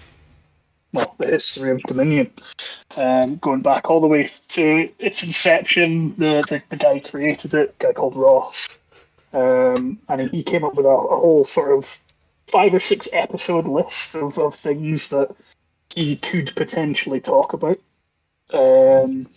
well 0.94 1.16
the 1.18 1.28
history 1.28 1.72
of 1.72 1.82
Dominion, 1.84 2.32
um, 2.96 3.38
going 3.38 3.62
back 3.62 3.90
all 3.90 4.00
the 4.00 4.08
way 4.08 4.30
to 4.50 4.90
its 5.00 5.24
inception. 5.24 6.16
The 6.16 6.44
the, 6.48 6.64
the 6.70 6.78
guy 6.78 7.00
created 7.00 7.54
it, 7.54 7.76
a 7.80 7.84
guy 7.84 7.94
called 7.94 8.16
Ross, 8.16 8.78
um, 9.34 10.00
and 10.08 10.30
he 10.32 10.44
came 10.44 10.64
up 10.64 10.76
with 10.76 10.86
a, 10.86 10.90
a 10.90 11.20
whole 11.20 11.44
sort 11.44 11.78
of 11.78 12.00
five 12.48 12.74
or 12.74 12.80
six 12.80 13.10
episode 13.14 13.68
list 13.68 14.16
of, 14.16 14.38
of 14.38 14.56
things 14.56 15.10
that 15.10 15.36
he 15.94 16.16
could 16.16 16.54
potentially 16.56 17.20
talk 17.20 17.54
about. 17.54 17.80
Um, 18.54 19.28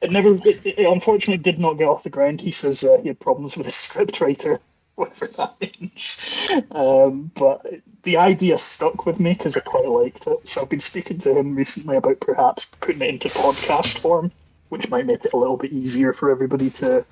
it 0.00 0.10
never, 0.10 0.34
it, 0.44 0.60
it, 0.64 0.86
unfortunately, 0.86 1.42
did 1.42 1.58
not 1.58 1.78
get 1.78 1.88
off 1.88 2.02
the 2.02 2.10
ground. 2.10 2.40
He 2.40 2.50
says 2.50 2.84
uh, 2.84 2.98
he 3.02 3.08
had 3.08 3.20
problems 3.20 3.56
with 3.56 3.66
his 3.66 3.74
scriptwriter, 3.74 4.58
whatever 4.94 5.26
that 5.28 5.54
means. 5.60 6.48
Um, 6.72 7.30
but 7.34 7.64
the 8.02 8.16
idea 8.16 8.58
stuck 8.58 9.06
with 9.06 9.20
me 9.20 9.32
because 9.32 9.56
I 9.56 9.60
quite 9.60 9.86
liked 9.86 10.26
it. 10.26 10.46
So 10.46 10.62
I've 10.62 10.70
been 10.70 10.80
speaking 10.80 11.18
to 11.18 11.34
him 11.34 11.54
recently 11.54 11.96
about 11.96 12.20
perhaps 12.20 12.66
putting 12.80 13.02
it 13.02 13.10
into 13.10 13.28
podcast 13.28 13.98
form, 13.98 14.30
which 14.68 14.90
might 14.90 15.06
make 15.06 15.24
it 15.24 15.32
a 15.32 15.36
little 15.36 15.56
bit 15.56 15.72
easier 15.72 16.12
for 16.12 16.30
everybody 16.30 16.70
to 16.70 17.04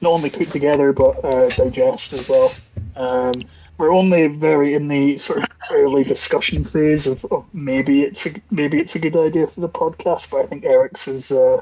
not 0.00 0.10
only 0.10 0.30
put 0.30 0.50
together 0.50 0.92
but 0.92 1.24
uh, 1.24 1.48
digest 1.50 2.12
as 2.12 2.28
well. 2.28 2.52
Um, 2.96 3.42
we're 3.78 3.92
only 3.92 4.28
very 4.28 4.74
in 4.74 4.88
the 4.88 5.18
sort 5.18 5.40
of 5.40 5.48
early 5.72 6.04
discussion 6.04 6.62
phase 6.62 7.06
of, 7.06 7.24
of 7.26 7.52
maybe 7.52 8.02
it's 8.02 8.26
a, 8.26 8.30
maybe 8.50 8.78
it's 8.78 8.94
a 8.94 9.00
good 9.00 9.16
idea 9.16 9.46
for 9.46 9.60
the 9.60 9.68
podcast, 9.68 10.30
but 10.30 10.42
I 10.42 10.46
think 10.46 10.64
Eric's 10.64 11.08
is 11.08 11.32
uh, 11.32 11.60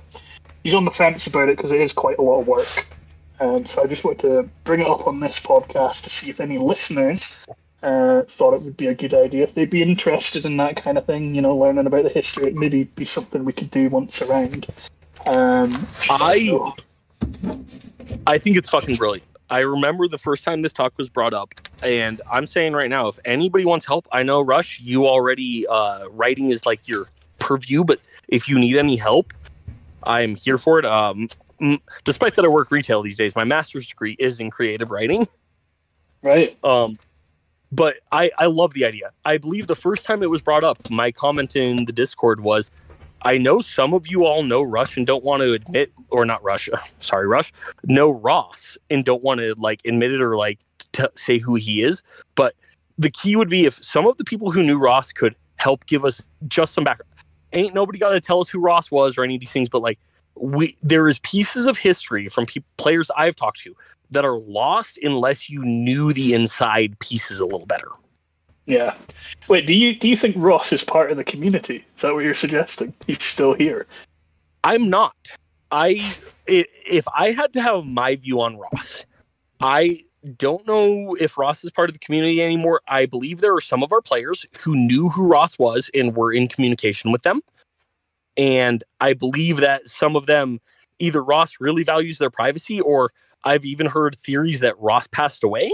he's 0.62 0.75
on 0.75 0.85
the 0.85 0.90
fence 0.90 1.27
about 1.27 1.48
it 1.48 1.57
because 1.57 1.72
it 1.72 1.81
is 1.81 1.92
quite 1.92 2.18
a 2.18 2.22
lot 2.22 2.40
of 2.40 2.46
work. 2.46 2.87
Um, 3.40 3.64
so 3.66 3.83
I 3.83 3.87
just 3.87 4.05
wanted 4.05 4.20
to 4.20 4.48
bring 4.64 4.81
it 4.81 4.87
up 4.87 5.07
on 5.07 5.20
this 5.20 5.40
podcast 5.40 6.05
to 6.05 6.11
see 6.11 6.31
if 6.31 6.40
any 6.40 6.59
listeners 6.59 7.44
uh, 7.83 8.22
thought 8.22 8.55
it 8.55 8.62
would 8.62 8.77
be 8.77 8.87
a 8.87 8.94
good 8.94 9.14
idea 9.14 9.42
if 9.42 9.55
they'd 9.55 9.70
be 9.70 9.83
interested 9.83 10.44
in 10.44 10.57
that 10.59 10.77
kind 10.77 10.96
of 10.96 11.05
thing. 11.07 11.35
You 11.35 11.42
know, 11.42 11.57
learning 11.57 11.87
about 11.87 12.05
the 12.05 12.09
history. 12.09 12.48
It 12.48 12.55
maybe 12.55 12.85
be 12.85 13.05
something 13.05 13.44
we 13.44 13.53
could 13.53 13.70
do 13.70 13.88
once 13.88 14.22
around. 14.22 14.66
Um, 15.27 15.87
I- 16.11 16.46
so- 16.46 16.75
I 18.27 18.38
think 18.38 18.57
it's 18.57 18.68
fucking 18.68 18.96
brilliant. 18.96 19.27
I 19.51 19.59
remember 19.61 20.09
the 20.09 20.18
first 20.18 20.44
time 20.44 20.62
this 20.62 20.72
talk 20.72 20.94
was 20.96 21.09
brought 21.09 21.35
up, 21.35 21.53
and 21.83 22.22
I'm 22.31 22.46
saying 22.46 22.72
right 22.72 22.88
now, 22.88 23.09
if 23.09 23.18
anybody 23.25 23.64
wants 23.64 23.85
help, 23.85 24.09
I 24.11 24.22
know 24.22 24.40
Rush, 24.40 24.81
you 24.81 25.07
already 25.07 25.66
uh, 25.66 26.09
writing 26.11 26.51
is 26.51 26.64
like 26.64 26.88
your 26.88 27.07
purview, 27.38 27.85
but 27.85 28.01
if 28.29 28.48
you 28.48 28.59
need 28.59 28.77
any 28.77 28.96
help, 28.96 29.33
I'm 30.05 30.35
here 30.35 30.59
for 30.59 30.79
it. 30.79 30.85
Um, 30.85 31.29
despite 32.05 32.37
that, 32.37 32.45
I 32.45 32.49
work 32.49 32.71
retail 32.71 33.03
these 33.03 33.17
days. 33.17 33.35
My 33.37 33.45
master's 33.45 33.87
degree 33.87 34.17
is 34.19 34.41
in 34.41 34.51
creative 34.51 34.91
writing. 34.91 35.27
right. 36.23 36.57
Um, 36.65 36.95
but 37.71 37.97
I, 38.12 38.31
I 38.38 38.47
love 38.47 38.75
the 38.75 38.85
idea. 38.85 39.12
I 39.25 39.38
believe 39.38 39.67
the 39.67 39.75
first 39.75 40.05
time 40.05 40.23
it 40.23 40.31
was 40.31 40.43
brought 40.43 40.62
up, 40.62 40.91
my 40.91 41.11
comment 41.11 41.57
in 41.57 41.87
the 41.87 41.93
Discord 41.93 42.41
was, 42.41 42.71
I 43.23 43.38
know 43.38 43.61
some 43.61 43.95
of 43.95 44.07
you 44.07 44.27
all 44.27 44.43
know 44.43 44.62
Rush 44.62 44.97
and 44.97 45.07
don't 45.07 45.25
want 45.25 45.43
to 45.43 45.53
admit, 45.53 45.93
or 46.11 46.25
not 46.25 46.43
Rush, 46.43 46.69
sorry, 47.01 47.27
Rush, 47.27 47.53
know 47.85 48.11
Ross 48.11 48.77
and 48.91 49.05
don't 49.05 49.23
want 49.23 49.41
to 49.41 49.55
like 49.57 49.81
admit 49.87 50.12
it 50.12 50.21
or 50.21 50.37
like 50.37 50.59
t- 50.93 51.05
say 51.17 51.38
who 51.38 51.55
he 51.55 51.83
is. 51.83 52.03
But 52.35 52.55
the 52.99 53.11
key 53.11 53.37
would 53.37 53.49
be 53.49 53.65
if 53.65 53.83
some 53.83 54.07
of 54.07 54.19
the 54.19 54.25
people 54.25 54.51
who 54.51 54.62
knew 54.62 54.79
Ross 54.79 55.12
could 55.12 55.35
help 55.57 55.87
give 55.87 56.05
us 56.05 56.27
just 56.49 56.75
some 56.75 56.85
background. 56.85 57.09
Ain't 57.53 57.75
nobody 57.75 57.99
got 57.99 58.11
to 58.11 58.21
tell 58.21 58.41
us 58.41 58.49
who 58.49 58.61
Ross 58.61 58.91
was 58.91 59.17
or 59.19 59.25
any 59.25 59.35
of 59.35 59.41
these 59.41 59.51
things, 59.51 59.69
but 59.69 59.83
like 59.83 59.99
we 60.37 60.77
there 60.83 61.09
is 61.09 61.19
pieces 61.21 61.67
of 61.67 61.79
history 61.79 62.29
from 62.29 62.47
pe- 62.47 62.62
players 62.79 63.11
I've 63.17 63.37
talked 63.37 63.61
to 63.61 63.75
that 64.11 64.25
are 64.25 64.38
lost 64.38 64.99
unless 65.03 65.49
you 65.51 65.65
knew 65.65 66.12
the 66.12 66.35
inside 66.35 66.99
pieces 66.99 67.41
a 67.41 67.45
little 67.45 67.67
better. 67.67 67.88
Yeah. 68.67 68.95
Wait, 69.49 69.67
do 69.67 69.75
you 69.75 69.95
do 69.95 70.09
you 70.09 70.17
think 70.17 70.37
Ross 70.38 70.73
is 70.73 70.85
part 70.85 71.11
of 71.11 71.17
the 71.17 71.25
community? 71.25 71.85
Is 71.97 72.03
that 72.03 72.15
what 72.15 72.25
you're 72.25 72.35
suggesting? 72.35 72.95
He's 73.07 73.23
still 73.23 73.55
here. 73.55 73.87
I'm 74.65 74.88
not. 74.88 75.17
I 75.71 76.15
i- 76.49 76.67
if 76.87 77.07
I 77.17 77.33
had 77.33 77.53
to 77.55 77.62
have 77.62 77.85
my 77.85 78.17
view 78.17 78.41
on 78.41 78.57
Ross, 78.57 79.05
I 79.61 80.01
don't 80.37 80.66
know 80.66 81.16
if 81.18 81.37
Ross 81.37 81.64
is 81.64 81.70
part 81.70 81.90
of 81.90 81.94
the 81.94 81.98
community 81.98 82.42
anymore. 82.42 82.80
I 82.88 83.06
believe 83.06 83.40
there 83.40 83.54
are 83.54 83.61
some 83.61 83.82
of 83.82 83.92
our 83.92 84.00
players 84.00 84.46
who 84.61 84.74
knew 84.74 85.08
who 85.08 85.26
Ross 85.26 85.58
was 85.58 85.90
and 85.94 86.14
were 86.14 86.32
in 86.32 86.48
communication 86.48 87.11
with 87.12 87.22
them. 87.22 87.40
And 88.37 88.82
I 89.00 89.12
believe 89.12 89.58
that 89.58 89.88
some 89.88 90.16
of 90.16 90.26
them 90.26 90.61
either 90.98 91.22
Ross 91.22 91.61
really 91.61 91.82
values 91.82 92.18
their 92.18 92.30
privacy 92.30 92.80
or 92.80 93.12
I've 93.44 93.64
even 93.64 93.87
heard 93.87 94.16
theories 94.16 94.61
that 94.61 94.78
Ross 94.78 95.06
passed 95.08 95.42
away. 95.42 95.72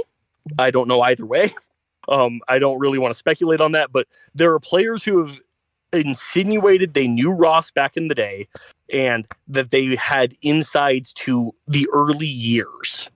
I 0.59 0.71
don't 0.71 0.89
know 0.89 1.03
either 1.03 1.27
way. 1.27 1.55
Um, 2.09 2.41
I 2.49 2.59
don't 2.59 2.79
really 2.79 2.99
want 2.99 3.13
to 3.13 3.19
speculate 3.19 3.61
on 3.61 3.73
that, 3.73 3.93
but 3.93 4.07
there 4.35 4.55
are 4.55 4.59
players 4.59 5.05
who 5.05 5.19
have 5.19 5.39
insinuated 5.93 6.95
they 6.95 7.07
knew 7.07 7.31
Ross 7.31 7.71
back 7.71 7.99
in 7.99 8.09
the 8.09 8.15
day 8.15 8.49
and 8.91 9.27
that 9.47 9.73
they 9.73 9.95
had 9.97 10.35
insides 10.41 11.13
to 11.15 11.53
the 11.67 11.87
early 11.93 12.27
years. 12.27 13.11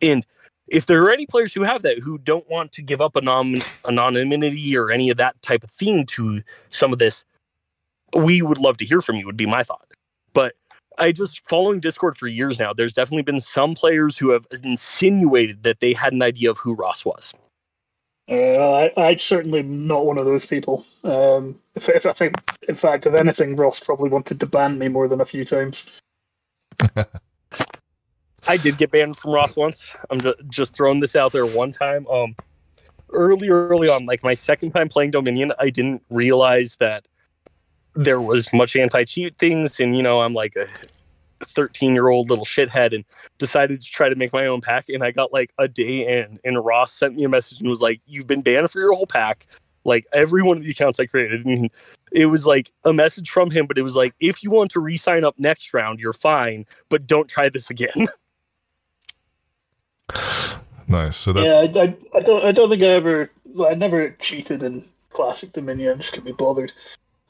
And 0.00 0.24
if 0.70 0.86
there 0.86 1.02
are 1.02 1.10
any 1.10 1.26
players 1.26 1.52
who 1.52 1.62
have 1.62 1.82
that 1.82 1.98
who 1.98 2.16
don't 2.18 2.48
want 2.48 2.72
to 2.72 2.82
give 2.82 3.00
up 3.00 3.16
anon- 3.16 3.62
anonymity 3.86 4.76
or 4.76 4.90
any 4.90 5.10
of 5.10 5.16
that 5.16 5.40
type 5.42 5.64
of 5.64 5.70
thing 5.70 6.06
to 6.06 6.42
some 6.70 6.92
of 6.92 6.98
this, 6.98 7.24
we 8.14 8.40
would 8.40 8.58
love 8.58 8.76
to 8.78 8.86
hear 8.86 9.00
from 9.00 9.16
you, 9.16 9.26
would 9.26 9.36
be 9.36 9.46
my 9.46 9.62
thought. 9.62 9.86
But 10.32 10.54
I 10.98 11.12
just 11.12 11.46
following 11.48 11.80
Discord 11.80 12.16
for 12.16 12.28
years 12.28 12.58
now, 12.58 12.72
there's 12.72 12.92
definitely 12.92 13.22
been 13.22 13.40
some 13.40 13.74
players 13.74 14.16
who 14.16 14.30
have 14.30 14.46
insinuated 14.62 15.64
that 15.64 15.80
they 15.80 15.92
had 15.92 16.12
an 16.12 16.22
idea 16.22 16.50
of 16.50 16.58
who 16.58 16.72
Ross 16.74 17.04
was. 17.04 17.34
Uh, 18.30 18.34
I, 18.86 18.92
I'm 18.96 19.18
certainly 19.18 19.64
not 19.64 20.06
one 20.06 20.18
of 20.18 20.24
those 20.24 20.46
people. 20.46 20.84
Um, 21.02 21.58
if, 21.74 21.88
if 21.88 22.06
I 22.06 22.12
think, 22.12 22.36
in 22.68 22.76
fact, 22.76 23.06
if 23.06 23.14
anything, 23.14 23.56
Ross 23.56 23.80
probably 23.80 24.08
wanted 24.08 24.38
to 24.38 24.46
ban 24.46 24.78
me 24.78 24.86
more 24.86 25.08
than 25.08 25.20
a 25.20 25.26
few 25.26 25.44
times. 25.44 26.00
I 28.46 28.56
did 28.56 28.78
get 28.78 28.90
banned 28.90 29.16
from 29.16 29.32
Ross 29.32 29.56
once. 29.56 29.90
I'm 30.10 30.20
just, 30.48 30.74
throwing 30.74 31.00
this 31.00 31.14
out 31.16 31.32
there 31.32 31.46
one 31.46 31.72
time. 31.72 32.06
Um, 32.08 32.34
early, 33.12 33.48
early 33.48 33.88
on, 33.88 34.06
like 34.06 34.22
my 34.22 34.34
second 34.34 34.70
time 34.70 34.88
playing 34.88 35.10
Dominion, 35.10 35.52
I 35.58 35.70
didn't 35.70 36.02
realize 36.10 36.76
that 36.76 37.06
there 37.94 38.20
was 38.20 38.52
much 38.52 38.76
anti-cheat 38.76 39.36
things, 39.38 39.80
and 39.80 39.96
you 39.96 40.02
know, 40.02 40.20
I'm 40.20 40.32
like 40.32 40.56
a 40.56 40.66
13 41.44 41.92
year 41.92 42.08
old 42.08 42.30
little 42.30 42.44
shithead, 42.44 42.94
and 42.94 43.04
decided 43.38 43.80
to 43.80 43.86
try 43.86 44.08
to 44.08 44.14
make 44.14 44.32
my 44.32 44.46
own 44.46 44.60
pack. 44.60 44.88
And 44.88 45.02
I 45.02 45.10
got 45.10 45.32
like 45.32 45.52
a 45.58 45.68
day 45.68 46.06
in, 46.06 46.38
and 46.44 46.64
Ross 46.64 46.92
sent 46.92 47.16
me 47.16 47.24
a 47.24 47.28
message 47.28 47.60
and 47.60 47.68
was 47.68 47.82
like, 47.82 48.00
"You've 48.06 48.26
been 48.26 48.42
banned 48.42 48.70
for 48.70 48.80
your 48.80 48.92
whole 48.92 49.06
pack." 49.06 49.46
Like 49.84 50.06
every 50.12 50.42
one 50.42 50.58
of 50.58 50.62
the 50.62 50.70
accounts 50.70 51.00
I 51.00 51.06
created, 51.06 51.44
and 51.46 51.70
it 52.12 52.26
was 52.26 52.46
like 52.46 52.70
a 52.84 52.92
message 52.92 53.30
from 53.30 53.50
him, 53.50 53.66
but 53.66 53.78
it 53.78 53.82
was 53.82 53.96
like, 53.96 54.14
if 54.20 54.42
you 54.42 54.50
want 54.50 54.70
to 54.72 54.80
re-sign 54.80 55.24
up 55.24 55.34
next 55.38 55.72
round, 55.72 56.00
you're 56.00 56.12
fine, 56.12 56.66
but 56.90 57.06
don't 57.06 57.28
try 57.28 57.48
this 57.48 57.70
again. 57.70 58.08
Nice. 60.88 61.16
So 61.16 61.32
that 61.32 61.44
yeah, 61.44 61.80
I, 61.80 61.84
I, 61.84 61.96
I 62.18 62.20
don't. 62.20 62.44
I 62.44 62.52
don't 62.52 62.68
think 62.68 62.82
I 62.82 62.86
ever. 62.86 63.30
I 63.66 63.74
never 63.74 64.10
cheated 64.10 64.62
in 64.62 64.84
classic 65.10 65.52
Dominion. 65.52 65.92
I 65.92 65.96
just 65.96 66.12
couldn't 66.12 66.26
be 66.26 66.32
bothered. 66.32 66.72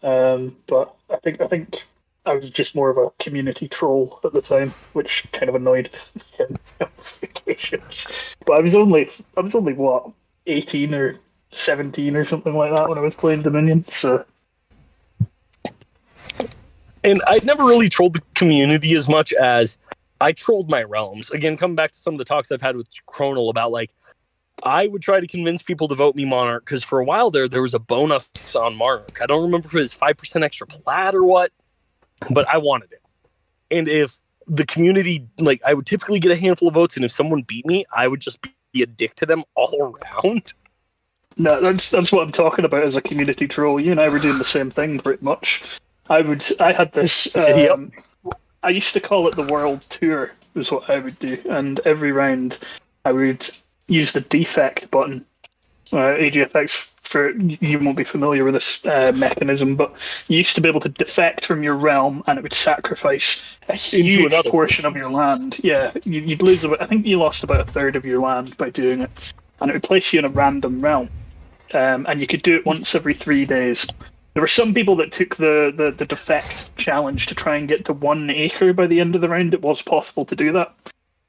Um, 0.02 0.56
but 0.66 0.94
I 1.10 1.16
think 1.16 1.40
I 1.40 1.46
think 1.46 1.84
I 2.24 2.34
was 2.34 2.48
just 2.50 2.74
more 2.74 2.90
of 2.90 2.96
a 2.96 3.10
community 3.22 3.68
troll 3.68 4.18
at 4.24 4.32
the 4.32 4.40
time, 4.40 4.70
which 4.92 5.30
kind 5.32 5.48
of 5.48 5.54
annoyed 5.54 5.90
notifications. 6.80 8.06
But 8.46 8.54
I 8.54 8.60
was 8.60 8.74
only 8.74 9.08
I 9.36 9.40
was 9.40 9.54
only 9.54 9.74
what 9.74 10.10
eighteen 10.46 10.94
or 10.94 11.18
seventeen 11.50 12.16
or 12.16 12.24
something 12.24 12.54
like 12.54 12.72
that 12.72 12.88
when 12.88 12.98
I 12.98 13.02
was 13.02 13.14
playing 13.14 13.42
Dominion. 13.42 13.84
So 13.84 14.24
and 17.04 17.22
I'd 17.26 17.44
never 17.44 17.64
really 17.64 17.88
trolled 17.88 18.14
the 18.14 18.22
community 18.34 18.94
as 18.94 19.08
much 19.08 19.32
as 19.34 19.78
I 20.20 20.32
trolled 20.32 20.70
my 20.70 20.82
realms. 20.82 21.30
Again, 21.30 21.56
coming 21.56 21.76
back 21.76 21.92
to 21.92 21.98
some 21.98 22.14
of 22.14 22.18
the 22.18 22.24
talks 22.24 22.52
I've 22.52 22.60
had 22.60 22.76
with 22.76 22.88
Chronal 23.08 23.50
about 23.50 23.72
like 23.72 23.90
I 24.62 24.86
would 24.86 25.02
try 25.02 25.20
to 25.20 25.26
convince 25.26 25.62
people 25.62 25.88
to 25.88 25.94
vote 25.94 26.14
me 26.16 26.24
Monarch 26.24 26.64
because 26.64 26.84
for 26.84 27.00
a 27.00 27.04
while 27.04 27.30
there 27.30 27.48
there 27.48 27.62
was 27.62 27.74
a 27.74 27.78
bonus 27.78 28.30
on 28.54 28.76
Monarch. 28.76 29.18
I 29.22 29.26
don't 29.26 29.42
remember 29.42 29.68
if 29.68 29.74
it 29.74 29.78
was 29.78 29.94
five 29.94 30.16
percent 30.16 30.44
extra 30.44 30.66
plat 30.66 31.14
or 31.14 31.24
what, 31.24 31.52
but 32.30 32.46
I 32.48 32.58
wanted 32.58 32.92
it. 32.92 33.02
And 33.70 33.88
if 33.88 34.18
the 34.46 34.66
community 34.66 35.26
like 35.38 35.62
I 35.64 35.74
would 35.74 35.86
typically 35.86 36.20
get 36.20 36.32
a 36.32 36.36
handful 36.36 36.68
of 36.68 36.74
votes, 36.74 36.96
and 36.96 37.04
if 37.04 37.12
someone 37.12 37.42
beat 37.42 37.64
me, 37.66 37.84
I 37.94 38.08
would 38.08 38.20
just 38.20 38.38
be 38.72 38.82
a 38.82 38.86
dick 38.86 39.14
to 39.16 39.26
them 39.26 39.44
all 39.54 39.94
around. 40.24 40.52
no, 41.38 41.60
that's 41.60 41.90
that's 41.90 42.12
what 42.12 42.22
I'm 42.22 42.32
talking 42.32 42.64
about 42.64 42.82
as 42.82 42.96
a 42.96 43.02
community 43.02 43.48
troll. 43.48 43.80
You 43.80 43.92
and 43.92 44.00
I 44.00 44.08
were 44.08 44.18
doing 44.18 44.38
the 44.38 44.44
same 44.44 44.70
thing 44.70 44.98
pretty 44.98 45.24
much. 45.24 45.80
I 46.10 46.20
would 46.20 46.44
I 46.60 46.72
had 46.72 46.92
this. 46.92 47.34
Yep. 47.34 47.70
Um, 47.70 47.92
I 48.62 48.70
used 48.70 48.92
to 48.92 49.00
call 49.00 49.26
it 49.28 49.36
the 49.36 49.46
world 49.46 49.82
tour. 49.88 50.32
Was 50.54 50.72
what 50.72 50.90
I 50.90 50.98
would 50.98 51.18
do, 51.20 51.38
and 51.48 51.78
every 51.80 52.10
round 52.10 52.58
I 53.04 53.12
would 53.12 53.48
use 53.86 54.12
the 54.12 54.20
defect 54.20 54.90
button. 54.90 55.24
Uh, 55.92 56.14
AGFX 56.16 56.88
for 57.10 57.30
you 57.30 57.78
won't 57.80 57.96
be 57.96 58.04
familiar 58.04 58.44
with 58.44 58.54
this 58.54 58.84
uh, 58.86 59.10
mechanism, 59.12 59.74
but 59.74 59.92
you 60.28 60.38
used 60.38 60.54
to 60.54 60.60
be 60.60 60.68
able 60.68 60.80
to 60.80 60.88
defect 60.88 61.44
from 61.44 61.62
your 61.62 61.74
realm, 61.74 62.22
and 62.26 62.38
it 62.38 62.42
would 62.42 62.52
sacrifice 62.52 63.42
a 63.68 63.74
huge 63.74 64.32
portion 64.46 64.86
of 64.86 64.96
your 64.96 65.10
land. 65.10 65.58
Yeah, 65.62 65.92
you, 66.04 66.20
you'd 66.20 66.42
lose 66.42 66.62
about. 66.62 66.80
I 66.80 66.86
think 66.86 67.06
you 67.06 67.18
lost 67.18 67.42
about 67.42 67.60
a 67.60 67.72
third 67.72 67.96
of 67.96 68.04
your 68.04 68.20
land 68.20 68.56
by 68.56 68.70
doing 68.70 69.00
it, 69.00 69.32
and 69.60 69.70
it 69.70 69.74
would 69.74 69.82
place 69.82 70.12
you 70.12 70.20
in 70.20 70.24
a 70.24 70.28
random 70.28 70.80
realm, 70.80 71.08
um, 71.74 72.06
and 72.08 72.20
you 72.20 72.28
could 72.28 72.42
do 72.42 72.56
it 72.56 72.64
once 72.64 72.94
every 72.94 73.14
three 73.14 73.44
days. 73.44 73.86
There 74.34 74.40
were 74.40 74.48
some 74.48 74.74
people 74.74 74.96
that 74.96 75.12
took 75.12 75.36
the, 75.36 75.72
the, 75.74 75.90
the 75.90 76.04
defect 76.04 76.76
challenge 76.76 77.26
to 77.26 77.34
try 77.34 77.56
and 77.56 77.66
get 77.68 77.84
to 77.86 77.92
one 77.92 78.30
acre 78.30 78.72
by 78.72 78.86
the 78.86 79.00
end 79.00 79.14
of 79.14 79.20
the 79.20 79.28
round. 79.28 79.54
It 79.54 79.62
was 79.62 79.82
possible 79.82 80.24
to 80.24 80.36
do 80.36 80.52
that. 80.52 80.72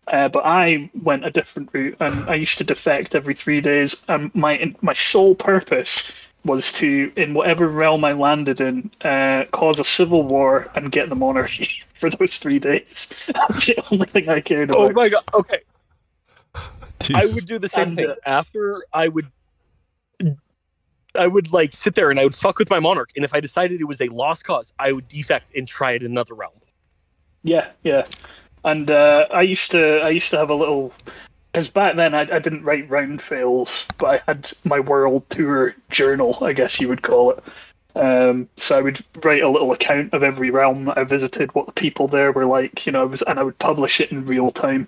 Uh, 0.07 0.29
but 0.29 0.45
I 0.45 0.89
went 1.01 1.25
a 1.25 1.31
different 1.31 1.69
route, 1.73 1.95
and 1.99 2.29
I 2.29 2.35
used 2.35 2.57
to 2.57 2.63
defect 2.63 3.15
every 3.15 3.33
three 3.33 3.61
days. 3.61 4.01
And 4.07 4.33
my 4.35 4.73
my 4.81 4.93
sole 4.93 5.35
purpose 5.35 6.11
was 6.43 6.73
to, 6.73 7.11
in 7.15 7.33
whatever 7.33 7.67
realm 7.67 8.03
I 8.03 8.13
landed 8.13 8.61
in, 8.61 8.89
uh, 9.01 9.45
cause 9.51 9.79
a 9.79 9.83
civil 9.83 10.23
war 10.23 10.69
and 10.75 10.91
get 10.91 11.09
the 11.09 11.15
monarchy 11.15 11.83
for 11.99 12.09
those 12.09 12.37
three 12.37 12.59
days. 12.59 13.29
That's 13.33 13.67
the 13.67 13.83
only 13.91 14.07
thing 14.07 14.27
I 14.27 14.41
cared 14.41 14.71
about. 14.71 14.91
Oh 14.91 14.93
my 14.93 15.09
god! 15.09 15.23
Okay, 15.33 15.59
I 17.13 17.25
would 17.25 17.45
do 17.45 17.59
the 17.59 17.69
same 17.69 17.89
And, 17.89 17.97
thing 17.97 18.09
uh, 18.09 18.15
after 18.25 18.83
I 18.93 19.07
would. 19.07 19.31
I 21.15 21.27
would 21.27 21.51
like 21.51 21.73
sit 21.73 21.95
there 21.95 22.09
and 22.09 22.19
I 22.19 22.23
would 22.23 22.35
fuck 22.35 22.59
with 22.59 22.69
my 22.69 22.79
monarch, 22.79 23.11
and 23.15 23.25
if 23.25 23.33
I 23.33 23.39
decided 23.39 23.81
it 23.81 23.85
was 23.85 24.01
a 24.01 24.07
lost 24.09 24.43
cause, 24.43 24.73
I 24.79 24.91
would 24.91 25.07
defect 25.07 25.51
and 25.55 25.67
try 25.67 25.91
it 25.91 26.03
in 26.03 26.11
another 26.11 26.33
realm. 26.33 26.53
Yeah, 27.43 27.69
yeah. 27.83 28.05
And 28.63 28.91
uh, 28.91 29.27
I 29.31 29.41
used 29.41 29.71
to 29.71 29.99
I 30.01 30.09
used 30.09 30.29
to 30.31 30.37
have 30.37 30.49
a 30.49 30.55
little 30.55 30.93
because 31.51 31.69
back 31.69 31.95
then 31.95 32.13
I, 32.13 32.21
I 32.21 32.39
didn't 32.39 32.63
write 32.63 32.89
round 32.89 33.21
fails, 33.21 33.87
but 33.97 34.21
I 34.27 34.31
had 34.31 34.51
my 34.63 34.79
world 34.79 35.29
tour 35.29 35.75
journal, 35.89 36.37
I 36.41 36.53
guess 36.53 36.79
you 36.79 36.87
would 36.87 37.01
call 37.01 37.31
it. 37.31 37.43
Um, 37.93 38.47
so 38.55 38.77
I 38.77 38.81
would 38.81 38.99
write 39.23 39.43
a 39.43 39.49
little 39.49 39.73
account 39.73 40.13
of 40.13 40.23
every 40.23 40.49
realm 40.49 40.85
that 40.85 40.97
I 40.97 41.03
visited, 41.03 41.53
what 41.53 41.67
the 41.67 41.73
people 41.73 42.07
there 42.07 42.31
were 42.31 42.45
like, 42.45 42.85
you 42.85 42.91
know, 42.93 43.05
was, 43.05 43.21
and 43.23 43.37
I 43.37 43.43
would 43.43 43.59
publish 43.59 43.99
it 43.99 44.11
in 44.11 44.25
real 44.25 44.49
time. 44.49 44.87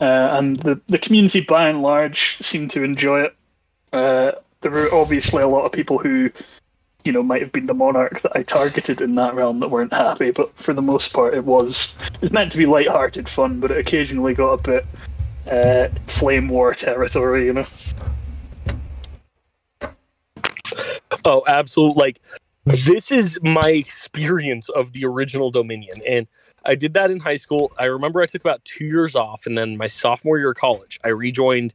Uh, 0.00 0.28
and 0.32 0.56
the 0.56 0.80
the 0.88 0.98
community, 0.98 1.40
by 1.40 1.68
and 1.68 1.82
large, 1.82 2.38
seemed 2.38 2.72
to 2.72 2.82
enjoy 2.82 3.22
it. 3.22 3.36
Uh, 3.92 4.32
there 4.64 4.72
were 4.72 4.92
obviously 4.94 5.42
a 5.42 5.46
lot 5.46 5.66
of 5.66 5.72
people 5.72 5.98
who, 5.98 6.30
you 7.04 7.12
know, 7.12 7.22
might 7.22 7.42
have 7.42 7.52
been 7.52 7.66
the 7.66 7.74
monarch 7.74 8.22
that 8.22 8.32
I 8.34 8.42
targeted 8.42 9.02
in 9.02 9.14
that 9.16 9.34
realm 9.34 9.58
that 9.58 9.68
weren't 9.68 9.92
happy, 9.92 10.30
but 10.30 10.56
for 10.56 10.72
the 10.72 10.82
most 10.82 11.12
part, 11.12 11.34
it 11.34 11.44
was 11.44 11.94
it 12.14 12.22
was 12.22 12.32
meant 12.32 12.50
to 12.52 12.58
be 12.58 12.64
light-hearted 12.64 13.28
fun, 13.28 13.60
but 13.60 13.70
it 13.70 13.76
occasionally 13.76 14.32
got 14.32 14.52
a 14.52 14.62
bit 14.62 14.86
uh, 15.50 15.88
flame 16.06 16.48
war 16.48 16.72
territory, 16.72 17.44
you 17.44 17.52
know. 17.52 17.66
Oh, 21.26 21.42
absolutely. 21.46 22.00
Like 22.00 22.20
this 22.64 23.12
is 23.12 23.38
my 23.42 23.68
experience 23.68 24.70
of 24.70 24.94
the 24.94 25.04
original 25.04 25.50
Dominion. 25.50 26.00
And 26.08 26.26
I 26.64 26.74
did 26.74 26.94
that 26.94 27.10
in 27.10 27.20
high 27.20 27.36
school. 27.36 27.70
I 27.78 27.86
remember 27.86 28.22
I 28.22 28.26
took 28.26 28.40
about 28.40 28.64
two 28.64 28.86
years 28.86 29.14
off. 29.14 29.44
And 29.44 29.58
then 29.58 29.76
my 29.76 29.86
sophomore 29.86 30.38
year 30.38 30.52
of 30.52 30.56
college, 30.56 30.98
I 31.04 31.08
rejoined. 31.08 31.74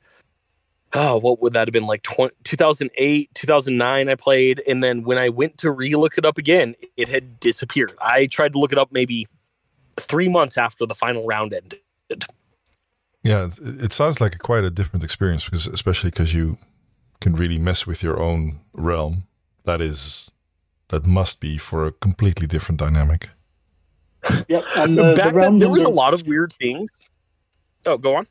Oh, 0.93 1.17
what 1.17 1.41
would 1.41 1.53
that 1.53 1.67
have 1.67 1.73
been 1.73 1.85
like 1.85 2.01
20, 2.03 2.33
2008, 2.43 3.29
2009? 3.35 4.09
I 4.09 4.15
played. 4.15 4.63
And 4.67 4.83
then 4.83 5.03
when 5.03 5.17
I 5.17 5.29
went 5.29 5.57
to 5.59 5.71
re 5.71 5.95
look 5.95 6.17
it 6.17 6.25
up 6.25 6.37
again, 6.37 6.75
it 6.97 7.07
had 7.07 7.39
disappeared. 7.39 7.93
I 8.01 8.25
tried 8.25 8.53
to 8.53 8.59
look 8.59 8.71
it 8.71 8.79
up 8.79 8.91
maybe 8.91 9.27
three 9.99 10.29
months 10.29 10.57
after 10.57 10.85
the 10.85 10.95
final 10.95 11.25
round 11.25 11.53
ended. 11.53 12.25
Yeah, 13.21 13.45
it, 13.45 13.83
it 13.83 13.93
sounds 13.93 14.19
like 14.19 14.35
a 14.35 14.39
quite 14.39 14.63
a 14.63 14.71
different 14.71 15.03
experience 15.03 15.45
because, 15.45 15.67
especially 15.67 16.09
because 16.09 16.33
you 16.33 16.57
can 17.21 17.35
really 17.35 17.59
mess 17.59 17.85
with 17.85 18.01
your 18.01 18.19
own 18.19 18.59
realm. 18.73 19.27
That 19.65 19.81
is, 19.81 20.31
that 20.87 21.05
must 21.05 21.39
be 21.39 21.57
for 21.57 21.85
a 21.85 21.91
completely 21.91 22.47
different 22.47 22.79
dynamic. 22.79 23.29
Yep, 24.47 24.63
and 24.77 24.97
the, 24.97 25.03
the 25.03 25.13
Back 25.13 25.33
then, 25.35 25.59
there 25.59 25.69
was 25.69 25.83
a 25.83 25.89
lot 25.89 26.13
of 26.13 26.25
weird 26.25 26.53
things. 26.53 26.89
Oh, 27.85 27.97
go 27.97 28.15
on. 28.15 28.27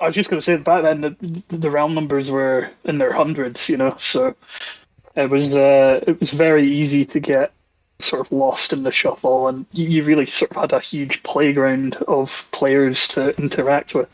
I 0.00 0.06
was 0.06 0.14
just 0.14 0.30
going 0.30 0.38
to 0.40 0.44
say 0.44 0.56
back 0.56 0.82
then 0.82 1.00
the, 1.00 1.56
the 1.56 1.70
round 1.70 1.94
numbers 1.94 2.30
were 2.30 2.70
in 2.84 2.98
their 2.98 3.12
hundreds, 3.12 3.68
you 3.68 3.76
know, 3.76 3.96
so 3.98 4.34
it 5.16 5.28
was 5.28 5.48
uh, 5.48 6.04
it 6.06 6.20
was 6.20 6.30
very 6.30 6.70
easy 6.70 7.04
to 7.06 7.20
get 7.20 7.52
sort 7.98 8.24
of 8.24 8.30
lost 8.30 8.72
in 8.72 8.84
the 8.84 8.92
shuffle, 8.92 9.48
and 9.48 9.66
you, 9.72 9.88
you 9.88 10.04
really 10.04 10.26
sort 10.26 10.52
of 10.52 10.56
had 10.56 10.72
a 10.72 10.78
huge 10.80 11.22
playground 11.24 11.96
of 12.06 12.46
players 12.52 13.08
to 13.08 13.36
interact 13.38 13.94
with. 13.94 14.08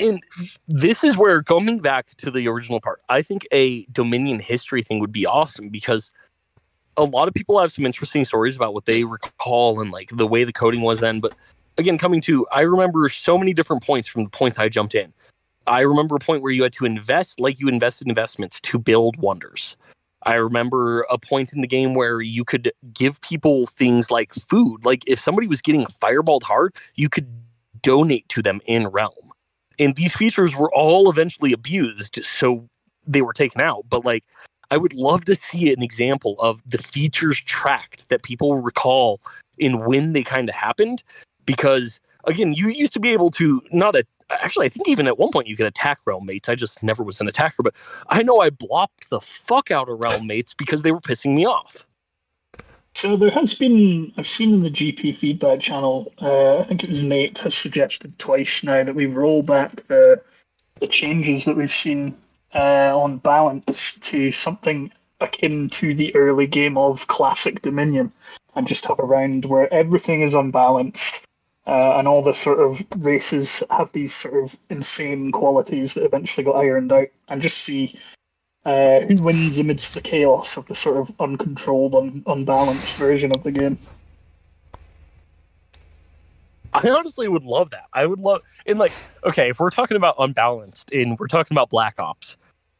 and 0.00 0.22
this 0.68 1.02
is 1.04 1.16
where 1.16 1.42
coming 1.42 1.78
back 1.78 2.06
to 2.16 2.30
the 2.30 2.48
original 2.48 2.80
part 2.80 3.00
i 3.08 3.22
think 3.22 3.46
a 3.52 3.84
dominion 3.86 4.38
history 4.40 4.82
thing 4.82 4.98
would 4.98 5.12
be 5.12 5.26
awesome 5.26 5.68
because 5.68 6.10
a 6.96 7.04
lot 7.04 7.28
of 7.28 7.34
people 7.34 7.58
have 7.60 7.72
some 7.72 7.86
interesting 7.86 8.24
stories 8.24 8.56
about 8.56 8.74
what 8.74 8.84
they 8.84 9.04
recall 9.04 9.80
and 9.80 9.90
like 9.90 10.10
the 10.12 10.26
way 10.26 10.44
the 10.44 10.52
coding 10.52 10.80
was 10.80 11.00
then 11.00 11.20
but 11.20 11.34
again 11.78 11.98
coming 11.98 12.20
to 12.20 12.46
i 12.52 12.60
remember 12.60 13.08
so 13.08 13.36
many 13.36 13.52
different 13.52 13.82
points 13.82 14.08
from 14.08 14.24
the 14.24 14.30
points 14.30 14.58
i 14.58 14.68
jumped 14.68 14.94
in. 14.94 15.12
I 15.66 15.80
remember 15.80 16.16
a 16.16 16.18
point 16.18 16.42
where 16.42 16.52
you 16.52 16.62
had 16.62 16.72
to 16.74 16.84
invest 16.84 17.40
like 17.40 17.58
you 17.58 17.68
invested 17.68 18.08
investments 18.08 18.60
to 18.62 18.78
build 18.78 19.16
wonders. 19.16 19.76
I 20.26 20.34
remember 20.36 21.02
a 21.10 21.18
point 21.18 21.52
in 21.52 21.60
the 21.60 21.66
game 21.66 21.94
where 21.94 22.20
you 22.20 22.44
could 22.44 22.72
give 22.92 23.20
people 23.20 23.66
things 23.66 24.10
like 24.10 24.34
food. 24.34 24.84
Like 24.84 25.04
if 25.06 25.20
somebody 25.20 25.46
was 25.46 25.60
getting 25.60 25.82
a 25.82 25.86
fireballed 25.86 26.42
heart, 26.42 26.80
you 26.94 27.08
could 27.08 27.26
donate 27.82 28.28
to 28.30 28.42
them 28.42 28.60
in 28.66 28.88
realm. 28.88 29.32
And 29.78 29.94
these 29.96 30.14
features 30.14 30.54
were 30.54 30.72
all 30.74 31.10
eventually 31.10 31.52
abused 31.52 32.24
so 32.24 32.66
they 33.06 33.22
were 33.22 33.32
taken 33.32 33.60
out. 33.60 33.84
But 33.88 34.04
like 34.04 34.24
i 34.70 34.78
would 34.78 34.94
love 34.94 35.26
to 35.26 35.34
see 35.34 35.70
an 35.72 35.82
example 35.82 36.36
of 36.40 36.62
the 36.66 36.78
features 36.78 37.38
tracked 37.38 38.08
that 38.08 38.22
people 38.22 38.56
recall 38.56 39.20
in 39.58 39.84
when 39.84 40.14
they 40.14 40.22
kind 40.22 40.48
of 40.48 40.54
happened 40.54 41.02
because 41.46 42.00
again 42.26 42.52
you 42.52 42.68
used 42.68 42.92
to 42.92 43.00
be 43.00 43.10
able 43.10 43.30
to 43.30 43.62
not 43.72 43.94
a 43.94 44.04
actually 44.30 44.66
i 44.66 44.68
think 44.68 44.88
even 44.88 45.06
at 45.06 45.18
one 45.18 45.30
point 45.30 45.46
you 45.46 45.56
could 45.56 45.66
attack 45.66 45.98
realm 46.06 46.24
mates 46.26 46.48
i 46.48 46.54
just 46.54 46.82
never 46.82 47.02
was 47.02 47.20
an 47.20 47.28
attacker 47.28 47.62
but 47.62 47.74
i 48.08 48.22
know 48.22 48.40
i 48.40 48.50
blocked 48.50 49.10
the 49.10 49.20
fuck 49.20 49.70
out 49.70 49.88
of 49.88 49.98
realm 49.98 50.26
mates 50.26 50.54
because 50.54 50.82
they 50.82 50.92
were 50.92 51.00
pissing 51.00 51.34
me 51.34 51.46
off 51.46 51.86
So 52.96 53.16
there 53.16 53.30
has 53.30 53.54
been, 53.54 54.12
I've 54.16 54.28
seen 54.28 54.54
in 54.54 54.62
the 54.62 54.70
GP 54.70 55.16
feedback 55.16 55.58
channel, 55.58 56.12
uh, 56.22 56.58
I 56.58 56.62
think 56.62 56.84
it 56.84 56.88
was 56.88 57.02
Nate 57.02 57.38
has 57.38 57.52
suggested 57.52 58.16
twice 58.20 58.62
now 58.62 58.84
that 58.84 58.94
we 58.94 59.06
roll 59.06 59.42
back 59.42 59.82
the 59.88 60.22
the 60.80 60.86
changes 60.86 61.44
that 61.44 61.56
we've 61.56 61.72
seen 61.72 62.14
uh, 62.54 62.96
on 62.96 63.18
balance 63.18 63.96
to 64.00 64.32
something 64.32 64.92
akin 65.20 65.70
to 65.70 65.94
the 65.94 66.14
early 66.14 66.46
game 66.46 66.76
of 66.76 67.06
Classic 67.06 67.62
Dominion, 67.62 68.12
and 68.54 68.68
just 68.68 68.86
have 68.86 68.98
a 68.98 69.04
round 69.04 69.44
where 69.44 69.72
everything 69.72 70.22
is 70.22 70.34
unbalanced. 70.34 71.24
Uh, 71.66 71.96
and 71.96 72.06
all 72.06 72.22
the 72.22 72.34
sort 72.34 72.60
of 72.60 72.84
races 72.98 73.62
have 73.70 73.90
these 73.92 74.14
sort 74.14 74.44
of 74.44 74.56
insane 74.68 75.32
qualities 75.32 75.94
that 75.94 76.04
eventually 76.04 76.44
got 76.44 76.56
ironed 76.56 76.92
out, 76.92 77.08
and 77.28 77.40
just 77.40 77.58
see 77.58 77.98
uh, 78.66 79.00
who 79.00 79.16
wins 79.16 79.58
amidst 79.58 79.94
the 79.94 80.00
chaos 80.00 80.56
of 80.56 80.66
the 80.66 80.74
sort 80.74 80.96
of 80.98 81.14
uncontrolled, 81.20 81.94
un- 81.94 82.22
unbalanced 82.26 82.96
version 82.96 83.32
of 83.34 83.42
the 83.44 83.52
game. 83.52 83.78
I 86.74 86.90
honestly 86.90 87.28
would 87.28 87.44
love 87.44 87.70
that. 87.70 87.84
I 87.92 88.04
would 88.04 88.20
love 88.20 88.42
in 88.66 88.78
like 88.78 88.92
okay, 89.24 89.50
if 89.50 89.60
we're 89.60 89.70
talking 89.70 89.96
about 89.96 90.16
unbalanced 90.18 90.90
and 90.92 91.18
we're 91.18 91.28
talking 91.28 91.54
about 91.54 91.70
Black 91.70 91.98
Ops, 91.98 92.36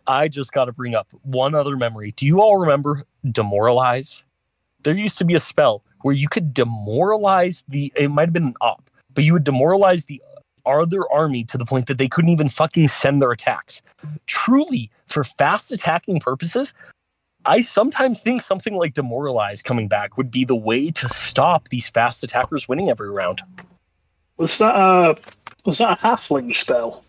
I 0.06 0.28
just 0.28 0.52
got 0.52 0.66
to 0.66 0.72
bring 0.72 0.94
up 0.94 1.08
one 1.22 1.54
other 1.54 1.76
memory. 1.76 2.12
Do 2.16 2.26
you 2.26 2.40
all 2.40 2.58
remember 2.58 3.04
demoralize? 3.30 4.22
There 4.82 4.94
used 4.94 5.16
to 5.18 5.24
be 5.24 5.34
a 5.34 5.38
spell 5.38 5.82
where 6.04 6.14
you 6.14 6.28
could 6.28 6.52
demoralize 6.52 7.64
the 7.68 7.90
it 7.96 8.10
might 8.10 8.26
have 8.26 8.32
been 8.34 8.48
an 8.48 8.54
op, 8.60 8.90
but 9.14 9.24
you 9.24 9.32
would 9.32 9.42
demoralize 9.42 10.04
the 10.04 10.20
other 10.66 11.10
army 11.10 11.44
to 11.44 11.56
the 11.56 11.64
point 11.64 11.86
that 11.86 11.96
they 11.96 12.08
couldn't 12.08 12.28
even 12.30 12.46
fucking 12.46 12.88
send 12.88 13.22
their 13.22 13.32
attacks. 13.32 13.80
Truly, 14.26 14.90
for 15.06 15.24
fast 15.24 15.72
attacking 15.72 16.20
purposes, 16.20 16.74
I 17.46 17.62
sometimes 17.62 18.20
think 18.20 18.42
something 18.42 18.76
like 18.76 18.92
demoralize 18.92 19.62
coming 19.62 19.88
back 19.88 20.18
would 20.18 20.30
be 20.30 20.44
the 20.44 20.54
way 20.54 20.90
to 20.90 21.08
stop 21.08 21.70
these 21.70 21.88
fast 21.88 22.22
attackers 22.22 22.68
winning 22.68 22.90
every 22.90 23.08
round. 23.08 23.40
Was 24.36 24.58
that 24.58 24.76
a 24.76 25.16
was 25.64 25.78
that 25.78 25.98
a 25.98 26.02
halfling 26.02 26.54
spell, 26.54 27.02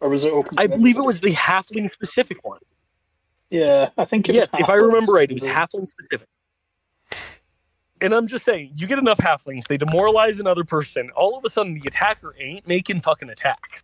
or 0.00 0.08
was 0.08 0.24
it 0.24 0.32
open? 0.32 0.54
I 0.56 0.66
believe 0.66 0.96
it 0.96 1.04
was 1.04 1.20
the 1.20 1.34
halfling 1.34 1.90
specific 1.90 2.42
one. 2.46 2.60
Yeah, 3.50 3.90
I 3.98 4.06
think 4.06 4.30
it 4.30 4.36
Yes, 4.36 4.48
if 4.58 4.70
I 4.70 4.76
remember 4.76 5.12
right, 5.12 5.30
it 5.30 5.34
was 5.34 5.42
halfling 5.42 5.86
specific. 5.86 6.26
And 8.00 8.14
I'm 8.14 8.26
just 8.26 8.44
saying, 8.44 8.72
you 8.74 8.86
get 8.86 8.98
enough 8.98 9.18
halflings, 9.18 9.66
they 9.68 9.78
demoralize 9.78 10.38
another 10.38 10.64
person. 10.64 11.10
All 11.16 11.38
of 11.38 11.44
a 11.44 11.50
sudden, 11.50 11.74
the 11.74 11.82
attacker 11.86 12.34
ain't 12.38 12.66
making 12.66 13.00
fucking 13.00 13.30
attacks. 13.30 13.82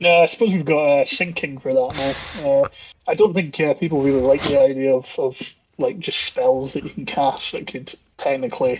No, 0.00 0.22
I 0.22 0.26
suppose 0.26 0.54
we've 0.54 0.64
got 0.64 1.00
uh, 1.00 1.04
sinking 1.04 1.58
for 1.58 1.74
that 1.74 2.16
now. 2.42 2.48
Uh, 2.48 2.68
I 3.06 3.14
don't 3.14 3.34
think 3.34 3.60
uh, 3.60 3.74
people 3.74 4.02
really 4.02 4.22
like 4.22 4.42
the 4.44 4.58
idea 4.58 4.94
of, 4.94 5.14
of 5.18 5.54
like 5.76 5.98
just 5.98 6.20
spells 6.20 6.72
that 6.72 6.84
you 6.84 6.90
can 6.90 7.04
cast 7.04 7.52
that 7.52 7.66
could 7.66 7.92
technically 8.16 8.78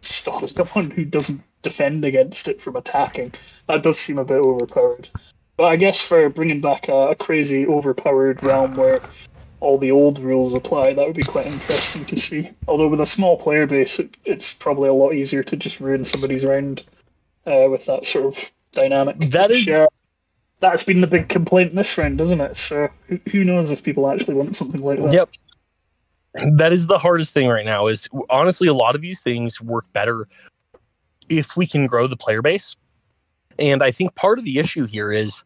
stop 0.00 0.48
someone 0.48 0.90
who 0.90 1.04
doesn't 1.04 1.42
defend 1.60 2.04
against 2.06 2.48
it 2.48 2.62
from 2.62 2.76
attacking. 2.76 3.32
That 3.66 3.82
does 3.82 3.98
seem 3.98 4.18
a 4.18 4.24
bit 4.24 4.38
overpowered. 4.38 5.10
But 5.58 5.64
I 5.64 5.76
guess 5.76 6.00
for 6.00 6.28
bringing 6.30 6.60
back 6.60 6.88
a, 6.88 7.08
a 7.08 7.14
crazy 7.14 7.66
overpowered 7.66 8.42
realm 8.42 8.76
where 8.76 8.98
all 9.60 9.78
the 9.78 9.90
old 9.90 10.18
rules 10.18 10.54
apply, 10.54 10.94
that 10.94 11.06
would 11.06 11.16
be 11.16 11.22
quite 11.22 11.46
interesting 11.46 12.04
to 12.06 12.18
see. 12.18 12.50
Although 12.68 12.88
with 12.88 13.00
a 13.00 13.06
small 13.06 13.38
player 13.38 13.66
base, 13.66 13.98
it, 13.98 14.16
it's 14.24 14.52
probably 14.52 14.88
a 14.88 14.92
lot 14.92 15.14
easier 15.14 15.42
to 15.42 15.56
just 15.56 15.80
ruin 15.80 16.04
somebody's 16.04 16.44
round 16.44 16.84
uh, 17.46 17.66
with 17.70 17.86
that 17.86 18.04
sort 18.04 18.26
of 18.26 18.50
dynamic. 18.72 19.18
That 19.30 19.50
is- 19.50 19.68
uh, 19.68 19.86
that's 20.58 20.84
been 20.84 21.02
the 21.02 21.06
big 21.06 21.28
complaint 21.28 21.74
this 21.74 21.98
round, 21.98 22.20
isn't 22.20 22.40
it? 22.40 22.56
So 22.56 22.88
who, 23.08 23.20
who 23.30 23.44
knows 23.44 23.70
if 23.70 23.82
people 23.82 24.08
actually 24.10 24.34
want 24.34 24.54
something 24.54 24.82
like 24.82 25.02
that? 25.02 25.12
Yep. 25.12 25.28
That 26.56 26.72
is 26.72 26.86
the 26.86 26.98
hardest 26.98 27.34
thing 27.34 27.48
right 27.48 27.64
now. 27.64 27.86
Is 27.86 28.08
honestly, 28.30 28.68
a 28.68 28.74
lot 28.74 28.94
of 28.94 29.02
these 29.02 29.20
things 29.20 29.60
work 29.60 29.84
better 29.92 30.28
if 31.28 31.56
we 31.56 31.66
can 31.66 31.86
grow 31.86 32.06
the 32.06 32.16
player 32.16 32.42
base. 32.42 32.76
And 33.58 33.82
I 33.82 33.90
think 33.90 34.14
part 34.14 34.38
of 34.38 34.44
the 34.44 34.58
issue 34.58 34.86
here 34.86 35.12
is, 35.12 35.42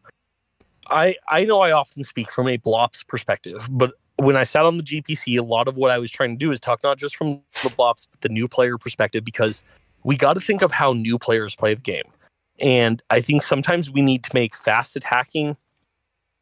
I 0.89 1.15
I 1.29 1.45
know 1.45 1.59
I 1.59 1.71
often 1.71 2.03
speak 2.03 2.31
from 2.31 2.47
a 2.47 2.57
Blops 2.57 3.07
perspective, 3.07 3.67
but 3.69 3.93
when 4.21 4.37
I 4.37 4.43
sat 4.43 4.65
on 4.65 4.77
the 4.77 4.83
GPC, 4.83 5.39
a 5.39 5.43
lot 5.43 5.67
of 5.67 5.77
what 5.77 5.91
I 5.91 5.97
was 5.97 6.11
trying 6.11 6.31
to 6.31 6.37
do 6.37 6.51
is 6.51 6.59
talk 6.59 6.83
not 6.83 6.99
just 6.99 7.15
from 7.15 7.41
the 7.63 7.69
Blops, 7.69 8.07
but 8.11 8.21
the 8.21 8.29
new 8.29 8.47
player 8.47 8.77
perspective, 8.77 9.25
because 9.25 9.63
we 10.03 10.15
got 10.15 10.33
to 10.33 10.39
think 10.39 10.61
of 10.61 10.71
how 10.71 10.93
new 10.93 11.17
players 11.17 11.55
play 11.55 11.73
the 11.73 11.81
game. 11.81 12.03
And 12.59 13.01
I 13.09 13.21
think 13.21 13.41
sometimes 13.41 13.89
we 13.89 14.01
need 14.01 14.23
to 14.25 14.31
make 14.33 14.55
fast 14.55 14.95
attacking 14.95 15.57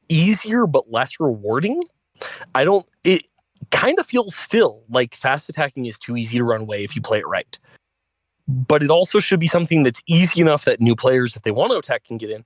easier 0.10 0.68
but 0.68 0.92
less 0.92 1.20
rewarding. 1.20 1.84
I 2.54 2.66
don't. 2.66 2.86
It 3.06 3.24
kind 3.72 3.98
of 4.00 4.06
feels 4.06 4.36
still 4.36 4.84
like 4.90 5.16
fast 5.16 5.48
attacking 5.50 5.86
is 5.86 5.98
too 5.98 6.18
easy 6.18 6.38
to 6.38 6.44
run 6.44 6.62
away 6.62 6.84
if 6.84 6.96
you 6.96 7.02
play 7.02 7.20
it 7.20 7.28
right. 7.28 7.58
but 8.50 8.82
it 8.84 8.90
also 8.90 9.20
should 9.20 9.40
be 9.40 9.48
something 9.48 9.84
that's 9.84 10.02
easy 10.08 10.42
enough 10.42 10.66
that 10.66 10.82
new 10.82 10.96
players, 10.96 11.36
if 11.36 11.44
they 11.44 11.52
want 11.52 11.72
to 11.72 11.78
attack, 11.78 12.06
can 12.06 12.18
get 12.18 12.32
in. 12.32 12.44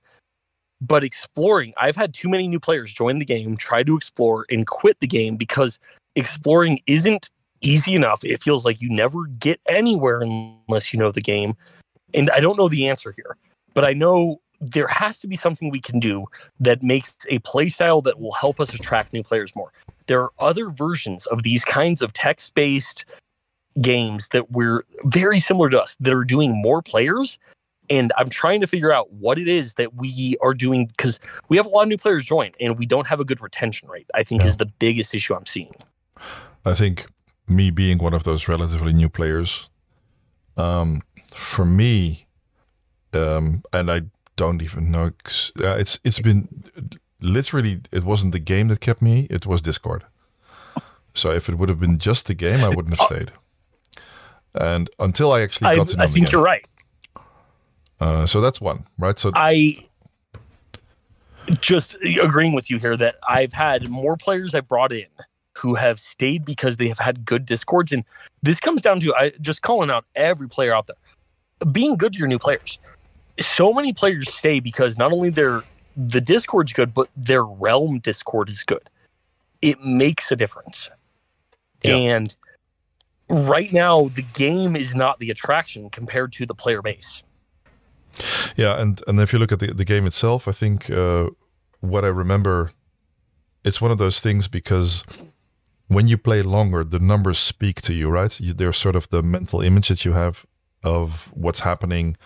But 0.80 1.04
exploring, 1.04 1.72
I've 1.76 1.96
had 1.96 2.12
too 2.12 2.28
many 2.28 2.48
new 2.48 2.60
players 2.60 2.92
join 2.92 3.18
the 3.18 3.24
game, 3.24 3.56
try 3.56 3.82
to 3.82 3.96
explore, 3.96 4.44
and 4.50 4.66
quit 4.66 4.98
the 5.00 5.06
game 5.06 5.36
because 5.36 5.78
exploring 6.14 6.80
isn't 6.86 7.30
easy 7.60 7.94
enough. 7.94 8.22
It 8.24 8.42
feels 8.42 8.64
like 8.64 8.80
you 8.80 8.90
never 8.90 9.26
get 9.26 9.60
anywhere 9.68 10.20
unless 10.20 10.92
you 10.92 10.98
know 10.98 11.10
the 11.10 11.20
game. 11.20 11.56
And 12.12 12.30
I 12.30 12.40
don't 12.40 12.56
know 12.56 12.68
the 12.68 12.88
answer 12.88 13.12
here, 13.12 13.36
but 13.72 13.84
I 13.84 13.92
know 13.92 14.40
there 14.60 14.88
has 14.88 15.18
to 15.20 15.26
be 15.26 15.36
something 15.36 15.70
we 15.70 15.80
can 15.80 16.00
do 16.00 16.26
that 16.60 16.82
makes 16.82 17.14
a 17.28 17.38
playstyle 17.40 18.02
that 18.04 18.20
will 18.20 18.32
help 18.32 18.60
us 18.60 18.72
attract 18.72 19.12
new 19.12 19.22
players 19.22 19.54
more. 19.56 19.72
There 20.06 20.22
are 20.22 20.32
other 20.38 20.70
versions 20.70 21.26
of 21.26 21.42
these 21.42 21.64
kinds 21.64 22.02
of 22.02 22.12
text 22.12 22.54
based 22.54 23.04
games 23.80 24.28
that 24.28 24.52
we're 24.52 24.84
very 25.04 25.38
similar 25.38 25.68
to 25.70 25.82
us 25.82 25.96
that 26.00 26.14
are 26.14 26.24
doing 26.24 26.52
more 26.52 26.82
players. 26.82 27.38
And 27.90 28.12
I'm 28.16 28.28
trying 28.28 28.60
to 28.60 28.66
figure 28.66 28.92
out 28.92 29.12
what 29.12 29.38
it 29.38 29.46
is 29.48 29.74
that 29.74 29.94
we 29.94 30.36
are 30.40 30.54
doing 30.54 30.86
because 30.86 31.20
we 31.48 31.56
have 31.56 31.66
a 31.66 31.68
lot 31.68 31.82
of 31.82 31.88
new 31.88 31.98
players 31.98 32.24
join 32.24 32.50
and 32.60 32.78
we 32.78 32.86
don't 32.86 33.06
have 33.06 33.20
a 33.20 33.24
good 33.24 33.40
retention 33.40 33.88
rate, 33.88 34.08
I 34.14 34.22
think 34.22 34.42
Yeah. 34.42 34.48
is 34.48 34.56
the 34.56 34.66
biggest 34.66 35.14
issue 35.14 35.34
I'm 35.34 35.46
seeing. 35.46 35.74
I 36.64 36.72
think 36.72 37.06
me 37.46 37.70
being 37.70 37.98
one 37.98 38.14
of 38.14 38.24
those 38.24 38.48
relatively 38.48 38.92
new 38.94 39.10
players, 39.10 39.68
um, 40.56 41.02
for 41.34 41.64
me, 41.66 42.26
um, 43.12 43.62
and 43.72 43.90
I 43.90 44.02
don't 44.36 44.62
even 44.62 44.90
know, 44.90 45.10
Uh, 45.62 45.76
it's 45.78 46.00
it's 46.04 46.20
been 46.20 46.48
literally 47.20 47.80
it 47.92 48.04
wasn't 48.04 48.32
the 48.32 48.38
game 48.38 48.68
that 48.68 48.80
kept 48.80 49.02
me; 49.02 49.26
it 49.30 49.46
was 49.46 49.62
Discord. 49.62 50.04
So 51.12 51.30
if 51.30 51.48
it 51.48 51.56
would 51.58 51.68
have 51.68 51.78
been 51.78 51.98
just 51.98 52.26
the 52.26 52.34
game, 52.34 52.64
I 52.64 52.70
wouldn't 52.70 52.96
have 52.96 53.06
stayed. 53.12 53.30
And 54.54 54.88
until 54.98 55.32
I 55.32 55.42
actually 55.42 55.68
I, 55.70 55.76
got 55.76 55.88
to 55.88 55.96
know 55.96 56.04
I 56.04 56.06
think 56.08 56.32
you're 56.32 56.42
right. 56.42 56.64
Uh, 58.04 58.26
so 58.26 58.42
that's 58.42 58.60
one, 58.60 58.84
right? 58.98 59.18
So 59.18 59.30
I 59.34 59.86
just 61.60 61.96
agreeing 62.20 62.52
with 62.52 62.70
you 62.70 62.78
here 62.78 62.98
that 62.98 63.16
I've 63.26 63.54
had 63.54 63.88
more 63.88 64.16
players 64.18 64.54
I 64.54 64.60
brought 64.60 64.92
in 64.92 65.06
who 65.56 65.74
have 65.74 65.98
stayed 65.98 66.44
because 66.44 66.76
they 66.76 66.88
have 66.88 66.98
had 66.98 67.24
good 67.24 67.46
discords, 67.46 67.92
and 67.92 68.04
this 68.42 68.60
comes 68.60 68.82
down 68.82 69.00
to 69.00 69.14
I 69.14 69.32
just 69.40 69.62
calling 69.62 69.90
out 69.90 70.04
every 70.16 70.48
player 70.48 70.74
out 70.74 70.86
there 70.86 71.66
being 71.72 71.96
good 71.96 72.12
to 72.12 72.18
your 72.18 72.28
new 72.28 72.38
players. 72.38 72.78
So 73.40 73.72
many 73.72 73.94
players 73.94 74.30
stay 74.30 74.60
because 74.60 74.98
not 74.98 75.10
only 75.10 75.30
their 75.30 75.62
the 75.96 76.20
discord's 76.20 76.74
good, 76.74 76.92
but 76.92 77.08
their 77.16 77.44
realm 77.44 78.00
discord 78.00 78.50
is 78.50 78.64
good. 78.64 78.90
It 79.62 79.80
makes 79.82 80.30
a 80.30 80.36
difference, 80.36 80.90
Yeah. 81.82 81.94
and 81.94 82.34
right 83.30 83.72
now 83.72 84.08
the 84.08 84.22
game 84.34 84.76
is 84.76 84.94
not 84.94 85.18
the 85.20 85.30
attraction 85.30 85.88
compared 85.88 86.32
to 86.32 86.44
the 86.44 86.54
player 86.54 86.82
base. 86.82 87.22
Yeah, 88.56 88.80
and 88.80 89.02
and 89.06 89.20
if 89.20 89.32
you 89.32 89.38
look 89.38 89.52
at 89.52 89.58
the 89.58 89.74
the 89.74 89.84
game 89.84 90.06
itself, 90.06 90.46
I 90.48 90.52
think 90.52 90.90
uh, 90.90 91.30
what 91.80 92.04
I 92.04 92.08
remember, 92.08 92.72
it's 93.64 93.80
one 93.80 93.90
of 93.90 93.98
those 93.98 94.20
things 94.20 94.48
because 94.48 95.04
when 95.88 96.08
you 96.08 96.16
play 96.16 96.42
longer, 96.42 96.84
the 96.84 96.98
numbers 96.98 97.38
speak 97.38 97.82
to 97.82 97.92
you, 97.92 98.08
right? 98.08 98.40
You, 98.40 98.54
they're 98.54 98.72
sort 98.72 98.96
of 98.96 99.08
the 99.08 99.22
mental 99.22 99.60
image 99.60 99.88
that 99.88 100.04
you 100.04 100.12
have 100.12 100.46
of 100.82 101.30
what's 101.34 101.60
happening, 101.60 102.16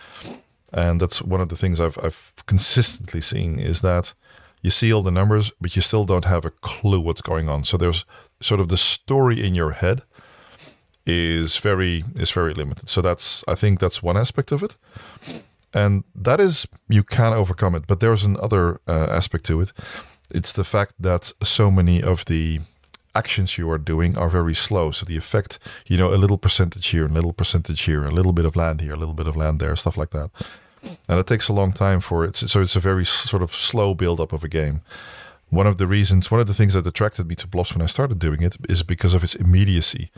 and 0.71 1.01
that's 1.01 1.21
one 1.21 1.41
of 1.41 1.49
the 1.49 1.55
things 1.57 1.79
I've 1.79 1.97
I've 2.03 2.33
consistently 2.45 3.21
seen 3.21 3.59
is 3.59 3.81
that 3.81 4.13
you 4.61 4.69
see 4.69 4.93
all 4.93 5.03
the 5.03 5.11
numbers, 5.11 5.51
but 5.59 5.75
you 5.75 5.81
still 5.81 6.05
don't 6.05 6.25
have 6.25 6.45
a 6.45 6.51
clue 6.51 6.99
what's 6.99 7.21
going 7.21 7.49
on. 7.49 7.63
So 7.63 7.77
there's 7.77 8.05
sort 8.41 8.59
of 8.59 8.67
the 8.67 8.77
story 8.77 9.43
in 9.43 9.55
your 9.55 9.71
head 9.71 10.03
is 11.05 11.57
very 11.57 12.03
is 12.15 12.31
very 12.31 12.53
limited. 12.53 12.87
So 12.87 13.01
that's 13.01 13.43
I 13.47 13.55
think 13.55 13.79
that's 13.79 14.03
one 14.03 14.17
aspect 14.17 14.51
of 14.51 14.61
it 14.61 14.77
and 15.73 16.03
that 16.15 16.39
is 16.39 16.67
you 16.87 17.03
can 17.03 17.33
overcome 17.33 17.75
it 17.75 17.85
but 17.87 17.99
there's 17.99 18.23
another 18.23 18.79
uh, 18.87 19.07
aspect 19.09 19.45
to 19.45 19.61
it. 19.61 19.71
It's 20.33 20.51
the 20.51 20.63
fact 20.63 20.93
that 20.99 21.33
so 21.41 21.71
many 21.71 22.03
of 22.03 22.25
the 22.25 22.59
actions 23.15 23.57
you 23.57 23.69
are 23.71 23.79
doing 23.79 24.17
are 24.17 24.29
very 24.29 24.53
slow. 24.53 24.91
So 24.91 25.05
the 25.05 25.17
effect 25.17 25.59
you 25.87 25.97
know 25.97 26.13
a 26.13 26.17
little 26.23 26.37
percentage 26.37 26.87
here 26.87 27.05
a 27.05 27.09
little 27.09 27.33
percentage 27.33 27.81
here 27.81 28.03
a 28.03 28.11
little 28.11 28.33
bit 28.33 28.45
of 28.45 28.55
land 28.55 28.81
here 28.81 28.93
a 28.93 28.97
little 28.97 29.15
bit 29.15 29.27
of 29.27 29.35
land 29.35 29.59
there 29.59 29.75
stuff 29.75 29.97
like 29.97 30.11
that. 30.11 30.29
And 31.09 31.19
it 31.19 31.27
takes 31.27 31.49
a 31.49 31.53
long 31.53 31.73
time 31.73 31.99
for 31.99 32.23
it. 32.23 32.37
So 32.37 32.61
it's 32.61 32.77
a 32.77 32.79
very 32.79 33.05
sort 33.05 33.43
of 33.43 33.53
slow 33.53 33.93
build 33.93 34.21
up 34.21 34.31
of 34.31 34.45
a 34.45 34.47
game. 34.47 34.81
One 35.49 35.67
of 35.67 35.77
the 35.77 35.87
reasons 35.87 36.31
one 36.31 36.39
of 36.39 36.47
the 36.47 36.53
things 36.53 36.73
that 36.73 36.85
attracted 36.85 37.27
me 37.27 37.35
to 37.35 37.47
blops 37.47 37.73
when 37.73 37.81
i 37.81 37.87
started 37.87 38.19
doing 38.19 38.41
it 38.43 38.55
is 38.69 38.83
because 38.83 39.13
of 39.15 39.23
its 39.23 39.35
immediacy. 39.35 40.11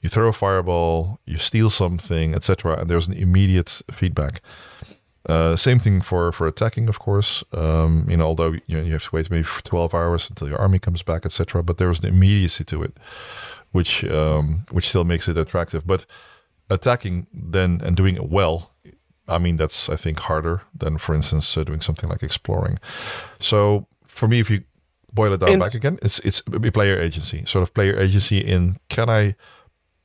You 0.00 0.08
throw 0.08 0.28
a 0.28 0.32
fireball 0.32 1.20
you 1.24 1.38
steal 1.38 1.70
something 1.70 2.34
etc 2.34 2.78
and 2.80 2.88
there's 2.88 3.08
an 3.08 3.14
immediate 3.14 3.82
feedback 3.90 4.42
uh, 5.28 5.56
same 5.56 5.78
thing 5.78 6.00
for 6.00 6.32
for 6.32 6.46
attacking, 6.46 6.88
of 6.88 6.98
course. 6.98 7.44
Um, 7.52 8.06
you 8.08 8.16
know, 8.16 8.26
although 8.26 8.52
you 8.66 8.76
know 8.76 8.82
you 8.82 8.92
have 8.92 9.04
to 9.04 9.10
wait 9.16 9.30
maybe 9.30 9.42
for 9.44 9.62
twelve 9.62 9.94
hours 9.94 10.28
until 10.30 10.48
your 10.48 10.58
army 10.58 10.78
comes 10.78 11.02
back, 11.02 11.24
etc. 11.24 11.62
But 11.62 11.78
there's 11.78 12.00
an 12.04 12.08
immediacy 12.08 12.64
to 12.64 12.82
it, 12.82 12.96
which 13.72 14.04
um, 14.04 14.64
which 14.70 14.88
still 14.88 15.04
makes 15.04 15.28
it 15.28 15.38
attractive. 15.38 15.86
But 15.86 16.06
attacking 16.70 17.26
then 17.32 17.80
and 17.84 17.96
doing 17.96 18.16
it 18.16 18.28
well, 18.30 18.72
I 19.28 19.38
mean, 19.38 19.56
that's 19.56 19.88
I 19.88 19.96
think 19.96 20.18
harder 20.20 20.62
than, 20.74 20.98
for 20.98 21.14
instance, 21.14 21.56
uh, 21.56 21.64
doing 21.64 21.80
something 21.82 22.08
like 22.10 22.22
exploring. 22.22 22.78
So 23.38 23.86
for 24.06 24.26
me, 24.28 24.40
if 24.40 24.50
you 24.50 24.64
boil 25.12 25.32
it 25.34 25.40
down 25.40 25.50
And- 25.50 25.60
back 25.60 25.74
again, 25.74 25.98
it's 26.02 26.18
it's 26.20 26.42
player 26.72 26.98
agency, 27.00 27.44
sort 27.46 27.62
of 27.62 27.72
player 27.74 27.96
agency 27.98 28.38
in 28.38 28.76
can 28.88 29.08
I 29.08 29.34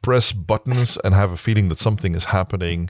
press 0.01 0.31
buttons 0.31 0.97
and 1.03 1.15
have 1.15 1.31
a 1.31 1.37
feeling 1.37 1.69
that 1.69 1.77
something 1.77 2.15
is 2.15 2.25
happening 2.25 2.89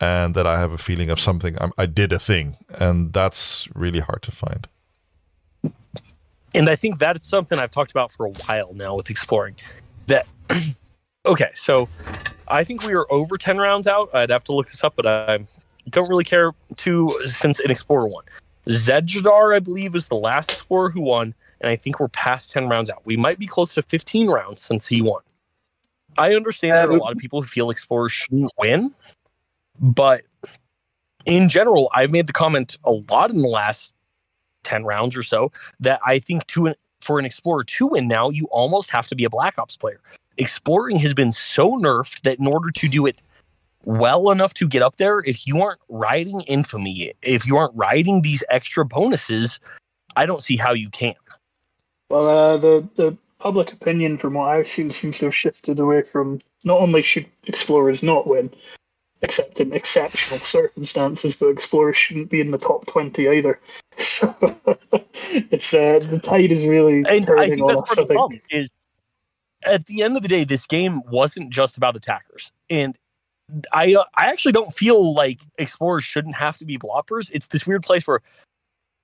and 0.00 0.34
that 0.34 0.46
I 0.46 0.58
have 0.58 0.72
a 0.72 0.78
feeling 0.78 1.10
of 1.10 1.20
something 1.20 1.56
I'm, 1.60 1.72
I 1.76 1.86
did 1.86 2.12
a 2.12 2.18
thing 2.18 2.56
and 2.78 3.12
that's 3.12 3.68
really 3.74 4.00
hard 4.00 4.22
to 4.22 4.32
find. 4.32 4.68
and 6.54 6.68
I 6.68 6.76
think 6.76 6.98
that's 6.98 7.26
something 7.26 7.58
I've 7.58 7.70
talked 7.70 7.90
about 7.90 8.12
for 8.12 8.26
a 8.26 8.30
while 8.30 8.72
now 8.74 8.94
with 8.94 9.10
exploring. 9.10 9.56
That 10.06 10.26
okay, 11.26 11.50
so 11.54 11.88
I 12.48 12.64
think 12.64 12.84
we 12.84 12.94
are 12.94 13.06
over 13.10 13.36
ten 13.36 13.58
rounds 13.58 13.86
out. 13.86 14.10
I'd 14.14 14.30
have 14.30 14.44
to 14.44 14.52
look 14.52 14.70
this 14.70 14.82
up, 14.82 14.94
but 14.96 15.06
I 15.06 15.40
don't 15.90 16.08
really 16.08 16.24
care 16.24 16.52
to 16.76 17.20
since 17.26 17.60
an 17.60 17.70
explorer 17.70 18.08
won. 18.08 18.24
Zedjadar, 18.68 19.54
I 19.54 19.58
believe, 19.60 19.94
is 19.94 20.08
the 20.08 20.16
last 20.16 20.52
explorer 20.52 20.90
who 20.90 21.00
won, 21.00 21.34
and 21.60 21.70
I 21.70 21.76
think 21.76 22.00
we're 22.00 22.08
past 22.08 22.52
ten 22.52 22.68
rounds 22.68 22.90
out. 22.90 23.02
We 23.04 23.16
might 23.16 23.38
be 23.38 23.46
close 23.46 23.74
to 23.74 23.82
fifteen 23.82 24.28
rounds 24.28 24.62
since 24.62 24.86
he 24.86 25.02
won. 25.02 25.22
I 26.16 26.34
understand 26.34 26.72
uh, 26.72 26.86
there 26.86 26.90
are 26.90 26.96
a 26.96 27.00
lot 27.00 27.12
of 27.12 27.18
people 27.18 27.42
who 27.42 27.48
feel 27.48 27.70
explorers 27.70 28.12
shouldn't 28.12 28.50
win, 28.58 28.92
but 29.80 30.22
in 31.26 31.48
general, 31.48 31.90
I've 31.94 32.10
made 32.10 32.26
the 32.26 32.32
comment 32.32 32.78
a 32.84 32.92
lot 33.10 33.30
in 33.30 33.38
the 33.38 33.48
last 33.48 33.92
10 34.64 34.84
rounds 34.84 35.16
or 35.16 35.22
so 35.22 35.52
that 35.80 36.00
I 36.04 36.18
think 36.18 36.46
to 36.48 36.66
an, 36.66 36.74
for 37.00 37.18
an 37.18 37.24
explorer 37.24 37.64
to 37.64 37.86
win 37.86 38.08
now, 38.08 38.30
you 38.30 38.46
almost 38.46 38.90
have 38.90 39.06
to 39.08 39.14
be 39.14 39.24
a 39.24 39.30
Black 39.30 39.58
Ops 39.58 39.76
player. 39.76 40.00
Exploring 40.36 40.98
has 40.98 41.14
been 41.14 41.30
so 41.30 41.72
nerfed 41.72 42.22
that 42.22 42.38
in 42.38 42.46
order 42.46 42.70
to 42.70 42.88
do 42.88 43.06
it 43.06 43.22
well 43.84 44.30
enough 44.30 44.54
to 44.54 44.68
get 44.68 44.82
up 44.82 44.96
there, 44.96 45.20
if 45.20 45.46
you 45.46 45.62
aren't 45.62 45.80
riding 45.88 46.40
infamy, 46.42 47.12
if 47.22 47.46
you 47.46 47.56
aren't 47.56 47.74
riding 47.76 48.22
these 48.22 48.42
extra 48.50 48.84
bonuses, 48.84 49.60
I 50.16 50.26
don't 50.26 50.42
see 50.42 50.56
how 50.56 50.72
you 50.72 50.90
can. 50.90 51.14
Well, 52.10 52.28
uh, 52.28 52.56
the 52.56 52.88
the 52.94 53.16
public 53.38 53.72
opinion, 53.72 54.18
from 54.18 54.34
what 54.34 54.48
I've 54.48 54.68
seen, 54.68 54.90
seems 54.90 55.18
to 55.18 55.26
have 55.26 55.34
shifted 55.34 55.78
away 55.78 56.02
from 56.02 56.40
not 56.64 56.80
only 56.80 57.02
should 57.02 57.26
explorers 57.46 58.02
not 58.02 58.26
win, 58.26 58.50
except 59.22 59.60
in 59.60 59.72
exceptional 59.72 60.40
circumstances, 60.40 61.34
but 61.34 61.48
explorers 61.48 61.96
shouldn't 61.96 62.30
be 62.30 62.40
in 62.40 62.50
the 62.50 62.58
top 62.58 62.86
twenty 62.86 63.28
either. 63.28 63.58
So 63.98 64.32
it's 65.50 65.74
uh, 65.74 65.98
the 65.98 66.20
tide 66.20 66.52
is 66.52 66.64
really 66.64 66.98
And 66.98 67.08
I 67.08 67.18
turning 67.18 67.50
think 67.50 67.62
on 67.62 67.68
that's 67.74 67.80
us. 67.82 67.88
part 67.88 67.98
I 67.98 68.02
of 68.02 68.08
the 68.08 68.14
problem 68.14 68.38
think. 68.38 68.62
is 68.64 68.70
at 69.64 69.86
the 69.86 70.02
end 70.02 70.16
of 70.16 70.22
the 70.22 70.28
day, 70.28 70.44
this 70.44 70.66
game 70.66 71.02
wasn't 71.10 71.50
just 71.50 71.76
about 71.76 71.96
attackers. 71.96 72.52
And 72.70 72.96
I 73.72 73.94
uh, 73.94 74.04
I 74.14 74.26
actually 74.26 74.52
don't 74.52 74.72
feel 74.72 75.14
like 75.14 75.40
explorers 75.58 76.04
shouldn't 76.04 76.36
have 76.36 76.56
to 76.58 76.64
be 76.64 76.78
bloppers. 76.78 77.30
It's 77.32 77.48
this 77.48 77.66
weird 77.66 77.82
place 77.82 78.06
where 78.06 78.20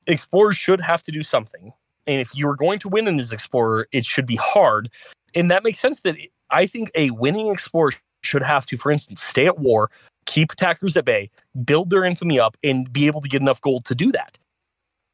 explorers 0.06 0.56
should 0.56 0.80
have 0.80 1.02
to 1.04 1.12
do 1.12 1.22
something. 1.22 1.72
And 2.06 2.20
if 2.20 2.34
you're 2.34 2.56
going 2.56 2.78
to 2.80 2.88
win 2.88 3.08
in 3.08 3.16
this 3.16 3.32
explorer, 3.32 3.88
it 3.92 4.04
should 4.04 4.26
be 4.26 4.36
hard. 4.36 4.90
And 5.34 5.50
that 5.50 5.64
makes 5.64 5.80
sense 5.80 6.00
that 6.00 6.16
I 6.50 6.66
think 6.66 6.90
a 6.94 7.10
winning 7.10 7.48
explorer 7.48 7.92
should 8.24 8.42
have 8.42 8.66
to, 8.66 8.76
for 8.76 8.90
instance, 8.90 9.22
stay 9.22 9.46
at 9.46 9.58
war, 9.58 9.90
keep 10.26 10.52
attackers 10.52 10.96
at 10.96 11.04
bay, 11.04 11.30
build 11.64 11.90
their 11.90 12.04
infamy 12.04 12.38
up, 12.38 12.56
and 12.62 12.92
be 12.92 13.06
able 13.06 13.20
to 13.20 13.28
get 13.28 13.40
enough 13.40 13.60
gold 13.60 13.84
to 13.86 13.94
do 13.94 14.12
that. 14.12 14.38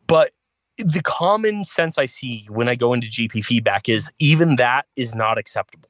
But 0.07 0.33
the 0.77 1.03
common 1.03 1.65
sense 1.65 1.99
I 1.99 2.07
see 2.07 2.47
when 2.49 2.69
I 2.69 2.75
go 2.75 2.93
into 2.93 3.09
GP 3.09 3.45
feedback 3.45 3.89
is 3.89 4.11
even 4.19 4.57
that 4.57 4.87
is 4.97 5.15
not 5.15 5.39
acceptable. 5.39 5.89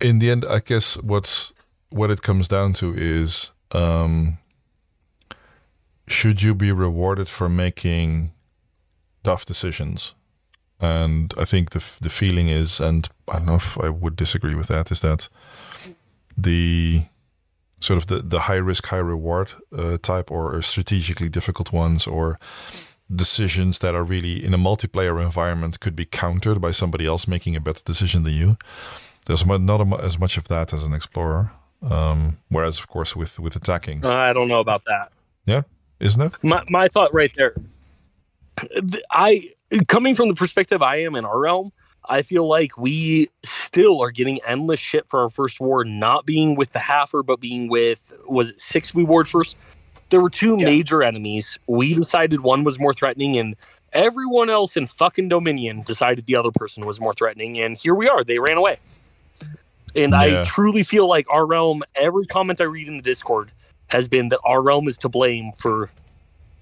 In 0.00 0.18
the 0.18 0.30
end, 0.30 0.44
I 0.44 0.60
guess 0.60 0.96
what's 1.02 1.52
what 1.90 2.10
it 2.10 2.22
comes 2.22 2.48
down 2.48 2.72
to 2.74 2.94
is 2.96 3.50
um, 3.72 4.38
should 6.06 6.42
you 6.42 6.54
be 6.54 6.72
rewarded 6.72 7.28
for 7.28 7.48
making 7.48 8.32
tough 9.22 9.44
decisions? 9.44 10.14
And 10.80 11.34
I 11.36 11.44
think 11.44 11.70
the 11.70 11.84
the 12.00 12.08
feeling 12.08 12.48
is, 12.48 12.80
and 12.80 13.08
I 13.28 13.36
don't 13.36 13.46
know 13.46 13.56
if 13.56 13.78
I 13.78 13.90
would 13.90 14.16
disagree 14.16 14.54
with 14.54 14.68
that, 14.68 14.90
is 14.90 15.00
that 15.00 15.28
the 16.42 17.02
sort 17.80 17.96
of 17.96 18.06
the, 18.06 18.18
the 18.18 18.40
high 18.40 18.56
risk, 18.56 18.86
high 18.86 18.98
reward 18.98 19.52
uh, 19.76 19.96
type 19.98 20.30
or 20.30 20.60
strategically 20.62 21.28
difficult 21.28 21.72
ones 21.72 22.06
or 22.06 22.38
decisions 23.14 23.78
that 23.80 23.94
are 23.94 24.04
really 24.04 24.44
in 24.44 24.54
a 24.54 24.58
multiplayer 24.58 25.22
environment 25.22 25.80
could 25.80 25.96
be 25.96 26.04
countered 26.04 26.60
by 26.60 26.70
somebody 26.70 27.06
else 27.06 27.26
making 27.26 27.56
a 27.56 27.60
better 27.60 27.82
decision 27.84 28.22
than 28.22 28.34
you. 28.34 28.56
There's 29.26 29.44
not 29.44 30.04
as 30.04 30.18
much 30.18 30.36
of 30.36 30.48
that 30.48 30.72
as 30.72 30.84
an 30.84 30.94
explorer. 30.94 31.52
Um, 31.82 32.38
whereas, 32.48 32.78
of 32.78 32.88
course, 32.88 33.16
with 33.16 33.38
with 33.40 33.56
attacking, 33.56 34.04
I 34.04 34.32
don't 34.32 34.48
know 34.48 34.60
about 34.60 34.84
that. 34.84 35.12
Yeah, 35.46 35.62
isn't 35.98 36.20
it? 36.20 36.32
My 36.42 36.62
my 36.68 36.88
thought 36.88 37.12
right 37.14 37.32
there. 37.36 37.54
I 39.10 39.50
coming 39.88 40.14
from 40.14 40.28
the 40.28 40.34
perspective 40.34 40.82
I 40.82 40.96
am 40.96 41.16
in 41.16 41.24
our 41.24 41.38
realm, 41.38 41.72
I 42.10 42.22
feel 42.22 42.46
like 42.46 42.76
we 42.76 43.30
still 43.44 44.02
are 44.02 44.10
getting 44.10 44.40
endless 44.46 44.80
shit 44.80 45.08
for 45.08 45.20
our 45.20 45.30
first 45.30 45.60
war, 45.60 45.84
not 45.84 46.26
being 46.26 46.56
with 46.56 46.72
the 46.72 46.80
Haffer, 46.80 47.22
but 47.22 47.40
being 47.40 47.68
with 47.68 48.12
was 48.26 48.50
it 48.50 48.60
six 48.60 48.92
we 48.92 49.04
ward 49.04 49.28
first? 49.28 49.56
There 50.10 50.20
were 50.20 50.28
two 50.28 50.56
yeah. 50.58 50.64
major 50.64 51.04
enemies. 51.04 51.56
We 51.68 51.94
decided 51.94 52.40
one 52.40 52.64
was 52.64 52.80
more 52.80 52.92
threatening, 52.92 53.38
and 53.38 53.54
everyone 53.92 54.50
else 54.50 54.76
in 54.76 54.88
fucking 54.88 55.28
Dominion 55.28 55.82
decided 55.82 56.26
the 56.26 56.34
other 56.34 56.50
person 56.50 56.84
was 56.84 57.00
more 57.00 57.14
threatening. 57.14 57.60
And 57.60 57.78
here 57.78 57.94
we 57.94 58.08
are. 58.08 58.24
They 58.24 58.40
ran 58.40 58.56
away. 58.56 58.78
And 59.94 60.12
yeah. 60.12 60.40
I 60.40 60.44
truly 60.44 60.82
feel 60.82 61.08
like 61.08 61.26
our 61.30 61.46
realm, 61.46 61.84
every 61.94 62.26
comment 62.26 62.60
I 62.60 62.64
read 62.64 62.88
in 62.88 62.96
the 62.96 63.02
Discord 63.02 63.52
has 63.88 64.08
been 64.08 64.28
that 64.28 64.40
our 64.44 64.62
realm 64.62 64.88
is 64.88 64.98
to 64.98 65.08
blame 65.08 65.52
for 65.58 65.90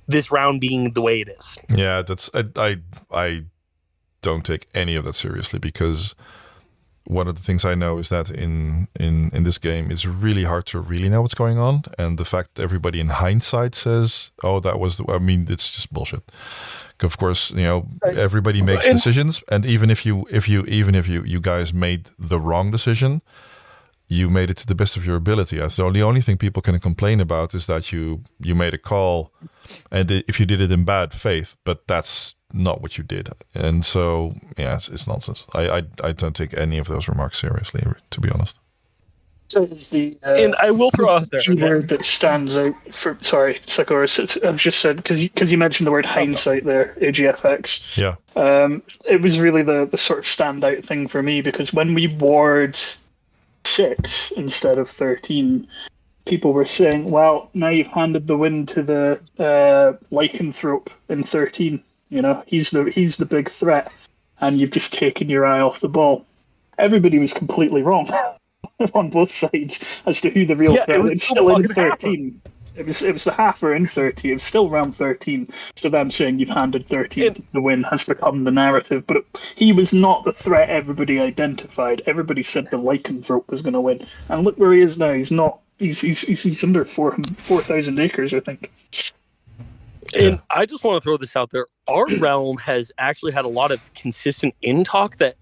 this 0.08 0.30
round 0.30 0.60
being 0.60 0.92
the 0.92 1.02
way 1.02 1.22
it 1.22 1.28
is. 1.28 1.58
Yeah, 1.74 2.02
that's 2.02 2.30
I 2.34 2.44
I, 2.56 2.76
I 3.10 3.44
don't 4.22 4.44
take 4.44 4.66
any 4.74 4.96
of 4.96 5.04
that 5.04 5.14
seriously 5.14 5.58
because 5.58 6.14
one 7.08 7.26
of 7.26 7.36
the 7.36 7.42
things 7.42 7.64
I 7.64 7.74
know 7.74 7.98
is 7.98 8.10
that 8.10 8.30
in 8.30 8.86
in 9.00 9.30
in 9.32 9.44
this 9.44 9.58
game 9.58 9.90
it's 9.90 10.04
really 10.04 10.44
hard 10.44 10.66
to 10.66 10.78
really 10.78 11.08
know 11.08 11.22
what's 11.22 11.34
going 11.34 11.58
on, 11.58 11.82
and 11.98 12.18
the 12.18 12.24
fact 12.24 12.54
that 12.54 12.62
everybody 12.62 13.00
in 13.00 13.08
hindsight 13.08 13.74
says, 13.74 14.30
"Oh, 14.44 14.60
that 14.60 14.78
was," 14.78 14.98
the, 14.98 15.04
I 15.08 15.18
mean, 15.18 15.46
it's 15.48 15.70
just 15.70 15.92
bullshit. 15.92 16.22
Of 17.00 17.16
course, 17.16 17.50
you 17.52 17.62
know 17.62 17.86
everybody 18.04 18.60
makes 18.60 18.86
decisions, 18.86 19.42
and 19.48 19.64
even 19.64 19.90
if 19.90 20.04
you 20.04 20.26
if 20.30 20.48
you 20.48 20.64
even 20.66 20.94
if 20.94 21.08
you 21.08 21.22
you 21.24 21.40
guys 21.40 21.72
made 21.72 22.10
the 22.18 22.38
wrong 22.38 22.70
decision, 22.70 23.22
you 24.08 24.28
made 24.28 24.50
it 24.50 24.56
to 24.58 24.66
the 24.66 24.74
best 24.74 24.96
of 24.96 25.06
your 25.06 25.16
ability. 25.16 25.66
So 25.70 25.90
the 25.90 26.02
only 26.02 26.20
thing 26.20 26.36
people 26.36 26.60
can 26.60 26.78
complain 26.80 27.20
about 27.20 27.54
is 27.54 27.66
that 27.66 27.90
you 27.92 28.24
you 28.40 28.54
made 28.54 28.74
a 28.74 28.78
call, 28.78 29.32
and 29.90 30.10
if 30.10 30.40
you 30.40 30.46
did 30.46 30.60
it 30.60 30.72
in 30.72 30.84
bad 30.84 31.12
faith, 31.12 31.56
but 31.64 31.86
that's 31.86 32.34
not 32.52 32.80
what 32.80 32.98
you 32.98 33.04
did. 33.04 33.30
And 33.54 33.84
so 33.84 34.34
yeah, 34.56 34.76
it's, 34.76 34.88
it's 34.88 35.06
nonsense. 35.06 35.46
I, 35.54 35.68
I 35.78 35.82
I 36.02 36.12
don't 36.12 36.36
take 36.36 36.56
any 36.56 36.78
of 36.78 36.88
those 36.88 37.08
remarks 37.08 37.38
seriously, 37.38 37.82
to 38.10 38.20
be 38.20 38.30
honest. 38.30 38.58
So 39.48 39.62
is 39.62 39.88
the 39.88 40.16
uh, 40.26 40.34
and 40.34 40.54
I 40.56 40.70
will 40.70 40.90
throw 40.90 41.08
out 41.08 41.30
there 41.30 41.40
word 41.56 41.88
that 41.88 42.02
stands 42.02 42.56
out 42.56 42.74
for 42.92 43.16
sorry, 43.22 43.54
Sakoris. 43.66 44.44
I've 44.44 44.58
just 44.58 44.80
said 44.80 44.96
because 44.96 45.22
you 45.22 45.30
because 45.30 45.50
you 45.50 45.56
mentioned 45.56 45.86
the 45.86 45.90
word 45.90 46.04
hindsight 46.04 46.64
there, 46.64 46.94
AGFX. 47.00 47.96
Yeah. 47.96 48.16
Um, 48.36 48.82
it 49.08 49.22
was 49.22 49.40
really 49.40 49.62
the 49.62 49.86
the 49.86 49.96
sort 49.96 50.18
of 50.18 50.24
standout 50.26 50.84
thing 50.84 51.08
for 51.08 51.22
me 51.22 51.40
because 51.40 51.72
when 51.72 51.94
we 51.94 52.08
ward 52.08 52.78
six 53.64 54.30
instead 54.32 54.78
of 54.78 54.88
13, 54.88 55.66
people 56.26 56.52
were 56.52 56.64
saying, 56.64 57.10
well, 57.10 57.50
now 57.54 57.68
you've 57.68 57.86
handed 57.86 58.26
the 58.26 58.36
win 58.36 58.66
to 58.66 58.82
the 58.82 59.20
uh, 59.38 59.92
lycanthrope 60.14 60.88
in 61.08 61.24
13. 61.24 61.82
You 62.10 62.22
know, 62.22 62.42
he's 62.46 62.70
the 62.70 62.84
he's 62.84 63.16
the 63.16 63.26
big 63.26 63.48
threat, 63.48 63.92
and 64.40 64.58
you've 64.58 64.70
just 64.70 64.92
taken 65.04 65.28
your 65.28 65.44
eye 65.44 65.60
off 65.60 65.80
the 65.80 65.88
ball. 65.88 66.26
Everybody 66.78 67.18
was 67.18 67.32
completely 67.32 67.82
wrong 67.82 68.08
on 68.94 69.10
both 69.10 69.30
sides 69.30 70.02
as 70.06 70.20
to 70.20 70.30
who 70.30 70.46
the 70.46 70.56
real 70.56 70.74
yeah, 70.74 70.84
threat 70.84 71.02
was. 71.02 71.10
It's 71.12 71.28
still 71.28 71.48
in 71.56 71.66
13. 71.66 72.40
It 72.78 72.86
was 72.86 73.02
it 73.02 73.12
was 73.12 73.24
the 73.24 73.32
Haffer 73.32 73.74
in 73.74 73.88
30. 73.88 74.30
It 74.30 74.34
was 74.34 74.44
still 74.44 74.70
round 74.70 74.94
13. 74.94 75.48
So 75.74 75.88
them 75.88 76.12
saying 76.12 76.38
you've 76.38 76.48
handed 76.48 76.86
13 76.86 77.24
it, 77.24 77.52
the 77.52 77.60
win 77.60 77.82
has 77.84 78.04
become 78.04 78.44
the 78.44 78.52
narrative. 78.52 79.04
But 79.06 79.18
it, 79.18 79.26
he 79.56 79.72
was 79.72 79.92
not 79.92 80.24
the 80.24 80.32
threat 80.32 80.70
everybody 80.70 81.18
identified. 81.18 82.02
Everybody 82.06 82.44
said 82.44 82.70
the 82.70 82.78
lycanthrope 82.78 83.48
was 83.48 83.62
going 83.62 83.74
to 83.74 83.80
win, 83.80 84.06
and 84.28 84.44
look 84.44 84.56
where 84.58 84.72
he 84.72 84.80
is 84.80 84.96
now. 84.96 85.12
He's 85.12 85.32
not. 85.32 85.58
He's 85.78 86.00
he's, 86.00 86.20
he's 86.20 86.64
under 86.64 86.84
four 86.84 87.16
four 87.42 87.62
thousand 87.62 87.98
acres, 87.98 88.32
I 88.32 88.40
think. 88.40 88.70
And 90.16 90.36
yeah. 90.36 90.40
I 90.50 90.66
just 90.66 90.84
want 90.84 91.00
to 91.00 91.04
throw 91.04 91.16
this 91.16 91.36
out 91.36 91.50
there. 91.50 91.66
Our 91.86 92.06
realm 92.18 92.58
has 92.58 92.92
actually 92.98 93.32
had 93.32 93.44
a 93.44 93.48
lot 93.48 93.70
of 93.70 93.80
consistent 93.94 94.54
in 94.62 94.84
talk 94.84 95.16
that 95.16 95.36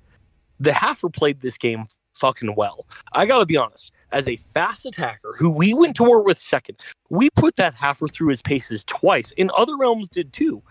the 0.58 0.70
halfer 0.70 1.12
played 1.12 1.40
this 1.40 1.58
game 1.58 1.86
fucking 2.14 2.54
well. 2.56 2.86
I 3.12 3.26
got 3.26 3.38
to 3.38 3.46
be 3.46 3.56
honest 3.56 3.92
as 4.12 4.26
a 4.28 4.36
fast 4.54 4.86
attacker 4.86 5.34
who 5.38 5.50
we 5.50 5.74
went 5.74 5.96
to 5.96 6.04
war 6.04 6.22
with 6.22 6.38
second. 6.38 6.80
We 7.10 7.30
put 7.30 7.56
that 7.56 7.74
halfer 7.74 8.10
through 8.10 8.28
his 8.28 8.42
paces 8.42 8.84
twice, 8.84 9.32
and 9.36 9.50
other 9.50 9.76
realms 9.76 10.08
did 10.08 10.32
too. 10.32 10.62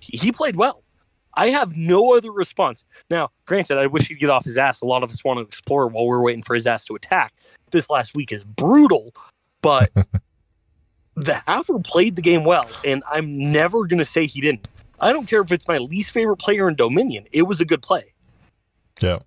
He 0.00 0.32
played 0.32 0.56
well. 0.56 0.82
I 1.34 1.50
have 1.50 1.76
no 1.76 2.16
other 2.16 2.32
response. 2.32 2.84
Now, 3.08 3.30
granted, 3.46 3.78
I 3.78 3.86
wish 3.86 4.08
he'd 4.08 4.18
get 4.18 4.30
off 4.30 4.44
his 4.44 4.56
ass. 4.56 4.80
A 4.80 4.86
lot 4.86 5.02
of 5.02 5.10
us 5.10 5.22
want 5.24 5.38
to 5.38 5.42
explore 5.42 5.86
while 5.86 6.06
we're 6.06 6.22
waiting 6.22 6.42
for 6.42 6.54
his 6.54 6.66
ass 6.66 6.84
to 6.86 6.96
attack. 6.96 7.32
This 7.70 7.88
last 7.88 8.14
week 8.16 8.32
is 8.32 8.42
brutal, 8.42 9.14
but 9.62 9.90
the 11.24 11.42
Haffer 11.46 11.78
played 11.78 12.16
the 12.16 12.22
game 12.22 12.44
well, 12.44 12.68
and 12.84 13.02
I'm 13.10 13.52
never 13.52 13.86
going 13.86 13.98
to 13.98 14.04
say 14.04 14.26
he 14.26 14.40
didn't. 14.40 14.68
I 15.00 15.12
don't 15.12 15.26
care 15.26 15.40
if 15.40 15.50
it's 15.50 15.66
my 15.66 15.78
least 15.78 16.10
favorite 16.12 16.36
player 16.36 16.68
in 16.68 16.76
Dominion. 16.76 17.26
It 17.32 17.42
was 17.42 17.60
a 17.60 17.64
good 17.64 17.82
play. 17.82 18.12
Yeah. 19.00 19.20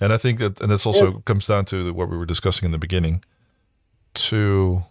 And 0.00 0.12
I 0.12 0.16
think 0.16 0.38
that, 0.38 0.60
and 0.60 0.70
this 0.70 0.86
also 0.86 1.12
yeah. 1.12 1.18
comes 1.26 1.46
down 1.46 1.66
to 1.66 1.92
what 1.92 2.08
we 2.08 2.16
were 2.16 2.26
discussing 2.26 2.64
in 2.66 2.72
the 2.72 2.78
beginning, 2.78 3.22
to 4.14 4.82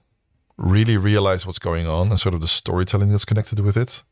really 0.57 0.97
realize 0.97 1.45
what's 1.45 1.59
going 1.59 1.87
on 1.87 2.09
and 2.09 2.19
sort 2.19 2.35
of 2.35 2.41
the 2.41 2.47
storytelling 2.47 3.09
that's 3.09 3.25
connected 3.25 3.59
with 3.59 3.75
it, 3.75 4.03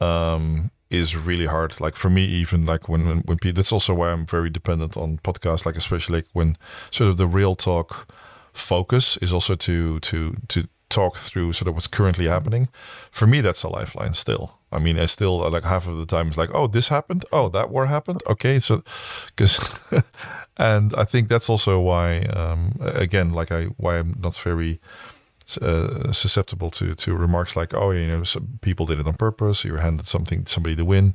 um, 0.00 0.70
is 0.90 1.16
really 1.16 1.46
hard. 1.46 1.80
Like 1.80 1.96
for 1.96 2.10
me, 2.10 2.24
even 2.24 2.64
like 2.64 2.88
when 2.88 3.06
when, 3.06 3.18
when 3.20 3.38
people, 3.38 3.56
that's 3.56 3.72
also 3.72 3.94
why 3.94 4.12
I'm 4.12 4.26
very 4.26 4.50
dependent 4.50 4.96
on 4.96 5.18
podcasts. 5.18 5.66
Like 5.66 5.76
especially 5.76 6.18
like 6.18 6.26
when 6.34 6.56
sort 6.90 7.10
of 7.10 7.16
the 7.16 7.26
real 7.26 7.56
talk 7.56 8.12
focus 8.52 9.16
is 9.18 9.32
also 9.32 9.54
to 9.56 9.98
to 10.00 10.36
to 10.48 10.68
talk 10.92 11.16
through 11.16 11.52
sort 11.52 11.68
of 11.68 11.74
what's 11.74 11.88
currently 11.88 12.26
happening. 12.26 12.68
For 13.10 13.26
me, 13.26 13.40
that's 13.40 13.62
a 13.62 13.68
lifeline 13.68 14.14
still. 14.14 14.58
I 14.70 14.78
mean, 14.78 14.98
I 14.98 15.06
still 15.06 15.50
like 15.50 15.64
half 15.64 15.86
of 15.86 15.96
the 15.96 16.06
time 16.06 16.28
it's 16.28 16.38
like, 16.38 16.50
oh, 16.54 16.66
this 16.66 16.88
happened. 16.88 17.24
Oh, 17.32 17.48
that 17.50 17.70
war 17.70 17.86
happened. 17.86 18.22
Okay, 18.28 18.58
so 18.58 18.82
because, 19.26 19.58
and 20.56 20.94
I 20.94 21.04
think 21.04 21.28
that's 21.28 21.50
also 21.50 21.80
why, 21.80 22.22
um, 22.26 22.76
again, 22.80 23.32
like 23.32 23.52
I 23.52 23.64
why 23.76 23.98
I'm 23.98 24.16
not 24.20 24.36
very 24.36 24.80
uh, 25.60 26.12
susceptible 26.12 26.70
to 26.70 26.94
to 26.94 27.14
remarks 27.14 27.56
like, 27.56 27.74
oh, 27.74 27.90
you 27.90 28.06
know, 28.06 28.24
some 28.24 28.58
people 28.60 28.86
did 28.86 29.00
it 29.00 29.06
on 29.06 29.14
purpose. 29.14 29.64
You 29.64 29.76
handed 29.76 30.06
something 30.06 30.46
somebody 30.46 30.76
to 30.76 30.84
win, 30.84 31.14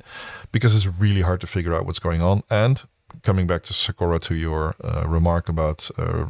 because 0.52 0.76
it's 0.76 0.86
really 1.00 1.22
hard 1.22 1.40
to 1.40 1.46
figure 1.46 1.74
out 1.74 1.86
what's 1.86 2.00
going 2.00 2.22
on. 2.22 2.42
And 2.50 2.82
coming 3.22 3.46
back 3.46 3.62
to 3.64 3.72
Saccora 3.72 4.20
to 4.20 4.34
your 4.34 4.74
uh, 4.82 5.04
remark 5.06 5.48
about 5.48 5.90
uh, 5.98 6.26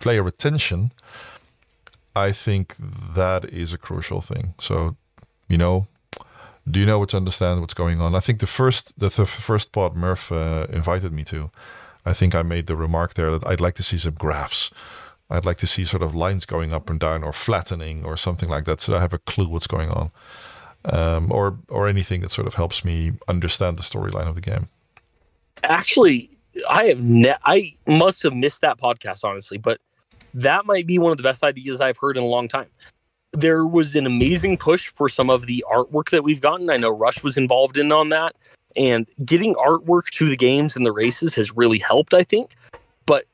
player 0.00 0.22
retention, 0.22 0.92
I 2.14 2.32
think 2.32 2.76
that 3.14 3.44
is 3.46 3.72
a 3.72 3.78
crucial 3.78 4.20
thing. 4.20 4.54
So, 4.60 4.96
you 5.48 5.56
know, 5.56 5.86
do 6.70 6.78
you 6.78 6.86
know 6.86 6.98
what 6.98 7.10
to 7.10 7.16
understand 7.16 7.60
what's 7.60 7.74
going 7.74 8.00
on? 8.00 8.14
I 8.14 8.20
think 8.20 8.40
the 8.40 8.46
first 8.46 8.98
the, 8.98 9.08
the 9.08 9.26
first 9.26 9.72
pod 9.72 9.96
Murph 9.96 10.30
uh, 10.30 10.66
invited 10.70 11.12
me 11.12 11.24
to, 11.24 11.50
I 12.04 12.12
think 12.12 12.34
I 12.34 12.42
made 12.42 12.66
the 12.66 12.76
remark 12.76 13.14
there 13.14 13.30
that 13.30 13.46
I'd 13.46 13.60
like 13.60 13.74
to 13.74 13.82
see 13.82 13.98
some 13.98 14.14
graphs. 14.14 14.70
I'd 15.30 15.46
like 15.46 15.56
to 15.58 15.66
see 15.66 15.84
sort 15.84 16.02
of 16.02 16.14
lines 16.14 16.44
going 16.44 16.72
up 16.72 16.90
and 16.90 17.00
down 17.00 17.24
or 17.24 17.32
flattening 17.32 18.04
or 18.04 18.16
something 18.16 18.50
like 18.50 18.66
that, 18.66 18.80
so 18.80 18.94
I 18.94 19.00
have 19.00 19.14
a 19.14 19.18
clue 19.18 19.48
what's 19.48 19.66
going 19.66 19.88
on, 19.88 20.10
um, 20.84 21.32
or 21.32 21.58
or 21.68 21.88
anything 21.88 22.20
that 22.20 22.30
sort 22.30 22.46
of 22.46 22.54
helps 22.54 22.84
me 22.84 23.12
understand 23.28 23.78
the 23.78 23.82
storyline 23.82 24.28
of 24.28 24.34
the 24.34 24.42
game. 24.42 24.68
Actually, 25.64 26.28
I 26.68 26.84
have 26.86 27.00
ne- 27.02 27.34
I 27.44 27.74
must 27.86 28.22
have 28.24 28.34
missed 28.34 28.60
that 28.60 28.78
podcast 28.78 29.24
honestly, 29.24 29.56
but 29.58 29.80
that 30.34 30.66
might 30.66 30.86
be 30.86 30.98
one 30.98 31.12
of 31.12 31.16
the 31.16 31.22
best 31.22 31.42
ideas 31.42 31.80
I've 31.80 31.98
heard 31.98 32.16
in 32.16 32.22
a 32.22 32.26
long 32.26 32.48
time. 32.48 32.68
There 33.32 33.66
was 33.66 33.96
an 33.96 34.06
amazing 34.06 34.58
push 34.58 34.88
for 34.88 35.08
some 35.08 35.30
of 35.30 35.46
the 35.46 35.64
artwork 35.70 36.10
that 36.10 36.22
we've 36.22 36.40
gotten. 36.40 36.70
I 36.70 36.76
know 36.76 36.90
Rush 36.90 37.22
was 37.22 37.36
involved 37.36 37.78
in 37.78 37.90
on 37.90 38.10
that, 38.10 38.34
and 38.76 39.06
getting 39.24 39.54
artwork 39.54 40.10
to 40.10 40.28
the 40.28 40.36
games 40.36 40.76
and 40.76 40.84
the 40.84 40.92
races 40.92 41.34
has 41.34 41.56
really 41.56 41.78
helped, 41.78 42.14
I 42.14 42.24
think. 42.24 42.54
But 43.06 43.24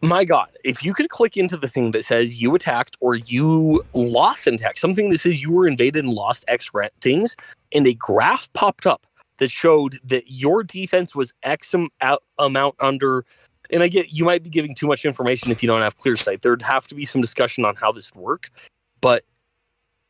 my 0.00 0.24
God, 0.24 0.48
if 0.64 0.84
you 0.84 0.92
could 0.94 1.08
click 1.08 1.36
into 1.36 1.56
the 1.56 1.68
thing 1.68 1.92
that 1.92 2.04
says 2.04 2.40
you 2.40 2.54
attacked 2.54 2.96
or 3.00 3.14
you 3.14 3.84
lost 3.94 4.46
an 4.46 4.54
attack, 4.54 4.76
something 4.78 5.10
that 5.10 5.20
says 5.20 5.40
you 5.40 5.50
were 5.50 5.66
invaded 5.66 6.04
and 6.04 6.12
lost 6.12 6.44
X 6.48 6.70
things, 7.00 7.36
and 7.72 7.86
a 7.86 7.94
graph 7.94 8.52
popped 8.52 8.86
up 8.86 9.06
that 9.38 9.50
showed 9.50 9.98
that 10.04 10.24
your 10.30 10.62
defense 10.62 11.14
was 11.14 11.32
X 11.42 11.74
amount 12.38 12.74
under 12.80 13.24
and 13.70 13.82
I 13.82 13.88
get 13.88 14.10
you 14.10 14.24
might 14.24 14.42
be 14.42 14.50
giving 14.50 14.74
too 14.74 14.86
much 14.86 15.04
information 15.04 15.50
if 15.50 15.62
you 15.62 15.66
don't 15.66 15.80
have 15.80 15.96
clear 15.98 16.16
sight. 16.16 16.42
There'd 16.42 16.62
have 16.62 16.86
to 16.88 16.94
be 16.94 17.04
some 17.04 17.20
discussion 17.20 17.64
on 17.64 17.76
how 17.76 17.92
this 17.92 18.14
would 18.14 18.22
work, 18.22 18.50
but 19.00 19.24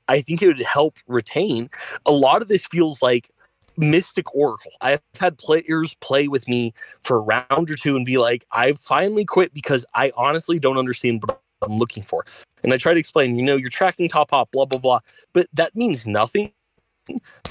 I 0.08 0.20
think 0.20 0.42
it 0.42 0.48
would 0.48 0.62
help 0.62 0.98
retain. 1.06 1.70
A 2.06 2.12
lot 2.12 2.42
of 2.42 2.48
this 2.48 2.66
feels 2.66 3.00
like 3.00 3.30
Mystic 3.76 4.32
Oracle. 4.34 4.72
I've 4.80 5.00
had 5.18 5.38
players 5.38 5.94
play 6.00 6.28
with 6.28 6.46
me 6.48 6.74
for 7.02 7.16
a 7.16 7.20
round 7.20 7.70
or 7.70 7.76
two 7.76 7.96
and 7.96 8.04
be 8.04 8.18
like, 8.18 8.44
I've 8.52 8.78
finally 8.78 9.24
quit 9.24 9.54
because 9.54 9.84
I 9.94 10.12
honestly 10.16 10.58
don't 10.58 10.78
understand 10.78 11.22
what 11.22 11.40
I'm 11.62 11.78
looking 11.78 12.02
for. 12.02 12.24
And 12.62 12.72
I 12.72 12.76
try 12.76 12.92
to 12.92 12.98
explain, 12.98 13.36
you 13.36 13.44
know, 13.44 13.56
you're 13.56 13.70
tracking 13.70 14.08
top 14.08 14.32
op, 14.32 14.50
blah, 14.52 14.64
blah, 14.64 14.78
blah. 14.78 15.00
But 15.32 15.48
that 15.54 15.74
means 15.74 16.06
nothing 16.06 16.52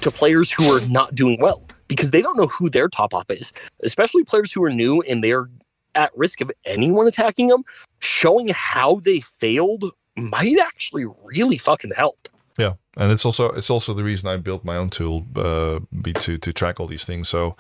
to 0.02 0.12
players 0.12 0.52
who 0.52 0.66
are 0.76 0.82
not 0.88 1.14
doing 1.16 1.40
well 1.40 1.64
because 1.88 2.12
they 2.12 2.22
don't 2.22 2.38
know 2.38 2.48
who 2.48 2.70
their 2.70 2.88
top 2.88 3.14
op 3.14 3.30
is, 3.32 3.54
especially 3.84 4.24
players 4.24 4.52
who 4.52 4.64
are 4.64 4.72
new 4.72 5.02
and 5.02 5.24
they're 5.24 5.50
at 5.96 6.16
risk 6.16 6.42
of 6.42 6.52
anyone 6.66 7.08
attacking 7.08 7.48
them. 7.48 7.64
Showing 8.00 8.50
how 8.50 8.96
they 8.96 9.22
failed 9.40 9.86
might 10.16 10.60
actually 10.60 11.06
really 11.24 11.58
fucking 11.58 11.92
help. 11.96 12.28
Yeah, 12.58 12.74
and 12.98 13.12
it's 13.12 13.26
also 13.26 13.50
it's 13.50 13.70
also 13.70 13.94
the 13.94 14.04
reason 14.04 14.30
I 14.30 14.38
built 14.38 14.64
my 14.64 14.76
own 14.76 14.90
tool 14.90 15.26
uh, 15.36 15.80
to 16.20 16.38
to 16.38 16.54
track 16.54 16.80
all 16.80 16.88
these 16.88 17.06
things. 17.06 17.28
So 17.30 17.56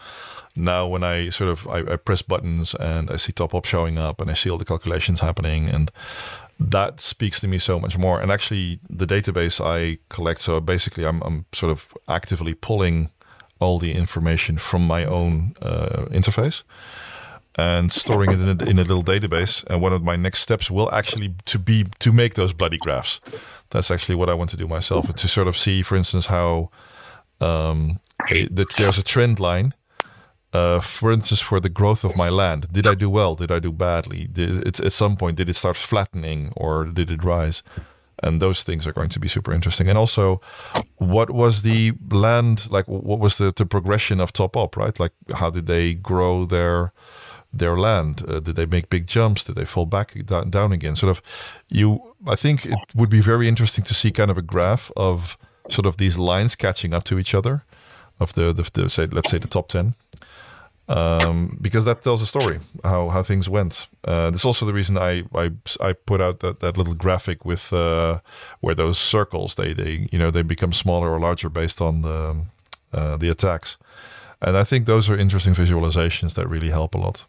now 0.56 0.88
when 0.88 1.04
I 1.04 1.30
sort 1.30 1.50
of 1.50 1.68
I, 1.68 1.94
I 1.94 1.96
press 1.96 2.22
buttons 2.22 2.76
and 2.76 3.10
I 3.10 3.16
see 3.16 3.32
top 3.32 3.56
op 3.56 3.66
showing 3.66 3.98
up 3.98 4.22
and 4.22 4.30
I 4.30 4.36
see 4.36 4.52
all 4.52 4.60
the 4.60 4.66
calculations 4.66 5.20
happening 5.20 5.68
and 5.68 5.92
that 6.60 7.00
speaks 7.00 7.40
to 7.42 7.48
me 7.48 7.58
so 7.58 7.80
much 7.80 7.98
more. 7.98 8.22
And 8.22 8.32
actually, 8.32 8.80
the 8.90 9.08
database 9.08 9.60
I 9.60 9.98
collect, 10.10 10.42
so 10.42 10.62
basically, 10.62 11.06
I'm, 11.06 11.22
I'm 11.24 11.46
sort 11.52 11.72
of 11.72 11.94
actively 12.08 12.54
pulling 12.54 13.10
all 13.60 13.80
the 13.80 13.94
information 13.94 14.58
from 14.58 14.86
my 14.86 15.04
own 15.04 15.56
uh, 15.62 16.06
interface 16.12 16.64
and 17.56 17.92
storing 17.92 18.32
it 18.32 18.40
in 18.40 18.50
a, 18.50 18.70
in 18.70 18.80
a 18.80 18.84
little 18.84 19.04
database. 19.04 19.64
And 19.66 19.82
one 19.82 19.94
of 19.94 20.04
my 20.04 20.16
next 20.16 20.40
steps 20.40 20.72
will 20.72 20.92
actually 20.92 21.36
to 21.46 21.60
be 21.60 21.86
to 22.00 22.12
make 22.12 22.34
those 22.36 22.54
bloody 22.54 22.78
graphs. 22.78 23.20
That's 23.70 23.92
actually 23.92 24.16
what 24.16 24.30
I 24.30 24.34
want 24.34 24.50
to 24.52 24.58
do 24.58 24.68
myself 24.68 25.14
to 25.14 25.28
sort 25.28 25.48
of 25.48 25.58
see, 25.58 25.82
for 25.82 25.96
instance, 25.96 26.28
how 26.28 26.70
um, 27.42 28.00
that 28.30 28.74
there's 28.78 28.98
a 28.98 29.04
trend 29.04 29.40
line. 29.40 29.74
Uh, 30.54 30.80
for 30.80 31.12
instance, 31.12 31.42
for 31.42 31.60
the 31.60 31.70
growth 31.70 32.04
of 32.04 32.16
my 32.16 32.30
land, 32.30 32.72
did 32.72 32.86
I 32.86 32.94
do 32.94 33.10
well? 33.10 33.34
Did 33.34 33.52
I 33.52 33.58
do 33.58 33.72
badly? 33.72 34.28
Did 34.28 34.68
it, 34.68 34.80
at 34.80 34.92
some 34.92 35.18
point 35.18 35.38
did 35.38 35.50
it 35.50 35.56
start 35.56 35.76
flattening 35.76 36.54
or 36.56 36.86
did 36.86 37.10
it 37.10 37.24
rise? 37.24 37.64
And 38.22 38.40
those 38.40 38.62
things 38.62 38.86
are 38.86 38.94
going 38.94 39.10
to 39.10 39.20
be 39.20 39.28
super 39.28 39.52
interesting. 39.52 39.90
And 39.90 39.98
also, 39.98 40.42
what 40.98 41.32
was 41.32 41.64
the 41.64 41.94
land 42.12 42.70
like? 42.70 42.88
What 42.88 43.20
was 43.20 43.40
the, 43.40 43.52
the 43.52 43.66
progression 43.66 44.20
of 44.20 44.32
top 44.32 44.56
op? 44.56 44.78
Right, 44.78 44.98
like 45.00 45.14
how 45.34 45.50
did 45.50 45.66
they 45.66 45.96
grow 45.96 46.46
their 46.46 46.94
their 47.54 47.78
land? 47.78 48.24
Uh, 48.28 48.40
did 48.40 48.56
they 48.56 48.66
make 48.66 48.90
big 48.90 49.08
jumps? 49.08 49.44
Did 49.44 49.56
they 49.56 49.66
fall 49.66 49.86
back 49.86 50.14
down, 50.26 50.72
again? 50.72 50.96
Sort 50.96 51.12
of, 51.12 51.22
you. 51.70 52.02
I 52.28 52.36
think 52.36 52.66
it 52.66 52.78
would 52.96 53.10
be 53.10 53.22
very 53.22 53.48
interesting 53.48 53.84
to 53.86 53.94
see 53.94 54.12
kind 54.12 54.32
of 54.32 54.38
a 54.38 54.42
graph 54.42 54.92
of 54.96 55.38
sort 55.70 55.86
of 55.86 55.98
these 55.98 56.18
lines 56.18 56.56
catching 56.56 56.94
up 56.94 57.04
to 57.04 57.20
each 57.20 57.36
other, 57.36 57.64
of 58.20 58.34
the 58.34 58.54
the, 58.54 58.70
the 58.74 58.90
say 58.90 59.08
let's 59.08 59.32
say 59.32 59.40
the 59.40 59.48
top 59.48 59.68
ten, 59.68 59.96
um, 60.88 61.58
because 61.62 61.86
that 61.86 62.02
tells 62.02 62.22
a 62.22 62.26
story 62.26 62.60
how 62.84 63.10
how 63.10 63.24
things 63.24 63.50
went. 63.50 63.88
Uh, 64.04 64.30
that's 64.32 64.46
also 64.46 64.66
the 64.66 64.74
reason 64.74 64.98
I 64.98 65.24
I, 65.34 65.52
I 65.82 65.94
put 65.94 66.22
out 66.22 66.40
that, 66.40 66.60
that 66.60 66.78
little 66.78 66.96
graphic 66.96 67.46
with 67.46 67.74
uh, 67.74 68.20
where 68.62 68.76
those 68.76 68.98
circles 68.98 69.56
they 69.56 69.74
they 69.74 70.08
you 70.12 70.20
know 70.20 70.32
they 70.32 70.44
become 70.44 70.74
smaller 70.74 71.10
or 71.12 71.20
larger 71.20 71.50
based 71.50 71.82
on 71.82 72.02
the 72.02 72.46
uh, 72.94 73.18
the 73.18 73.30
attacks, 73.30 73.78
and 74.42 74.58
I 74.58 74.64
think 74.64 74.86
those 74.86 75.10
are 75.10 75.18
interesting 75.18 75.56
visualizations 75.56 76.34
that 76.34 76.48
really 76.48 76.70
help 76.70 76.96
a 76.96 77.00
lot. 77.00 77.26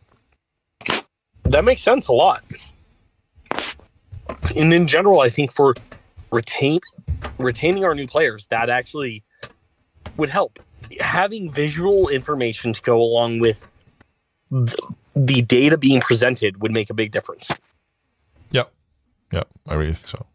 That 1.44 1.64
makes 1.64 1.82
sense 1.82 2.08
a 2.08 2.12
lot. 2.12 2.42
And 4.56 4.72
in 4.72 4.86
general, 4.86 5.20
I 5.20 5.28
think 5.28 5.52
for 5.52 5.74
retain 6.30 6.80
retaining 7.38 7.84
our 7.84 7.94
new 7.94 8.06
players, 8.06 8.46
that 8.48 8.70
actually 8.70 9.22
would 10.16 10.30
help. 10.30 10.58
Having 11.00 11.50
visual 11.50 12.08
information 12.08 12.72
to 12.72 12.82
go 12.82 13.00
along 13.00 13.40
with 13.40 13.64
the, 14.50 14.76
the 15.16 15.42
data 15.42 15.76
being 15.78 16.00
presented 16.00 16.60
would 16.62 16.72
make 16.72 16.90
a 16.90 16.94
big 16.94 17.10
difference. 17.10 17.50
Yeah, 18.50 18.64
yeah, 19.32 19.44
I 19.66 19.74
really 19.74 19.92
think 19.92 20.08
so. 20.08 20.26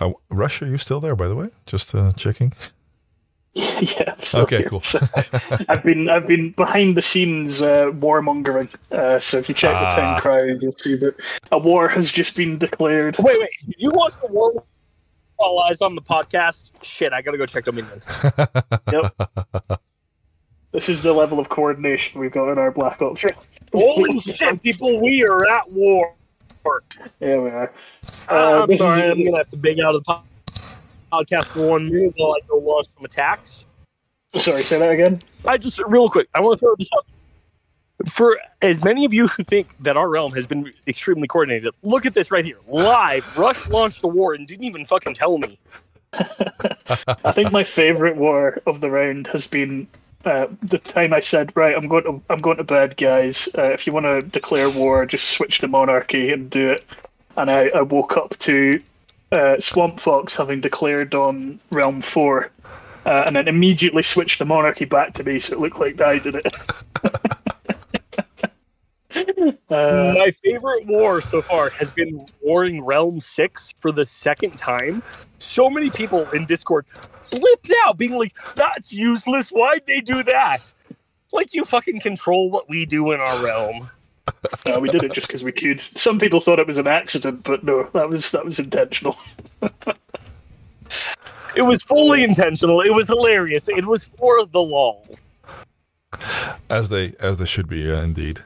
Uh, 0.00 0.12
Russia, 0.28 0.66
you 0.66 0.78
still 0.78 1.00
there, 1.00 1.16
by 1.16 1.28
the 1.28 1.36
way? 1.36 1.48
Just 1.66 1.94
uh, 1.94 2.12
checking. 2.12 2.52
yeah. 3.80 4.14
Okay, 4.34 4.58
here. 4.58 4.68
cool. 4.68 4.80
So, 4.80 4.98
I've 5.68 5.82
been 5.84 6.08
I've 6.08 6.26
been 6.26 6.50
behind 6.52 6.96
the 6.96 7.02
scenes 7.02 7.62
uh, 7.62 7.86
warmongering. 7.92 8.68
Uh, 8.90 9.18
so 9.20 9.38
if 9.38 9.48
you 9.48 9.54
check 9.54 9.70
the 9.70 9.76
Ah. 9.86 9.94
town 9.94 10.20
crier, 10.20 10.58
you'll 10.60 10.72
see 10.72 10.96
that 10.96 11.14
a 11.52 11.58
war 11.58 11.88
has 11.88 12.10
just 12.10 12.34
been 12.34 12.58
declared. 12.58 13.16
Wait, 13.20 13.38
wait. 13.38 13.50
Did 13.66 13.76
you 13.78 13.90
watch 13.94 14.14
the 14.20 14.26
war 14.26 14.52
while 15.36 15.58
I 15.60 15.68
was 15.70 15.80
on 15.82 15.94
the 15.94 16.02
podcast? 16.02 16.72
Shit, 16.82 17.12
I 17.12 17.22
gotta 17.22 17.38
go 17.38 17.46
check 17.46 17.64
Dominion. 17.64 18.02
Yep. 18.92 19.14
This 20.72 20.88
is 20.88 21.02
the 21.04 21.12
level 21.12 21.38
of 21.38 21.48
coordination 21.48 22.20
we've 22.20 22.32
got 22.32 22.50
in 22.50 22.58
our 22.58 22.72
Black 22.72 23.00
Ops. 23.00 23.24
Holy 23.72 24.18
shit, 24.20 24.60
people, 24.62 25.00
we 25.00 25.22
are 25.24 25.48
at 25.48 25.70
war. 25.70 26.12
Yeah, 27.20 27.38
we 27.38 27.50
are. 27.50 27.72
Uh, 28.28 28.32
Uh, 28.32 28.66
I'm 28.68 28.76
sorry, 28.76 29.02
is- 29.02 29.10
I'm 29.12 29.24
gonna 29.24 29.36
have 29.38 29.50
to 29.50 29.56
beg 29.56 29.78
out 29.78 29.94
of 29.94 30.02
the 30.02 30.12
po- 30.12 30.22
podcast 31.14 31.46
for 31.46 31.66
one 31.66 31.86
minute 31.86 32.14
while 32.16 32.32
I 32.32 32.46
go 32.46 32.58
launch 32.58 32.86
some 32.96 33.04
attacks. 33.04 33.66
Sorry, 34.36 34.62
say 34.62 34.78
that 34.78 34.90
again. 34.90 35.20
I 35.46 35.56
just 35.56 35.78
real 35.86 36.08
quick, 36.08 36.28
I 36.34 36.40
want 36.40 36.58
to 36.58 36.66
throw 36.66 36.74
this 36.76 36.90
up. 36.96 37.06
For 38.08 38.38
as 38.60 38.82
many 38.82 39.04
of 39.04 39.14
you 39.14 39.28
who 39.28 39.44
think 39.44 39.76
that 39.82 39.96
our 39.96 40.10
realm 40.10 40.32
has 40.32 40.46
been 40.46 40.72
extremely 40.86 41.28
coordinated, 41.28 41.72
look 41.82 42.04
at 42.04 42.14
this 42.14 42.30
right 42.30 42.44
here. 42.44 42.58
Live, 42.66 43.38
Rush 43.38 43.68
launched 43.68 44.00
the 44.00 44.08
war 44.08 44.34
and 44.34 44.46
didn't 44.46 44.64
even 44.64 44.84
fucking 44.84 45.14
tell 45.14 45.38
me. 45.38 45.58
I 46.12 47.32
think 47.32 47.52
my 47.52 47.64
favorite 47.64 48.16
war 48.16 48.58
of 48.66 48.80
the 48.80 48.90
round 48.90 49.28
has 49.28 49.46
been 49.46 49.86
uh, 50.24 50.46
the 50.62 50.78
time 50.78 51.12
I 51.12 51.20
said, 51.20 51.52
"Right, 51.54 51.76
I'm 51.76 51.88
going 51.88 52.04
to 52.04 52.20
I'm 52.30 52.38
going 52.38 52.56
to 52.56 52.64
bed, 52.64 52.96
guys. 52.96 53.48
Uh, 53.56 53.70
if 53.70 53.86
you 53.86 53.92
want 53.92 54.06
to 54.06 54.22
declare 54.22 54.70
war, 54.70 55.04
just 55.06 55.30
switch 55.30 55.58
to 55.60 55.68
monarchy 55.68 56.32
and 56.32 56.50
do 56.50 56.70
it." 56.70 56.84
And 57.36 57.50
I, 57.50 57.68
I 57.68 57.82
woke 57.82 58.16
up 58.16 58.38
to 58.40 58.80
uh, 59.34 59.60
Swamp 59.60 60.00
Fox 60.00 60.36
having 60.36 60.60
declared 60.60 61.14
on 61.14 61.58
Realm 61.70 62.00
Four, 62.00 62.50
uh, 63.04 63.24
and 63.26 63.36
then 63.36 63.48
immediately 63.48 64.02
switched 64.02 64.38
the 64.38 64.44
monarchy 64.44 64.84
back 64.84 65.14
to 65.14 65.24
me, 65.24 65.40
so 65.40 65.54
it 65.54 65.60
looked 65.60 65.78
like 65.78 66.00
I 66.00 66.18
did 66.18 66.36
it. 66.36 66.46
uh, 69.70 70.14
My 70.16 70.28
favorite 70.42 70.86
war 70.86 71.20
so 71.20 71.42
far 71.42 71.70
has 71.70 71.90
been 71.90 72.20
warring 72.42 72.84
Realm 72.84 73.20
6 73.20 73.74
for 73.80 73.92
the 73.92 74.04
second 74.04 74.56
time. 74.56 75.02
So 75.38 75.68
many 75.68 75.90
people 75.90 76.28
in 76.30 76.46
Discord 76.46 76.86
flipped 77.20 77.72
out, 77.84 77.98
being 77.98 78.14
like, 78.14 78.36
that's 78.54 78.92
useless. 78.92 79.48
Why'd 79.48 79.86
they 79.86 80.00
do 80.00 80.22
that? 80.22 80.58
Like, 81.32 81.52
you 81.52 81.64
fucking 81.64 82.00
control 82.00 82.50
what 82.50 82.68
we 82.68 82.86
do 82.86 83.10
in 83.10 83.20
our 83.20 83.44
realm. 83.44 83.90
no, 84.66 84.78
we 84.80 84.88
did 84.88 85.04
it 85.04 85.12
just 85.12 85.26
because 85.26 85.44
we 85.44 85.52
could. 85.52 85.80
Some 85.80 86.18
people 86.18 86.40
thought 86.40 86.58
it 86.58 86.66
was 86.66 86.78
an 86.78 86.86
accident, 86.86 87.42
but 87.44 87.64
no, 87.64 87.88
that 87.92 88.08
was 88.08 88.30
that 88.32 88.44
was 88.44 88.58
intentional. 88.58 89.16
It 91.56 91.62
was 91.62 91.82
fully 91.82 92.24
intentional. 92.24 92.80
It 92.80 92.92
was 92.92 93.06
hilarious. 93.06 93.68
It 93.68 93.86
was 93.86 94.04
for 94.04 94.44
the 94.44 94.60
lols. 94.60 95.22
as 96.68 96.88
they 96.88 97.14
as 97.20 97.38
they 97.38 97.44
should 97.44 97.68
be, 97.68 97.90
uh, 97.90 98.02
indeed. 98.02 98.42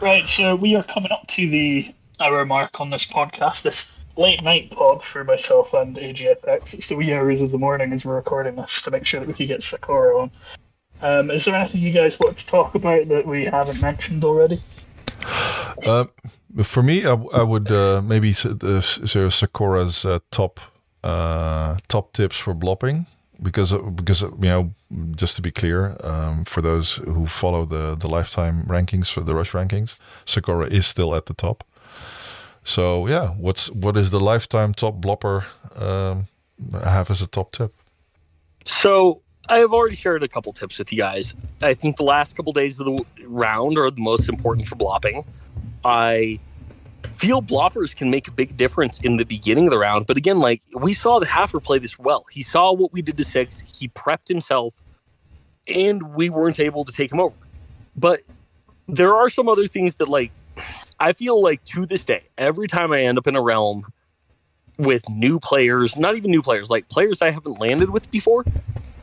Right, 0.00 0.26
so 0.26 0.56
we 0.56 0.76
are 0.76 0.82
coming 0.82 1.12
up 1.12 1.26
to 1.28 1.48
the 1.48 1.86
hour 2.20 2.44
mark 2.44 2.80
on 2.80 2.90
this 2.90 3.06
podcast. 3.06 3.62
This 3.62 4.04
late 4.16 4.42
night 4.42 4.70
pod 4.70 5.02
for 5.02 5.24
myself 5.24 5.72
and 5.72 5.96
AGFX. 5.96 6.74
It's 6.74 6.88
the 6.88 6.96
wee 6.96 7.14
hours 7.14 7.40
of 7.40 7.50
the 7.50 7.58
morning 7.58 7.92
as 7.92 8.04
we're 8.04 8.16
recording 8.16 8.56
this 8.56 8.82
to 8.82 8.90
make 8.90 9.06
sure 9.06 9.20
that 9.20 9.28
we 9.28 9.34
can 9.34 9.46
get 9.46 9.60
Saccora 9.60 10.22
on. 10.22 10.30
Um, 11.02 11.30
is 11.30 11.44
there 11.44 11.54
anything 11.54 11.82
you 11.82 11.92
guys 11.92 12.18
want 12.20 12.36
to 12.38 12.46
talk 12.46 12.74
about 12.74 13.08
that 13.08 13.26
we 13.26 13.44
haven't 13.44 13.80
mentioned 13.80 14.24
already? 14.24 14.58
Um, 15.86 16.10
for 16.62 16.82
me, 16.82 17.04
I 17.06 17.42
would 17.42 17.70
uh, 17.70 18.02
maybe 18.02 18.30
s- 18.30 18.46
uh, 18.46 18.80
so 18.80 19.28
Saccora's 19.30 20.04
uh, 20.04 20.18
top 20.30 20.60
uh, 21.02 21.78
top 21.88 22.12
tips 22.12 22.36
for 22.36 22.54
blopping 22.54 23.06
because 23.42 23.72
because 23.94 24.22
you 24.22 24.48
know 24.48 24.74
just 25.16 25.36
to 25.36 25.42
be 25.42 25.50
clear 25.50 25.96
um, 26.04 26.44
for 26.44 26.60
those 26.60 26.96
who 26.96 27.26
follow 27.26 27.64
the 27.64 27.96
the 27.96 28.08
lifetime 28.08 28.64
rankings 28.66 29.10
for 29.10 29.20
the 29.22 29.34
rush 29.34 29.52
rankings, 29.52 29.96
Saccora 30.26 30.68
is 30.70 30.86
still 30.86 31.14
at 31.14 31.26
the 31.26 31.34
top. 31.34 31.64
So 32.64 33.06
yeah, 33.06 33.28
what's 33.28 33.70
what 33.70 33.96
is 33.96 34.10
the 34.10 34.20
lifetime 34.20 34.74
top 34.74 35.00
blopper 35.00 35.44
um, 35.76 36.26
have 36.84 37.10
as 37.10 37.22
a 37.22 37.26
top 37.26 37.52
tip? 37.52 37.72
So 38.64 39.22
I 39.50 39.58
have 39.58 39.72
already 39.72 39.96
shared 39.96 40.22
a 40.22 40.28
couple 40.28 40.52
tips 40.52 40.78
with 40.78 40.92
you 40.92 40.98
guys. 40.98 41.34
I 41.60 41.74
think 41.74 41.96
the 41.96 42.04
last 42.04 42.36
couple 42.36 42.52
days 42.52 42.78
of 42.78 42.86
the 42.86 43.04
round 43.26 43.76
are 43.78 43.90
the 43.90 44.00
most 44.00 44.28
important 44.28 44.68
for 44.68 44.76
blopping. 44.76 45.24
I 45.84 46.38
feel 47.16 47.42
bloppers 47.42 47.94
can 47.94 48.10
make 48.10 48.28
a 48.28 48.30
big 48.30 48.56
difference 48.56 49.00
in 49.00 49.16
the 49.16 49.24
beginning 49.24 49.66
of 49.66 49.72
the 49.72 49.78
round, 49.78 50.06
but 50.06 50.16
again, 50.16 50.38
like 50.38 50.62
we 50.72 50.94
saw 50.94 51.18
the 51.18 51.26
Haffer 51.26 51.58
play 51.58 51.78
this 51.78 51.98
well. 51.98 52.24
He 52.30 52.44
saw 52.44 52.72
what 52.72 52.92
we 52.92 53.02
did 53.02 53.16
to 53.16 53.24
six. 53.24 53.60
He 53.74 53.88
prepped 53.88 54.28
himself, 54.28 54.72
and 55.66 56.14
we 56.14 56.30
weren't 56.30 56.60
able 56.60 56.84
to 56.84 56.92
take 56.92 57.10
him 57.10 57.18
over. 57.18 57.34
But 57.96 58.20
there 58.86 59.16
are 59.16 59.28
some 59.28 59.48
other 59.48 59.66
things 59.66 59.96
that, 59.96 60.08
like, 60.08 60.30
I 61.00 61.12
feel 61.12 61.42
like 61.42 61.64
to 61.64 61.86
this 61.86 62.04
day, 62.04 62.22
every 62.38 62.68
time 62.68 62.92
I 62.92 63.00
end 63.00 63.18
up 63.18 63.26
in 63.26 63.34
a 63.34 63.42
realm 63.42 63.84
with 64.78 65.10
new 65.10 65.40
players, 65.40 65.96
not 65.96 66.14
even 66.14 66.30
new 66.30 66.40
players, 66.40 66.70
like 66.70 66.88
players 66.88 67.20
I 67.20 67.32
haven't 67.32 67.58
landed 67.58 67.90
with 67.90 68.08
before, 68.12 68.44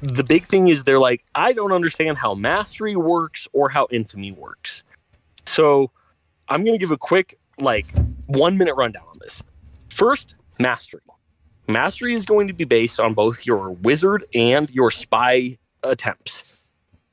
the 0.02 0.24
big 0.24 0.46
thing 0.46 0.68
is 0.68 0.84
they're 0.84 1.00
like, 1.00 1.24
I 1.36 1.54
don't 1.54 1.72
understand 1.72 2.18
how 2.18 2.34
mastery 2.34 2.96
works 2.96 3.48
or 3.54 3.70
how 3.70 3.88
infamy 3.92 4.32
works. 4.32 4.84
So 5.46 5.92
I'm 6.50 6.64
going 6.64 6.74
to 6.74 6.80
give 6.80 6.92
a 6.92 6.98
quick, 6.98 7.38
like, 7.60 7.88
one 8.28 8.58
minute 8.58 8.76
rundown 8.76 9.06
on 9.10 9.18
this. 9.22 9.42
First, 9.90 10.36
mastery. 10.60 11.02
Mastery 11.68 12.14
is 12.14 12.26
going 12.26 12.48
to 12.48 12.54
be 12.54 12.64
based 12.64 13.00
on 13.00 13.14
both 13.14 13.46
your 13.46 13.72
wizard 13.72 14.26
and 14.34 14.72
your 14.72 14.90
spy 14.92 15.58
attempts. 15.84 16.66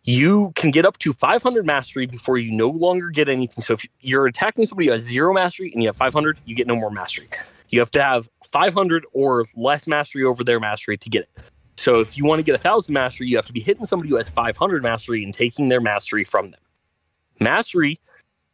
You 0.05 0.53
can 0.55 0.71
get 0.71 0.85
up 0.85 0.99
to 0.99 1.13
500 1.13 1.65
mastery 1.65 2.07
before 2.07 2.39
you 2.39 2.53
no 2.53 2.69
longer 2.69 3.09
get 3.09 3.29
anything. 3.29 3.65
So 3.65 3.75
if 3.75 3.87
you're 4.01 4.27
attacking 4.27 4.67
somebody 4.67 4.89
who 4.89 4.93
has 4.93 5.03
zero 5.03 5.33
mastery 5.33 5.73
and 5.73 5.83
you 5.83 5.89
have 5.89 5.97
500, 5.97 6.41
you 6.45 6.55
get 6.55 6.67
no 6.67 6.77
more 6.77 6.91
mastery. 6.91 7.29
You 7.71 7.81
have 7.81 7.91
to 7.93 8.03
have 8.03 8.29
500 8.45 9.07
or 9.13 9.47
less 9.57 9.87
mastery 9.87 10.25
over 10.25 10.45
their 10.45 10.61
mastery 10.61 10.99
to 10.99 11.09
get 11.09 11.23
it. 11.23 11.51
So 11.77 12.01
if 12.01 12.17
you 12.17 12.25
want 12.25 12.39
to 12.39 12.43
get 12.43 12.55
a 12.55 12.59
thousand 12.59 12.95
mastery, 12.95 13.27
you 13.29 13.37
have 13.37 13.47
to 13.47 13.53
be 13.53 13.61
hitting 13.61 13.85
somebody 13.85 14.09
who 14.11 14.17
has 14.17 14.29
500 14.29 14.83
mastery 14.83 15.25
and 15.25 15.33
taking 15.35 15.69
their 15.69 15.81
mastery 15.81 16.25
from 16.25 16.51
them. 16.51 16.61
Mastery 17.41 17.99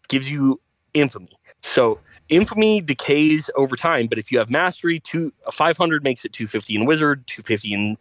gives 0.09 0.31
you 0.31 0.61
infamy. 0.95 1.31
So 1.63 2.01
infamy 2.29 2.81
decays 2.81 3.51
over 3.57 3.77
time, 3.77 4.07
but 4.07 4.19
if 4.19 4.33
you 4.33 4.39
have 4.39 4.51
mastery, 4.51 5.01
two 5.01 5.33
500 5.53 6.03
makes 6.03 6.25
it 6.25 6.33
250 6.33 6.77
in 6.77 6.87
wizard, 6.87 7.27
250 7.27 7.75
in 7.75 7.97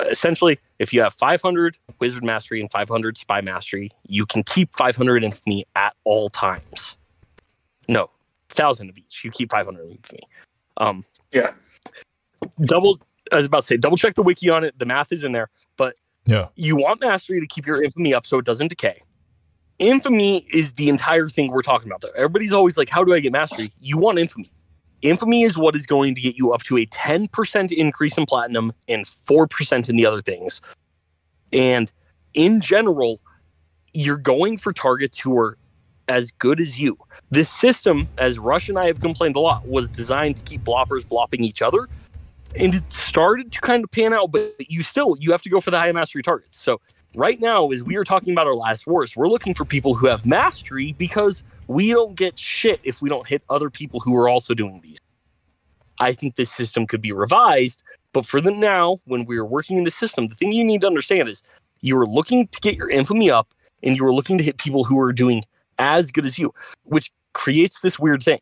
uh, 0.00 0.04
essentially. 0.06 0.58
If 0.78 0.92
you 0.92 1.00
have 1.02 1.14
500 1.14 1.78
wizard 2.00 2.24
mastery 2.24 2.60
and 2.60 2.70
500 2.70 3.16
spy 3.16 3.40
mastery, 3.40 3.90
you 4.06 4.26
can 4.26 4.42
keep 4.42 4.74
500 4.76 5.24
infamy 5.24 5.66
at 5.76 5.94
all 6.04 6.28
times. 6.30 6.96
No, 7.88 8.10
thousand 8.48 8.88
of 8.90 8.98
each. 8.98 9.24
You 9.24 9.30
keep 9.30 9.50
500 9.50 9.90
infamy. 9.90 10.22
Um, 10.76 11.04
Yeah. 11.32 11.52
double. 12.60 12.98
I 13.32 13.36
was 13.36 13.46
about 13.46 13.62
to 13.62 13.66
say 13.66 13.76
double 13.76 13.96
check 13.96 14.14
the 14.14 14.22
wiki 14.22 14.48
on 14.50 14.64
it. 14.64 14.78
The 14.78 14.86
math 14.86 15.12
is 15.12 15.24
in 15.24 15.32
there, 15.32 15.48
but 15.76 15.96
Yeah. 16.26 16.48
you 16.56 16.76
want 16.76 17.00
mastery 17.00 17.40
to 17.40 17.46
keep 17.46 17.66
your 17.66 17.82
infamy 17.82 18.14
up 18.14 18.26
so 18.26 18.38
it 18.38 18.44
doesn't 18.44 18.68
decay. 18.68 19.02
Infamy 19.78 20.44
is 20.52 20.72
the 20.74 20.88
entire 20.88 21.28
thing 21.28 21.50
we're 21.50 21.62
talking 21.62 21.88
about 21.88 22.00
there. 22.00 22.16
Everybody's 22.16 22.52
always 22.52 22.76
like, 22.76 22.88
How 22.88 23.02
do 23.02 23.14
I 23.14 23.20
get 23.20 23.32
mastery? 23.32 23.70
You 23.80 23.98
want 23.98 24.18
infamy. 24.18 24.46
Infamy 25.02 25.42
is 25.42 25.58
what 25.58 25.74
is 25.76 25.84
going 25.84 26.14
to 26.14 26.20
get 26.20 26.36
you 26.36 26.52
up 26.52 26.62
to 26.62 26.78
a 26.78 26.86
10% 26.86 27.72
increase 27.72 28.16
in 28.16 28.24
platinum 28.24 28.72
and 28.88 29.04
4% 29.04 29.88
in 29.88 29.96
the 29.96 30.06
other 30.06 30.22
things. 30.22 30.62
And 31.52 31.92
in 32.32 32.60
general, 32.62 33.20
you're 33.92 34.16
going 34.16 34.56
for 34.56 34.72
targets 34.72 35.18
who 35.18 35.36
are 35.38 35.58
as 36.08 36.30
good 36.32 36.58
as 36.60 36.80
you. 36.80 36.96
This 37.30 37.50
system, 37.50 38.08
as 38.18 38.38
Rush 38.38 38.68
and 38.68 38.78
I 38.78 38.86
have 38.86 39.00
complained 39.00 39.36
a 39.36 39.40
lot, 39.40 39.66
was 39.68 39.88
designed 39.88 40.36
to 40.36 40.42
keep 40.42 40.62
bloppers 40.62 41.06
blopping 41.06 41.44
each 41.44 41.60
other. 41.62 41.86
And 42.56 42.74
it 42.74 42.92
started 42.92 43.50
to 43.52 43.60
kind 43.60 43.82
of 43.82 43.90
pan 43.90 44.14
out, 44.14 44.30
but 44.30 44.54
you 44.58 44.82
still 44.82 45.16
you 45.18 45.32
have 45.32 45.42
to 45.42 45.50
go 45.50 45.60
for 45.60 45.70
the 45.70 45.78
high 45.78 45.90
mastery 45.92 46.22
targets. 46.22 46.56
So 46.56 46.80
right 47.14 47.40
now, 47.40 47.70
as 47.70 47.82
we 47.82 47.96
are 47.96 48.04
talking 48.04 48.32
about 48.32 48.46
our 48.46 48.54
last 48.54 48.86
wars, 48.86 49.16
we're 49.16 49.28
looking 49.28 49.54
for 49.54 49.64
people 49.64 49.94
who 49.94 50.06
have 50.06 50.24
mastery 50.24 50.92
because 50.92 51.42
we 51.66 51.90
don't 51.90 52.14
get 52.14 52.38
shit 52.38 52.80
if 52.84 53.02
we 53.02 53.08
don't 53.08 53.26
hit 53.26 53.42
other 53.48 53.70
people 53.70 54.00
who 54.00 54.16
are 54.16 54.28
also 54.28 54.54
doing 54.54 54.80
these. 54.82 54.98
I 55.98 56.12
think 56.12 56.36
this 56.36 56.50
system 56.50 56.86
could 56.86 57.00
be 57.00 57.12
revised, 57.12 57.82
but 58.12 58.26
for 58.26 58.40
the 58.40 58.52
now, 58.52 58.98
when 59.06 59.24
we're 59.24 59.44
working 59.44 59.78
in 59.78 59.84
the 59.84 59.90
system, 59.90 60.28
the 60.28 60.34
thing 60.34 60.52
you 60.52 60.64
need 60.64 60.82
to 60.82 60.86
understand 60.86 61.28
is 61.28 61.42
you 61.80 61.98
are 61.98 62.06
looking 62.06 62.46
to 62.48 62.60
get 62.60 62.76
your 62.76 62.88
infamy 62.88 63.30
up 63.30 63.48
and 63.82 63.96
you 63.96 64.04
are 64.04 64.12
looking 64.12 64.38
to 64.38 64.44
hit 64.44 64.58
people 64.58 64.84
who 64.84 64.98
are 65.00 65.12
doing 65.12 65.42
as 65.78 66.10
good 66.10 66.24
as 66.24 66.38
you, 66.38 66.52
which 66.84 67.10
creates 67.32 67.80
this 67.80 67.98
weird 67.98 68.22
thing. 68.22 68.40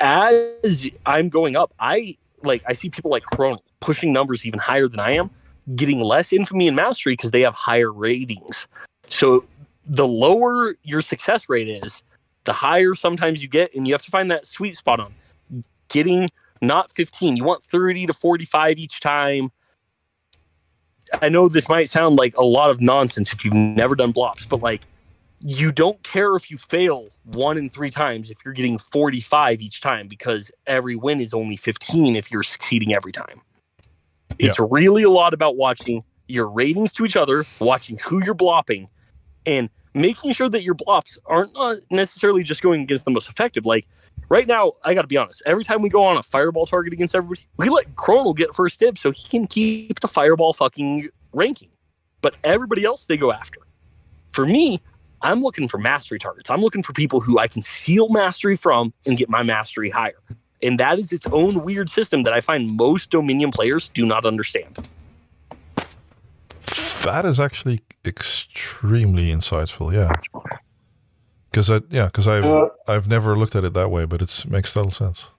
As 0.00 0.88
I'm 1.06 1.28
going 1.28 1.56
up, 1.56 1.74
I 1.78 2.16
like 2.42 2.62
I 2.66 2.72
see 2.72 2.90
people 2.90 3.10
like 3.10 3.24
Chrono 3.24 3.58
pushing 3.80 4.12
numbers 4.12 4.46
even 4.46 4.58
higher 4.60 4.88
than 4.88 5.00
I 5.00 5.12
am, 5.12 5.30
getting 5.74 6.00
less 6.00 6.32
infamy 6.32 6.66
and 6.66 6.76
mastery 6.76 7.14
because 7.14 7.30
they 7.30 7.42
have 7.42 7.54
higher 7.54 7.92
ratings. 7.92 8.66
So 9.08 9.44
the 9.86 10.06
lower 10.06 10.76
your 10.82 11.00
success 11.00 11.48
rate 11.48 11.68
is, 11.68 12.02
the 12.44 12.52
higher 12.52 12.94
sometimes 12.94 13.42
you 13.42 13.48
get, 13.48 13.74
and 13.74 13.86
you 13.86 13.94
have 13.94 14.02
to 14.02 14.10
find 14.10 14.30
that 14.30 14.46
sweet 14.46 14.76
spot 14.76 15.00
on 15.00 15.14
getting 15.88 16.28
not 16.62 16.90
15. 16.92 17.36
You 17.36 17.44
want 17.44 17.62
30 17.62 18.06
to 18.06 18.12
45 18.12 18.78
each 18.78 19.00
time. 19.00 19.50
I 21.20 21.28
know 21.28 21.48
this 21.48 21.68
might 21.68 21.88
sound 21.88 22.16
like 22.16 22.36
a 22.36 22.44
lot 22.44 22.70
of 22.70 22.80
nonsense 22.80 23.32
if 23.32 23.44
you've 23.44 23.54
never 23.54 23.94
done 23.94 24.12
blops, 24.12 24.48
but 24.48 24.60
like 24.60 24.82
you 25.40 25.72
don't 25.72 26.02
care 26.02 26.36
if 26.36 26.50
you 26.50 26.58
fail 26.58 27.08
one 27.24 27.56
in 27.56 27.70
three 27.70 27.90
times 27.90 28.30
if 28.30 28.36
you're 28.44 28.54
getting 28.54 28.78
45 28.78 29.62
each 29.62 29.80
time 29.80 30.06
because 30.06 30.50
every 30.66 30.96
win 30.96 31.20
is 31.20 31.32
only 31.32 31.56
15 31.56 32.14
if 32.14 32.30
you're 32.30 32.42
succeeding 32.42 32.94
every 32.94 33.12
time. 33.12 33.40
It's 34.38 34.58
really 34.58 35.02
a 35.02 35.10
lot 35.10 35.34
about 35.34 35.56
watching 35.56 36.02
your 36.26 36.48
ratings 36.48 36.92
to 36.92 37.04
each 37.04 37.16
other, 37.16 37.44
watching 37.58 37.98
who 37.98 38.24
you're 38.24 38.34
blopping, 38.34 38.88
and 39.44 39.68
making 39.94 40.32
sure 40.32 40.48
that 40.48 40.62
your 40.62 40.74
blops 40.74 41.18
aren't 41.26 41.52
not 41.54 41.78
necessarily 41.90 42.42
just 42.42 42.62
going 42.62 42.82
against 42.82 43.04
the 43.04 43.10
most 43.10 43.28
effective. 43.28 43.66
Like 43.66 43.86
right 44.28 44.46
now, 44.46 44.72
I 44.84 44.94
got 44.94 45.02
to 45.02 45.08
be 45.08 45.16
honest. 45.16 45.42
Every 45.46 45.64
time 45.64 45.82
we 45.82 45.88
go 45.88 46.04
on 46.04 46.16
a 46.16 46.22
fireball 46.22 46.66
target 46.66 46.92
against 46.92 47.14
everybody, 47.14 47.46
we 47.56 47.68
let 47.68 47.94
Chronal 47.96 48.34
get 48.36 48.54
first 48.54 48.78
dibs 48.78 49.00
so 49.00 49.10
he 49.10 49.28
can 49.28 49.46
keep 49.46 50.00
the 50.00 50.08
fireball 50.08 50.52
fucking 50.52 51.08
ranking. 51.32 51.70
But 52.22 52.36
everybody 52.44 52.84
else 52.84 53.06
they 53.06 53.16
go 53.16 53.32
after. 53.32 53.60
For 54.32 54.46
me, 54.46 54.80
I'm 55.22 55.40
looking 55.40 55.68
for 55.68 55.78
mastery 55.78 56.18
targets. 56.18 56.50
I'm 56.50 56.60
looking 56.60 56.82
for 56.82 56.92
people 56.92 57.20
who 57.20 57.38
I 57.38 57.48
can 57.48 57.62
steal 57.62 58.08
mastery 58.08 58.56
from 58.56 58.92
and 59.06 59.16
get 59.16 59.28
my 59.28 59.42
mastery 59.42 59.90
higher. 59.90 60.20
And 60.62 60.78
that 60.78 60.98
is 60.98 61.12
its 61.12 61.26
own 61.26 61.62
weird 61.64 61.88
system 61.88 62.22
that 62.24 62.32
I 62.32 62.40
find 62.40 62.76
most 62.76 63.10
Dominion 63.10 63.50
players 63.50 63.88
do 63.88 64.04
not 64.04 64.24
understand. 64.24 64.88
That 67.02 67.24
is 67.24 67.40
actually 67.40 67.80
extremely 68.04 69.28
insightful. 69.28 69.92
Yeah. 69.92 70.12
Because 71.50 71.70
I 71.70 71.80
yeah 71.90 72.06
because 72.06 72.28
I've 72.28 72.44
Uh, 72.44 72.68
I've 72.86 73.08
never 73.08 73.36
looked 73.36 73.56
at 73.56 73.64
it 73.64 73.72
that 73.72 73.90
way, 73.90 74.04
but 74.04 74.22
it 74.22 74.44
makes 74.48 74.72
total 74.72 74.90
sense. 74.90 75.30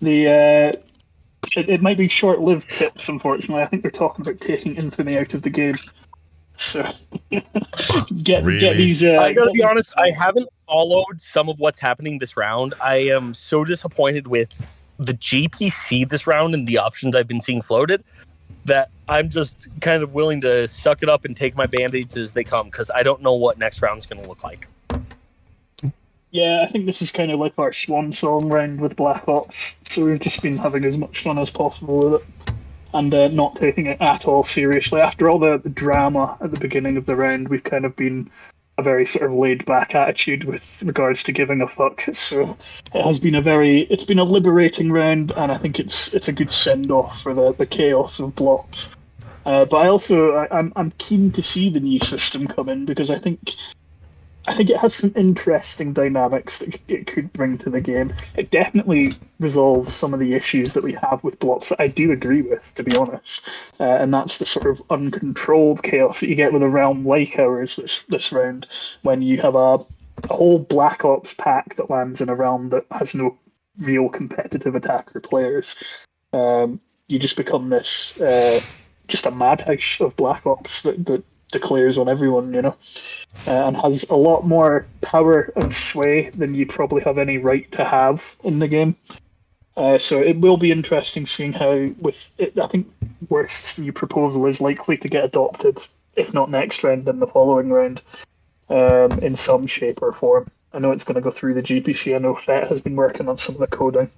The 0.00 0.26
uh, 0.26 0.80
it, 1.56 1.68
it 1.68 1.82
might 1.82 1.96
be 1.96 2.08
short-lived 2.08 2.70
tips. 2.70 3.08
Unfortunately, 3.08 3.62
I 3.62 3.66
think 3.66 3.82
they're 3.82 3.90
talking 3.90 4.26
about 4.26 4.40
taking 4.40 4.76
infamy 4.76 5.16
out 5.18 5.34
of 5.34 5.42
the 5.42 5.50
game. 5.50 5.74
So 7.80 8.04
get 8.22 8.44
Really? 8.44 8.60
get 8.60 8.76
these. 8.76 9.02
Uh, 9.02 9.16
I 9.16 9.32
gotta 9.32 9.50
be 9.50 9.62
honest, 9.62 9.94
I 9.96 10.10
haven't 10.10 10.48
followed 10.66 11.20
some 11.20 11.48
of 11.48 11.58
what's 11.58 11.78
happening 11.78 12.18
this 12.18 12.36
round. 12.36 12.74
I 12.82 12.96
am 12.96 13.32
so 13.32 13.64
disappointed 13.64 14.26
with 14.26 14.52
the 14.98 15.14
GPC 15.14 16.08
this 16.08 16.26
round 16.26 16.52
and 16.52 16.66
the 16.66 16.76
options 16.76 17.16
I've 17.16 17.26
been 17.26 17.40
seeing 17.40 17.62
floated 17.62 18.04
that 18.66 18.90
I'm 19.08 19.30
just 19.30 19.66
kind 19.80 20.02
of 20.02 20.12
willing 20.12 20.42
to 20.42 20.68
suck 20.68 21.02
it 21.02 21.08
up 21.08 21.24
and 21.24 21.34
take 21.34 21.56
my 21.56 21.64
band-aids 21.64 22.16
as 22.18 22.32
they 22.32 22.44
come 22.44 22.66
because 22.66 22.90
I 22.94 23.02
don't 23.02 23.22
know 23.22 23.32
what 23.32 23.58
next 23.58 23.80
round 23.80 23.98
is 23.98 24.06
going 24.06 24.22
to 24.22 24.28
look 24.28 24.44
like. 24.44 24.68
Yeah, 26.30 26.62
I 26.62 26.66
think 26.70 26.86
this 26.86 27.00
is 27.02 27.10
kind 27.10 27.32
of 27.32 27.40
like 27.40 27.58
our 27.58 27.72
swan 27.72 28.12
song 28.12 28.48
round 28.48 28.80
with 28.80 28.96
Black 28.96 29.26
Ops. 29.26 29.76
So 29.88 30.04
we've 30.04 30.20
just 30.20 30.42
been 30.42 30.58
having 30.58 30.84
as 30.84 30.98
much 30.98 31.22
fun 31.22 31.38
as 31.38 31.50
possible 31.50 31.98
with 32.10 32.22
it, 32.22 32.52
and 32.92 33.14
uh, 33.14 33.28
not 33.28 33.56
taking 33.56 33.86
it 33.86 34.00
at 34.00 34.26
all 34.26 34.42
seriously. 34.42 35.00
After 35.00 35.28
all 35.28 35.38
the, 35.38 35.58
the 35.58 35.68
drama 35.68 36.36
at 36.40 36.50
the 36.50 36.60
beginning 36.60 36.96
of 36.96 37.06
the 37.06 37.16
round, 37.16 37.48
we've 37.48 37.64
kind 37.64 37.84
of 37.84 37.96
been 37.96 38.30
a 38.78 38.82
very 38.82 39.06
sort 39.06 39.30
of 39.30 39.36
laid 39.36 39.64
back 39.66 39.94
attitude 39.94 40.44
with 40.44 40.82
regards 40.82 41.22
to 41.24 41.32
giving 41.32 41.62
a 41.62 41.68
fuck. 41.68 42.02
So 42.14 42.56
it 42.94 43.04
has 43.04 43.20
been 43.20 43.34
a 43.34 43.42
very 43.42 43.80
it's 43.82 44.04
been 44.04 44.18
a 44.18 44.24
liberating 44.24 44.90
round, 44.90 45.32
and 45.32 45.52
I 45.52 45.58
think 45.58 45.78
it's 45.78 46.14
it's 46.14 46.28
a 46.28 46.32
good 46.32 46.50
send 46.50 46.90
off 46.90 47.22
for 47.22 47.34
the, 47.34 47.52
the 47.54 47.66
chaos 47.66 48.20
of 48.20 48.34
blops. 48.34 48.94
Uh, 49.46 49.64
but 49.64 49.78
I 49.78 49.88
also 49.88 50.32
I, 50.32 50.58
I'm 50.58 50.72
I'm 50.76 50.90
keen 50.92 51.32
to 51.32 51.42
see 51.42 51.70
the 51.70 51.80
new 51.80 51.98
system 51.98 52.46
come 52.46 52.68
in 52.68 52.84
because 52.84 53.10
I 53.10 53.18
think 53.18 53.54
I 54.50 54.54
think 54.54 54.70
it 54.70 54.78
has 54.78 54.96
some 54.96 55.12
interesting 55.14 55.92
dynamics 55.92 56.58
that 56.58 56.90
it 56.90 57.06
could 57.06 57.32
bring 57.32 57.56
to 57.58 57.70
the 57.70 57.80
game. 57.80 58.12
It 58.36 58.50
definitely 58.50 59.12
resolves 59.38 59.92
some 59.92 60.12
of 60.12 60.18
the 60.18 60.34
issues 60.34 60.72
that 60.72 60.82
we 60.82 60.92
have 60.94 61.22
with 61.22 61.38
blops 61.38 61.68
that 61.68 61.80
I 61.80 61.86
do 61.86 62.10
agree 62.10 62.42
with, 62.42 62.74
to 62.74 62.82
be 62.82 62.96
honest. 62.96 63.72
Uh, 63.78 63.84
and 63.84 64.12
that's 64.12 64.38
the 64.38 64.46
sort 64.46 64.66
of 64.66 64.82
uncontrolled 64.90 65.84
chaos 65.84 66.18
that 66.18 66.28
you 66.28 66.34
get 66.34 66.52
with 66.52 66.64
a 66.64 66.68
realm 66.68 67.06
like 67.06 67.38
ours 67.38 67.76
this 67.76 68.02
this 68.08 68.32
round, 68.32 68.66
when 69.02 69.22
you 69.22 69.40
have 69.40 69.54
a, 69.54 69.78
a 70.28 70.34
whole 70.34 70.58
Black 70.58 71.04
Ops 71.04 71.32
pack 71.32 71.76
that 71.76 71.88
lands 71.88 72.20
in 72.20 72.28
a 72.28 72.34
realm 72.34 72.66
that 72.68 72.86
has 72.90 73.14
no 73.14 73.38
real 73.78 74.08
competitive 74.08 74.74
attacker 74.74 75.20
players. 75.20 76.04
Um, 76.32 76.80
you 77.06 77.20
just 77.20 77.36
become 77.36 77.68
this 77.68 78.20
uh, 78.20 78.60
just 79.06 79.26
a 79.26 79.30
madhouse 79.30 80.00
of 80.00 80.16
Black 80.16 80.44
Ops 80.44 80.82
that, 80.82 81.06
that 81.06 81.22
declares 81.52 81.98
on 81.98 82.08
everyone, 82.08 82.54
you 82.54 82.62
know 82.62 82.76
uh, 83.46 83.66
and 83.66 83.76
has 83.76 84.08
a 84.10 84.16
lot 84.16 84.46
more 84.46 84.86
power 85.00 85.52
and 85.56 85.74
sway 85.74 86.30
than 86.30 86.54
you 86.54 86.66
probably 86.66 87.02
have 87.02 87.18
any 87.18 87.38
right 87.38 87.70
to 87.72 87.84
have 87.84 88.36
in 88.44 88.58
the 88.58 88.68
game. 88.68 88.94
Uh, 89.76 89.96
so 89.96 90.20
it 90.20 90.38
will 90.38 90.56
be 90.56 90.72
interesting 90.72 91.24
seeing 91.24 91.52
how, 91.52 91.88
with 91.98 92.28
it, 92.38 92.58
I 92.58 92.66
think, 92.66 92.88
worst 93.28 93.78
new 93.78 93.92
proposal 93.92 94.46
is 94.46 94.60
likely 94.60 94.96
to 94.98 95.08
get 95.08 95.24
adopted, 95.24 95.78
if 96.16 96.34
not 96.34 96.50
next 96.50 96.84
round, 96.84 97.06
then 97.06 97.18
the 97.18 97.26
following 97.26 97.70
round, 97.70 98.02
um, 98.68 99.18
in 99.20 99.36
some 99.36 99.66
shape 99.66 100.02
or 100.02 100.12
form. 100.12 100.50
I 100.72 100.78
know 100.78 100.92
it's 100.92 101.04
going 101.04 101.16
to 101.16 101.20
go 101.20 101.30
through 101.30 101.54
the 101.54 101.62
GPC. 101.62 102.14
I 102.14 102.18
know 102.18 102.34
FET 102.34 102.68
has 102.68 102.80
been 102.80 102.96
working 102.96 103.28
on 103.28 103.38
some 103.38 103.54
of 103.54 103.60
the 103.60 103.66
coding. 103.66 104.10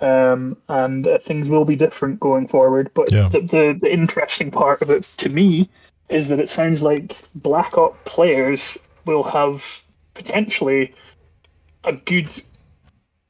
Um, 0.00 0.56
and 0.68 1.06
uh, 1.06 1.18
things 1.18 1.48
will 1.48 1.64
be 1.64 1.76
different 1.76 2.18
going 2.20 2.48
forward. 2.48 2.90
But 2.92 3.12
Yeah. 3.12 3.28
the, 3.28 3.40
the 3.40 3.78
the 3.80 3.92
interesting 3.92 4.50
part 4.50 4.82
of 4.82 4.90
it 4.90 5.04
to 5.18 5.28
me 5.28 5.68
is 6.12 6.28
that 6.28 6.40
it 6.40 6.48
sounds 6.48 6.82
like 6.82 7.16
Black 7.34 7.76
Ops 7.78 7.98
players 8.04 8.78
will 9.06 9.22
have 9.22 9.82
potentially 10.14 10.94
a 11.84 11.92
good 11.92 12.28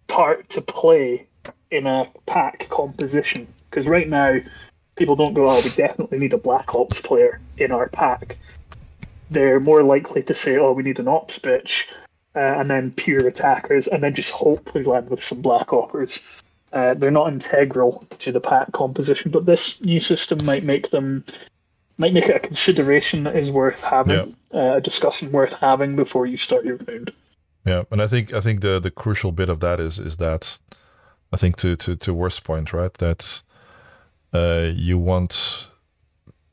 part 0.09 0.49
to 0.51 0.61
play 0.61 1.27
in 1.71 1.87
a 1.87 2.09
pack 2.27 2.69
composition. 2.69 3.47
Because 3.71 3.89
right 3.89 4.09
now, 4.09 4.39
people 4.97 5.17
don't 5.17 5.35
go, 5.35 5.51
oh, 5.51 5.63
we 5.63 5.71
definitely 5.71 6.19
need 6.19 6.35
a 6.35 6.39
Black 6.39 6.75
Ops 6.75 7.01
player 7.01 7.41
in 7.57 7.73
our 7.73 7.89
pack. 7.89 8.37
They're 9.31 9.61
more 9.61 9.83
likely 9.83 10.23
to 10.25 10.35
say, 10.35 10.59
oh, 10.59 10.73
we 10.73 10.83
need 10.83 10.99
an 10.99 11.09
Ops 11.09 11.39
bitch, 11.39 11.91
uh, 12.35 12.39
and 12.39 12.69
then 12.69 12.93
pure 12.93 13.27
attackers, 13.27 13.87
and 13.87 14.03
then 14.03 14.15
just 14.15 14.31
hope 14.31 14.75
we 14.75 14.83
land 14.83 15.09
with 15.09 15.25
some 15.25 15.41
Black 15.41 15.73
Oppers. 15.73 16.43
Uh, 16.73 16.95
they're 16.95 17.11
not 17.11 17.33
integral 17.33 18.05
to 18.19 18.33
the 18.33 18.41
pack 18.41 18.73
composition, 18.73 19.31
but 19.31 19.47
this 19.47 19.83
new 19.83 20.01
system 20.01 20.45
might 20.45 20.65
make 20.65 20.91
them 20.91 21.25
might 21.99 22.13
make 22.13 22.29
it 22.29 22.37
a 22.37 22.41
consideration 22.41 23.25
that 23.25 23.37
is 23.37 23.51
worth 23.51 23.83
having, 23.83 24.37
uh, 24.55 24.75
a 24.77 24.81
discussion 24.81 25.31
worth 25.33 25.53
having 25.53 25.97
before 25.97 26.27
you 26.27 26.37
start 26.37 26.65
your 26.65 26.77
round. 26.89 27.13
Yeah, 27.65 27.85
and 27.91 28.03
I 28.03 28.07
think 28.07 28.33
I 28.33 28.41
think 28.41 28.61
the 28.61 28.81
the 28.81 28.91
crucial 28.91 29.33
bit 29.33 29.49
of 29.49 29.61
that 29.61 29.79
is 29.79 29.99
is 29.99 30.17
that 30.17 30.59
I 31.33 31.37
think 31.37 31.57
to 31.57 31.77
to 31.77 31.97
to 31.97 32.15
worst 32.15 32.45
point 32.45 32.73
right 32.73 32.93
that 32.95 33.43
uh, 34.33 34.71
you 34.75 34.99
want 34.99 35.69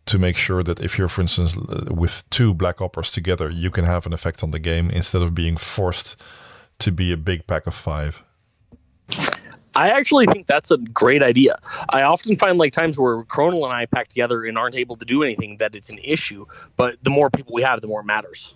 to 0.05 0.19
make 0.19 0.35
sure 0.35 0.63
that 0.63 0.79
if 0.79 0.97
you're 0.97 1.07
for 1.07 1.21
instance 1.21 1.55
with 1.89 2.27
two 2.29 2.53
black 2.53 2.77
oppers 2.81 3.11
together 3.11 3.49
you 3.49 3.69
can 3.69 3.85
have 3.85 4.07
an 4.07 4.13
effect 4.13 4.43
on 4.43 4.49
the 4.49 4.57
game 4.57 4.89
instead 4.89 5.21
of 5.21 5.35
being 5.35 5.55
forced 5.55 6.15
to 6.79 6.91
be 6.91 7.11
a 7.11 7.17
big 7.17 7.45
pack 7.45 7.67
of 7.67 7.75
five 7.75 8.23
I 9.79 9.91
actually 9.91 10.25
think 10.25 10.45
that's 10.47 10.71
a 10.71 10.77
great 10.77 11.23
idea. 11.23 11.57
I 11.87 12.01
often 12.01 12.35
find 12.35 12.57
like 12.57 12.73
times 12.73 12.99
where 12.99 13.23
Chronal 13.23 13.63
and 13.63 13.71
I 13.71 13.85
pack 13.85 14.09
together 14.09 14.43
and 14.43 14.57
aren't 14.57 14.75
able 14.75 14.97
to 14.97 15.05
do 15.05 15.23
anything 15.23 15.55
that 15.57 15.73
it's 15.73 15.87
an 15.87 15.99
issue, 16.03 16.45
but 16.75 16.97
the 17.01 17.09
more 17.09 17.29
people 17.29 17.53
we 17.53 17.61
have, 17.61 17.79
the 17.79 17.87
more 17.87 18.01
it 18.01 18.05
matters. 18.05 18.55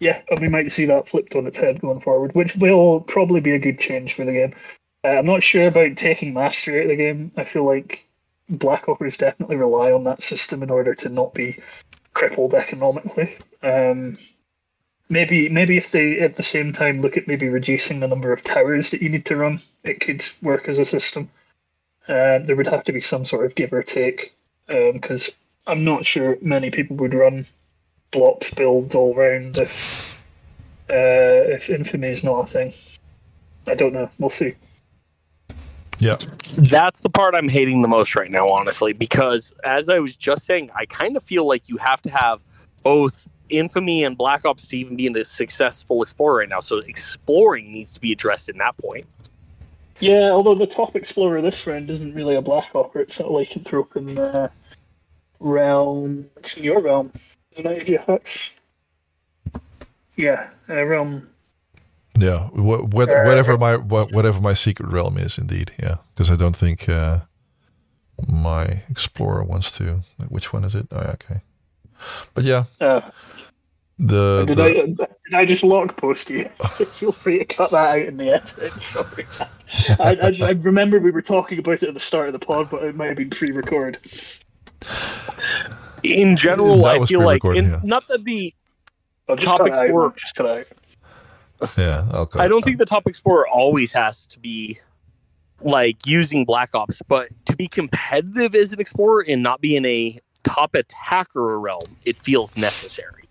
Yeah, 0.00 0.20
and 0.30 0.38
we 0.38 0.48
might 0.48 0.70
see 0.70 0.84
that 0.84 1.08
flipped 1.08 1.34
on 1.34 1.46
its 1.46 1.56
head 1.56 1.80
going 1.80 2.00
forward, 2.00 2.34
which 2.34 2.56
will 2.56 3.00
probably 3.00 3.40
be 3.40 3.52
a 3.52 3.58
good 3.58 3.78
change 3.78 4.12
for 4.12 4.26
the 4.26 4.32
game. 4.32 4.52
Uh, 5.02 5.08
I'm 5.08 5.24
not 5.24 5.42
sure 5.42 5.66
about 5.66 5.96
taking 5.96 6.34
mastery 6.34 6.80
out 6.80 6.84
of 6.84 6.88
the 6.90 6.96
game. 6.96 7.32
I 7.38 7.44
feel 7.44 7.64
like 7.64 8.06
Black 8.50 8.86
Oppers 8.86 9.16
definitely 9.16 9.56
rely 9.56 9.90
on 9.92 10.04
that 10.04 10.20
system 10.20 10.62
in 10.62 10.70
order 10.70 10.94
to 10.94 11.08
not 11.08 11.32
be 11.32 11.56
crippled 12.12 12.52
economically. 12.52 13.34
Um, 13.62 14.18
maybe 15.10 15.48
maybe 15.48 15.76
if 15.76 15.90
they 15.90 16.20
at 16.20 16.36
the 16.36 16.42
same 16.42 16.72
time 16.72 17.02
look 17.02 17.16
at 17.16 17.28
maybe 17.28 17.48
reducing 17.48 18.00
the 18.00 18.08
number 18.08 18.32
of 18.32 18.42
towers 18.42 18.92
that 18.92 19.02
you 19.02 19.08
need 19.08 19.26
to 19.26 19.36
run, 19.36 19.60
it 19.84 20.00
could 20.00 20.24
work 20.42 20.68
as 20.68 20.78
a 20.78 20.84
system. 20.84 21.28
Uh, 22.08 22.38
there 22.38 22.56
would 22.56 22.66
have 22.66 22.84
to 22.84 22.92
be 22.92 23.00
some 23.00 23.24
sort 23.24 23.44
of 23.44 23.54
give 23.54 23.72
or 23.72 23.82
take 23.82 24.32
because 24.66 25.38
um, 25.66 25.72
I'm 25.72 25.84
not 25.84 26.06
sure 26.06 26.38
many 26.40 26.70
people 26.70 26.96
would 26.96 27.14
run 27.14 27.44
blocks 28.10 28.54
builds 28.54 28.94
all 28.94 29.14
round 29.14 29.58
if 29.58 30.16
uh, 30.88 31.54
if 31.54 31.68
infamy 31.68 32.08
is 32.08 32.24
not 32.24 32.44
a 32.44 32.46
thing. 32.46 32.72
I 33.66 33.74
don't 33.74 33.92
know. 33.92 34.08
We'll 34.18 34.30
see. 34.30 34.54
Yeah. 35.98 36.16
That's 36.54 37.00
the 37.00 37.10
part 37.10 37.34
I'm 37.34 37.48
hating 37.48 37.82
the 37.82 37.88
most 37.88 38.16
right 38.16 38.30
now, 38.30 38.48
honestly, 38.48 38.94
because 38.94 39.54
as 39.64 39.88
I 39.88 39.98
was 39.98 40.16
just 40.16 40.46
saying, 40.46 40.70
I 40.74 40.86
kind 40.86 41.16
of 41.16 41.22
feel 41.22 41.46
like 41.46 41.68
you 41.68 41.76
have 41.76 42.00
to 42.02 42.10
have 42.10 42.40
both 42.82 43.28
infamy 43.50 44.04
and 44.04 44.16
black 44.16 44.44
ops 44.44 44.66
to 44.68 44.78
even 44.78 44.96
be 44.96 45.06
in 45.06 45.12
the 45.12 45.24
successful 45.24 46.02
explorer 46.02 46.38
right 46.38 46.48
now. 46.48 46.60
So 46.60 46.78
exploring 46.78 47.72
needs 47.72 47.92
to 47.94 48.00
be 48.00 48.12
addressed 48.12 48.48
in 48.48 48.58
that 48.58 48.76
point. 48.78 49.06
Yeah 50.00 50.30
although 50.30 50.54
the 50.54 50.66
top 50.66 50.96
explorer 50.96 51.42
this 51.42 51.66
round 51.66 51.90
isn't 51.90 52.14
really 52.14 52.34
a 52.34 52.42
black 52.42 52.74
opper 52.74 53.00
it's 53.00 53.20
not 53.20 53.28
a 53.28 53.32
lycanthrope 53.32 54.18
uh, 54.18 54.48
realm 55.40 56.26
it's 56.36 56.56
in 56.56 56.64
your 56.64 56.80
realm 56.80 57.12
isn't 57.52 57.66
it 57.66 57.86
GFX? 57.86 58.58
yeah 60.16 60.50
uh, 60.68 60.84
realm. 60.84 61.28
Yeah 62.18 62.48
wh- 62.48 62.84
wh- 62.84 62.94
whatever 62.94 63.58
my 63.58 63.76
wh- 63.76 64.12
whatever 64.12 64.40
my 64.40 64.54
secret 64.54 64.90
realm 64.90 65.18
is 65.18 65.38
indeed 65.38 65.72
yeah. 65.78 65.96
Because 66.14 66.30
i 66.30 66.36
don't 66.36 66.56
think 66.56 66.88
uh, 66.88 67.20
my 68.26 68.82
explorer 68.88 69.44
wants 69.44 69.70
to 69.72 70.00
which 70.28 70.52
one 70.52 70.64
is 70.64 70.74
it? 70.74 70.86
Oh, 70.90 70.98
okay 70.98 71.42
but 72.34 72.44
yeah 72.44 72.64
uh, 72.80 73.00
the, 74.02 74.44
did 74.46 74.56
the, 74.56 74.64
I 74.64 74.72
did 74.72 75.34
I 75.34 75.44
just 75.44 75.62
lock 75.62 75.94
post 75.98 76.30
you? 76.30 76.44
Feel 76.88 77.12
free 77.12 77.38
to 77.38 77.44
cut 77.44 77.70
that 77.72 77.90
out 77.90 78.06
in 78.06 78.16
the 78.16 78.30
edit. 78.30 78.72
Sorry, 78.82 79.26
I, 79.98 80.16
I, 80.16 80.46
I, 80.48 80.50
remember 80.52 80.98
we 80.98 81.10
were 81.10 81.20
talking 81.20 81.58
about 81.58 81.82
it 81.82 81.88
at 81.88 81.92
the 81.92 82.00
start 82.00 82.28
of 82.28 82.32
the 82.32 82.38
pod, 82.38 82.70
but 82.70 82.82
it 82.82 82.96
might 82.96 83.08
have 83.08 83.18
been 83.18 83.28
pre-recorded. 83.28 83.98
In 86.02 86.34
general, 86.34 86.86
I 86.86 87.04
feel 87.04 87.22
like 87.22 87.44
in, 87.44 87.72
yeah. 87.72 87.80
not 87.84 88.08
that 88.08 88.24
the 88.24 88.54
top 89.36 89.66
explorer 89.66 90.14
just 90.16 90.34
cut 90.34 90.48
out. 90.48 90.66
Yeah, 91.76 92.08
I'll 92.10 92.30
I 92.36 92.48
don't 92.48 92.64
think 92.64 92.78
the 92.78 92.86
top 92.86 93.06
explorer 93.06 93.46
always 93.46 93.92
has 93.92 94.26
to 94.28 94.38
be 94.38 94.78
like 95.60 96.06
using 96.06 96.46
black 96.46 96.74
ops, 96.74 97.02
but 97.06 97.28
to 97.44 97.54
be 97.54 97.68
competitive 97.68 98.54
as 98.54 98.72
an 98.72 98.80
explorer 98.80 99.26
and 99.28 99.42
not 99.42 99.60
be 99.60 99.76
in 99.76 99.84
a 99.84 100.18
top 100.44 100.74
attacker 100.74 101.58
realm, 101.58 101.96
it 102.04 102.20
feels 102.20 102.56
necessary. 102.56 103.28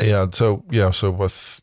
Yeah. 0.00 0.26
So 0.32 0.64
yeah. 0.70 0.90
So 0.90 1.10
with, 1.10 1.60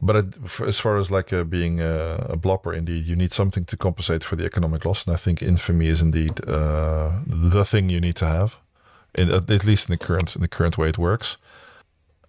but 0.00 0.26
as 0.60 0.80
far 0.80 0.96
as 0.96 1.10
like 1.10 1.32
uh, 1.32 1.44
being 1.44 1.80
a, 1.80 2.26
a, 2.30 2.36
blopper, 2.36 2.74
indeed, 2.74 3.04
you 3.04 3.16
need 3.16 3.32
something 3.32 3.64
to 3.66 3.76
compensate 3.76 4.24
for 4.24 4.36
the 4.36 4.44
economic 4.44 4.84
loss, 4.84 5.06
and 5.06 5.14
I 5.14 5.18
think 5.18 5.42
infamy 5.42 5.88
is 5.88 6.02
indeed 6.02 6.40
uh, 6.48 7.12
the 7.26 7.64
thing 7.64 7.88
you 7.88 8.00
need 8.00 8.16
to 8.16 8.26
have, 8.26 8.58
in, 9.14 9.30
at 9.30 9.64
least 9.64 9.88
in 9.88 9.92
the 9.92 9.98
current 9.98 10.34
in 10.34 10.42
the 10.42 10.48
current 10.48 10.78
way 10.78 10.88
it 10.88 10.98
works. 10.98 11.36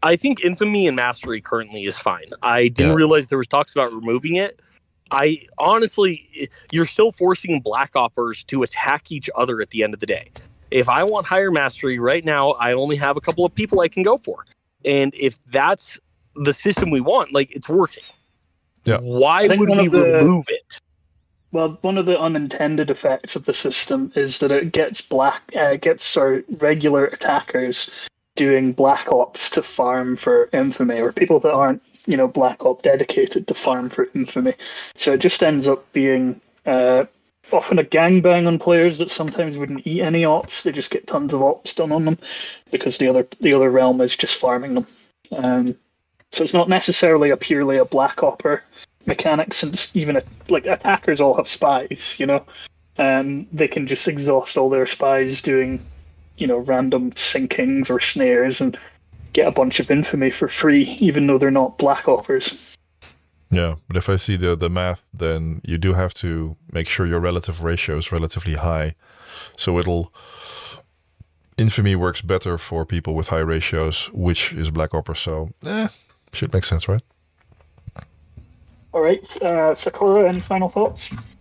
I 0.03 0.17
think 0.17 0.43
infamy 0.43 0.85
and 0.87 0.97
mastery 0.97 1.39
currently 1.39 1.85
is 1.85 1.97
fine. 1.97 2.25
I 2.41 2.67
didn't 2.67 2.91
yeah. 2.91 2.95
realize 2.95 3.27
there 3.27 3.37
was 3.37 3.47
talks 3.47 3.71
about 3.71 3.93
removing 3.93 4.35
it. 4.35 4.59
I 5.11 5.45
honestly, 5.57 6.49
you're 6.71 6.85
still 6.85 7.11
forcing 7.11 7.61
black 7.61 7.95
oppers 7.95 8.43
to 8.45 8.63
attack 8.63 9.11
each 9.11 9.29
other 9.35 9.61
at 9.61 9.69
the 9.69 9.83
end 9.83 9.93
of 9.93 9.99
the 9.99 10.05
day 10.05 10.31
if 10.73 10.89
I 10.89 11.03
want 11.03 11.27
higher 11.27 11.51
mastery 11.51 11.99
right 11.99 12.25
now, 12.25 12.51
I 12.53 12.73
only 12.73 12.95
have 12.95 13.15
a 13.15 13.21
couple 13.21 13.45
of 13.45 13.53
people 13.53 13.79
I 13.79 13.87
can 13.87 14.01
go 14.01 14.17
for. 14.17 14.43
And 14.83 15.13
if 15.15 15.39
that's 15.51 15.99
the 16.35 16.51
system 16.51 16.89
we 16.89 16.99
want, 16.99 17.31
like 17.31 17.55
it's 17.55 17.69
working. 17.69 18.03
Yeah. 18.83 18.97
Why 18.97 19.47
would 19.47 19.69
we 19.69 19.87
the, 19.87 20.01
remove 20.01 20.45
it? 20.49 20.79
Well, 21.51 21.77
one 21.81 21.99
of 21.99 22.07
the 22.07 22.19
unintended 22.19 22.89
effects 22.89 23.35
of 23.35 23.45
the 23.45 23.53
system 23.53 24.11
is 24.15 24.39
that 24.39 24.51
it 24.51 24.71
gets 24.71 25.01
black, 25.01 25.43
uh, 25.55 25.75
gets 25.75 26.03
sorry, 26.03 26.43
regular 26.57 27.05
attackers 27.05 27.91
doing 28.35 28.73
black 28.73 29.11
ops 29.11 29.51
to 29.51 29.61
farm 29.61 30.17
for 30.17 30.49
infamy, 30.53 30.99
or 30.99 31.11
people 31.11 31.39
that 31.41 31.53
aren't, 31.53 31.83
you 32.05 32.17
know, 32.17 32.27
black 32.27 32.65
op 32.65 32.81
dedicated 32.81 33.47
to 33.47 33.53
farm 33.53 33.89
for 33.89 34.09
infamy. 34.13 34.53
So 34.95 35.13
it 35.13 35.19
just 35.19 35.43
ends 35.43 35.67
up 35.67 35.91
being 35.93 36.41
uh, 36.65 37.05
often 37.51 37.79
a 37.79 37.83
gangbang 37.83 38.47
on 38.47 38.59
players 38.59 38.97
that 38.97 39.11
sometimes 39.11 39.57
wouldn't 39.57 39.85
eat 39.85 40.01
any 40.01 40.25
ops. 40.25 40.63
They 40.63 40.71
just 40.71 40.91
get 40.91 41.07
tons 41.07 41.33
of 41.33 41.43
ops 41.43 41.75
done 41.75 41.91
on 41.91 42.05
them 42.05 42.17
because 42.71 42.97
the 42.97 43.07
other 43.07 43.27
the 43.39 43.53
other 43.53 43.69
realm 43.69 44.01
is 44.01 44.15
just 44.15 44.37
farming 44.37 44.75
them. 44.75 44.87
Um, 45.31 45.75
so 46.31 46.43
it's 46.43 46.53
not 46.53 46.69
necessarily 46.69 47.29
a 47.29 47.37
purely 47.37 47.77
a 47.77 47.85
black 47.85 48.23
opper 48.23 48.63
mechanic, 49.05 49.53
since 49.53 49.95
even 49.95 50.15
a, 50.15 50.23
like 50.49 50.65
attackers 50.65 51.21
all 51.21 51.35
have 51.35 51.49
spies. 51.49 52.15
You 52.17 52.25
know, 52.25 52.45
um, 52.97 53.47
they 53.51 53.67
can 53.67 53.87
just 53.87 54.07
exhaust 54.07 54.57
all 54.57 54.69
their 54.69 54.87
spies 54.87 55.41
doing, 55.41 55.85
you 56.37 56.47
know, 56.47 56.57
random 56.57 57.11
sinkings 57.11 57.89
or 57.89 57.99
snares 57.99 58.61
and 58.61 58.77
get 59.33 59.47
a 59.47 59.51
bunch 59.51 59.79
of 59.79 59.91
infamy 59.91 60.29
for 60.29 60.47
free, 60.47 60.83
even 60.99 61.27
though 61.27 61.37
they're 61.37 61.51
not 61.51 61.77
black 61.77 62.07
oppers. 62.07 62.57
Yeah, 63.49 63.75
but 63.87 63.97
if 63.97 64.09
I 64.09 64.15
see 64.15 64.35
the 64.35 64.55
the 64.55 64.69
math, 64.69 65.03
then 65.13 65.61
you 65.63 65.77
do 65.77 65.93
have 65.93 66.13
to 66.15 66.55
make 66.71 66.87
sure 66.87 67.05
your 67.05 67.19
relative 67.19 67.63
ratio 67.63 67.97
is 67.97 68.11
relatively 68.11 68.55
high, 68.55 68.95
so 69.57 69.77
it'll. 69.77 70.13
Infamy 71.55 71.95
works 71.95 72.21
better 72.21 72.57
for 72.57 72.83
people 72.83 73.13
with 73.13 73.27
high 73.27 73.45
ratios, 73.45 74.09
which 74.11 74.53
is 74.53 74.71
Black 74.71 74.91
Opper. 74.95 75.13
So, 75.13 75.51
eh, 75.63 75.87
should 76.31 76.51
make 76.51 76.63
sense, 76.63 76.87
right? 76.87 77.03
All 78.91 79.01
right, 79.01 79.21
uh, 79.43 79.75
Saccora. 79.75 80.27
Any 80.27 80.39
final 80.39 80.67
thoughts? 80.67 81.35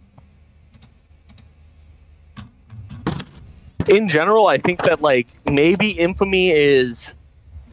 In 3.88 4.06
general, 4.06 4.48
I 4.48 4.58
think 4.58 4.82
that 4.82 5.00
like 5.00 5.28
maybe 5.50 5.92
Infamy 5.92 6.50
is 6.50 7.06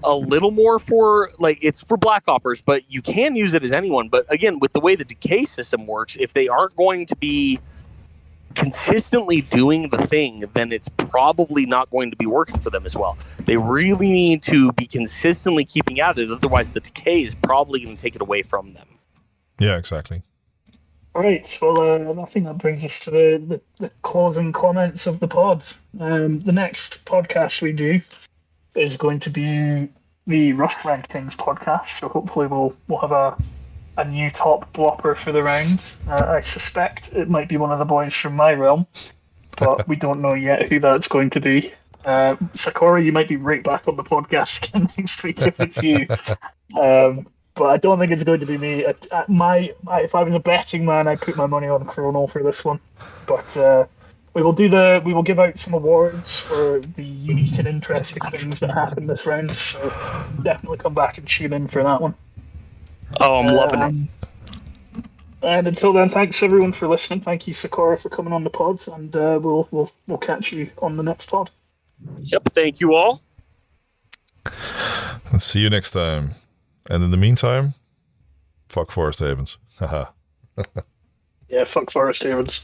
a 0.03 0.15
little 0.15 0.51
more 0.51 0.79
for 0.79 1.31
like 1.39 1.59
it's 1.61 1.81
for 1.81 1.97
black 1.97 2.23
oppers, 2.27 2.61
but 2.61 2.83
you 2.89 3.01
can 3.01 3.35
use 3.35 3.53
it 3.53 3.63
as 3.63 3.73
anyone. 3.73 4.09
But 4.09 4.25
again, 4.31 4.59
with 4.59 4.73
the 4.73 4.79
way 4.79 4.95
the 4.95 5.05
decay 5.05 5.45
system 5.45 5.87
works, 5.87 6.15
if 6.19 6.33
they 6.33 6.47
aren't 6.47 6.75
going 6.75 7.05
to 7.07 7.15
be 7.15 7.59
consistently 8.55 9.41
doing 9.41 9.89
the 9.89 9.97
thing, 9.97 10.45
then 10.53 10.71
it's 10.71 10.89
probably 10.89 11.65
not 11.65 11.89
going 11.91 12.09
to 12.11 12.17
be 12.17 12.25
working 12.25 12.59
for 12.59 12.69
them 12.69 12.85
as 12.85 12.95
well. 12.95 13.17
They 13.45 13.57
really 13.57 14.11
need 14.11 14.43
to 14.43 14.71
be 14.73 14.85
consistently 14.85 15.65
keeping 15.65 15.99
at 15.99 16.17
it, 16.17 16.31
otherwise 16.31 16.69
the 16.69 16.79
decay 16.79 17.23
is 17.23 17.35
probably 17.35 17.79
going 17.79 17.95
to 17.95 18.01
take 18.01 18.15
it 18.15 18.21
away 18.21 18.43
from 18.43 18.73
them. 18.73 18.87
Yeah, 19.59 19.77
exactly. 19.77 20.23
All 21.15 21.23
right. 21.23 21.57
Well, 21.61 21.81
uh, 21.81 22.21
I 22.21 22.25
think 22.25 22.45
that 22.45 22.59
brings 22.59 22.85
us 22.85 22.99
to 23.01 23.11
the, 23.11 23.43
the, 23.45 23.61
the 23.87 23.91
closing 24.03 24.51
comments 24.51 25.07
of 25.07 25.19
the 25.19 25.27
pod. 25.27 25.63
Um, 25.99 26.39
the 26.39 26.51
next 26.51 27.05
podcast 27.05 27.61
we 27.61 27.73
do 27.73 27.99
is 28.75 28.97
going 28.97 29.19
to 29.19 29.29
be 29.29 29.89
the 30.27 30.53
Rush 30.53 30.75
Rankings 30.75 31.35
podcast. 31.35 31.99
So 31.99 32.09
hopefully 32.09 32.47
we'll 32.47 32.75
we'll 32.87 32.99
have 32.99 33.11
a 33.11 33.37
a 33.97 34.05
new 34.05 34.29
top 34.31 34.71
blopper 34.73 35.17
for 35.17 35.31
the 35.31 35.43
round. 35.43 35.97
Uh, 36.07 36.25
I 36.27 36.39
suspect 36.39 37.13
it 37.13 37.29
might 37.29 37.49
be 37.49 37.57
one 37.57 37.71
of 37.71 37.79
the 37.79 37.85
boys 37.85 38.13
from 38.13 38.35
my 38.35 38.53
realm, 38.53 38.87
but 39.57 39.87
we 39.87 39.95
don't 40.05 40.21
know 40.21 40.33
yet 40.33 40.69
who 40.69 40.79
that's 40.79 41.07
going 41.07 41.29
to 41.31 41.41
be. 41.41 41.69
Uh, 42.05 42.37
Saccora, 42.53 43.03
you 43.03 43.11
might 43.11 43.27
be 43.27 43.35
right 43.35 43.61
back 43.61 43.87
on 43.87 43.97
the 43.97 44.03
podcast 44.03 44.73
next 44.97 45.23
week 45.23 45.41
if 45.41 45.59
it's 45.59 45.81
you. 45.83 46.07
Um, 46.79 47.25
but 47.55 47.65
I 47.65 47.77
don't 47.77 47.97
think 47.97 48.11
it's 48.11 48.23
going 48.23 48.41
to 48.41 48.45
be 48.45 48.59
me. 48.59 48.85
Uh, 48.85 48.93
my, 49.27 49.73
my, 49.81 50.01
if 50.01 50.13
I 50.13 50.21
was 50.21 50.35
a 50.35 50.39
betting 50.39 50.85
man, 50.85 51.07
I'd 51.07 51.19
put 51.19 51.35
my 51.35 51.47
money 51.47 51.67
on 51.67 51.83
Chrono 51.85 52.27
for 52.27 52.43
this 52.43 52.63
one. 52.63 52.79
But 53.25 53.57
uh, 53.57 53.87
we 54.33 54.43
will 54.43 54.53
do 54.53 54.69
the 54.69 55.01
we 55.05 55.13
will 55.13 55.23
give 55.23 55.39
out 55.39 55.57
some 55.57 55.73
awards 55.73 56.39
for 56.39 56.79
the 56.79 57.03
unique 57.03 57.57
and 57.57 57.67
interesting 57.67 58.21
things 58.31 58.59
that 58.59 58.71
happened 58.71 59.09
this 59.09 59.25
round. 59.25 59.55
So 59.55 59.89
definitely 60.43 60.77
come 60.77 60.93
back 60.93 61.17
and 61.17 61.27
tune 61.27 61.53
in 61.53 61.67
for 61.67 61.83
that 61.83 62.01
one. 62.01 62.13
Oh, 63.19 63.39
I'm 63.39 63.47
loving 63.47 63.79
it. 63.79 63.85
Um, 63.85 64.09
And 65.41 65.67
until 65.67 65.93
then, 65.93 66.09
thanks 66.09 66.43
everyone 66.43 66.73
for 66.73 66.87
listening. 66.87 67.21
Thank 67.21 67.47
you, 67.47 67.53
Saccora, 67.53 67.97
for 67.97 68.09
coming 68.09 68.33
on 68.33 68.43
the 68.43 68.49
pods, 68.49 68.87
and 68.89 69.15
uh, 69.15 69.39
we'll 69.41 69.67
we'll 69.71 69.89
we'll 70.07 70.17
catch 70.17 70.51
you 70.51 70.69
on 70.81 70.97
the 70.97 71.03
next 71.03 71.29
pod. 71.29 71.49
Yep. 72.19 72.49
Thank 72.51 72.79
you 72.79 72.93
all. 72.93 73.21
And 75.31 75.41
see 75.41 75.59
you 75.61 75.69
next 75.69 75.91
time. 75.91 76.31
And 76.89 77.03
in 77.03 77.11
the 77.11 77.17
meantime, 77.17 77.73
fuck 78.67 78.91
Forest 78.91 79.19
Havens. 79.19 79.57
Haha. 79.79 80.05
Yeah, 81.49 81.63
fuck 81.63 81.89
Forest 81.89 82.23
Havens. 82.23 82.61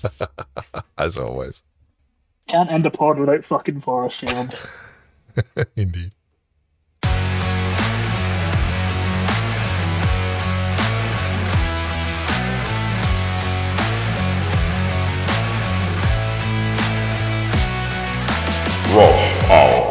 As 0.98 1.18
always. 1.18 1.64
Can't 2.48 2.72
end 2.72 2.86
a 2.86 2.92
pod 2.92 3.18
without 3.18 3.44
fucking 3.44 3.82
Forest 3.82 4.22
Havens. 4.22 4.68
Indeed. 5.76 6.12
Rush 18.94 19.44
Hour. 19.50 19.85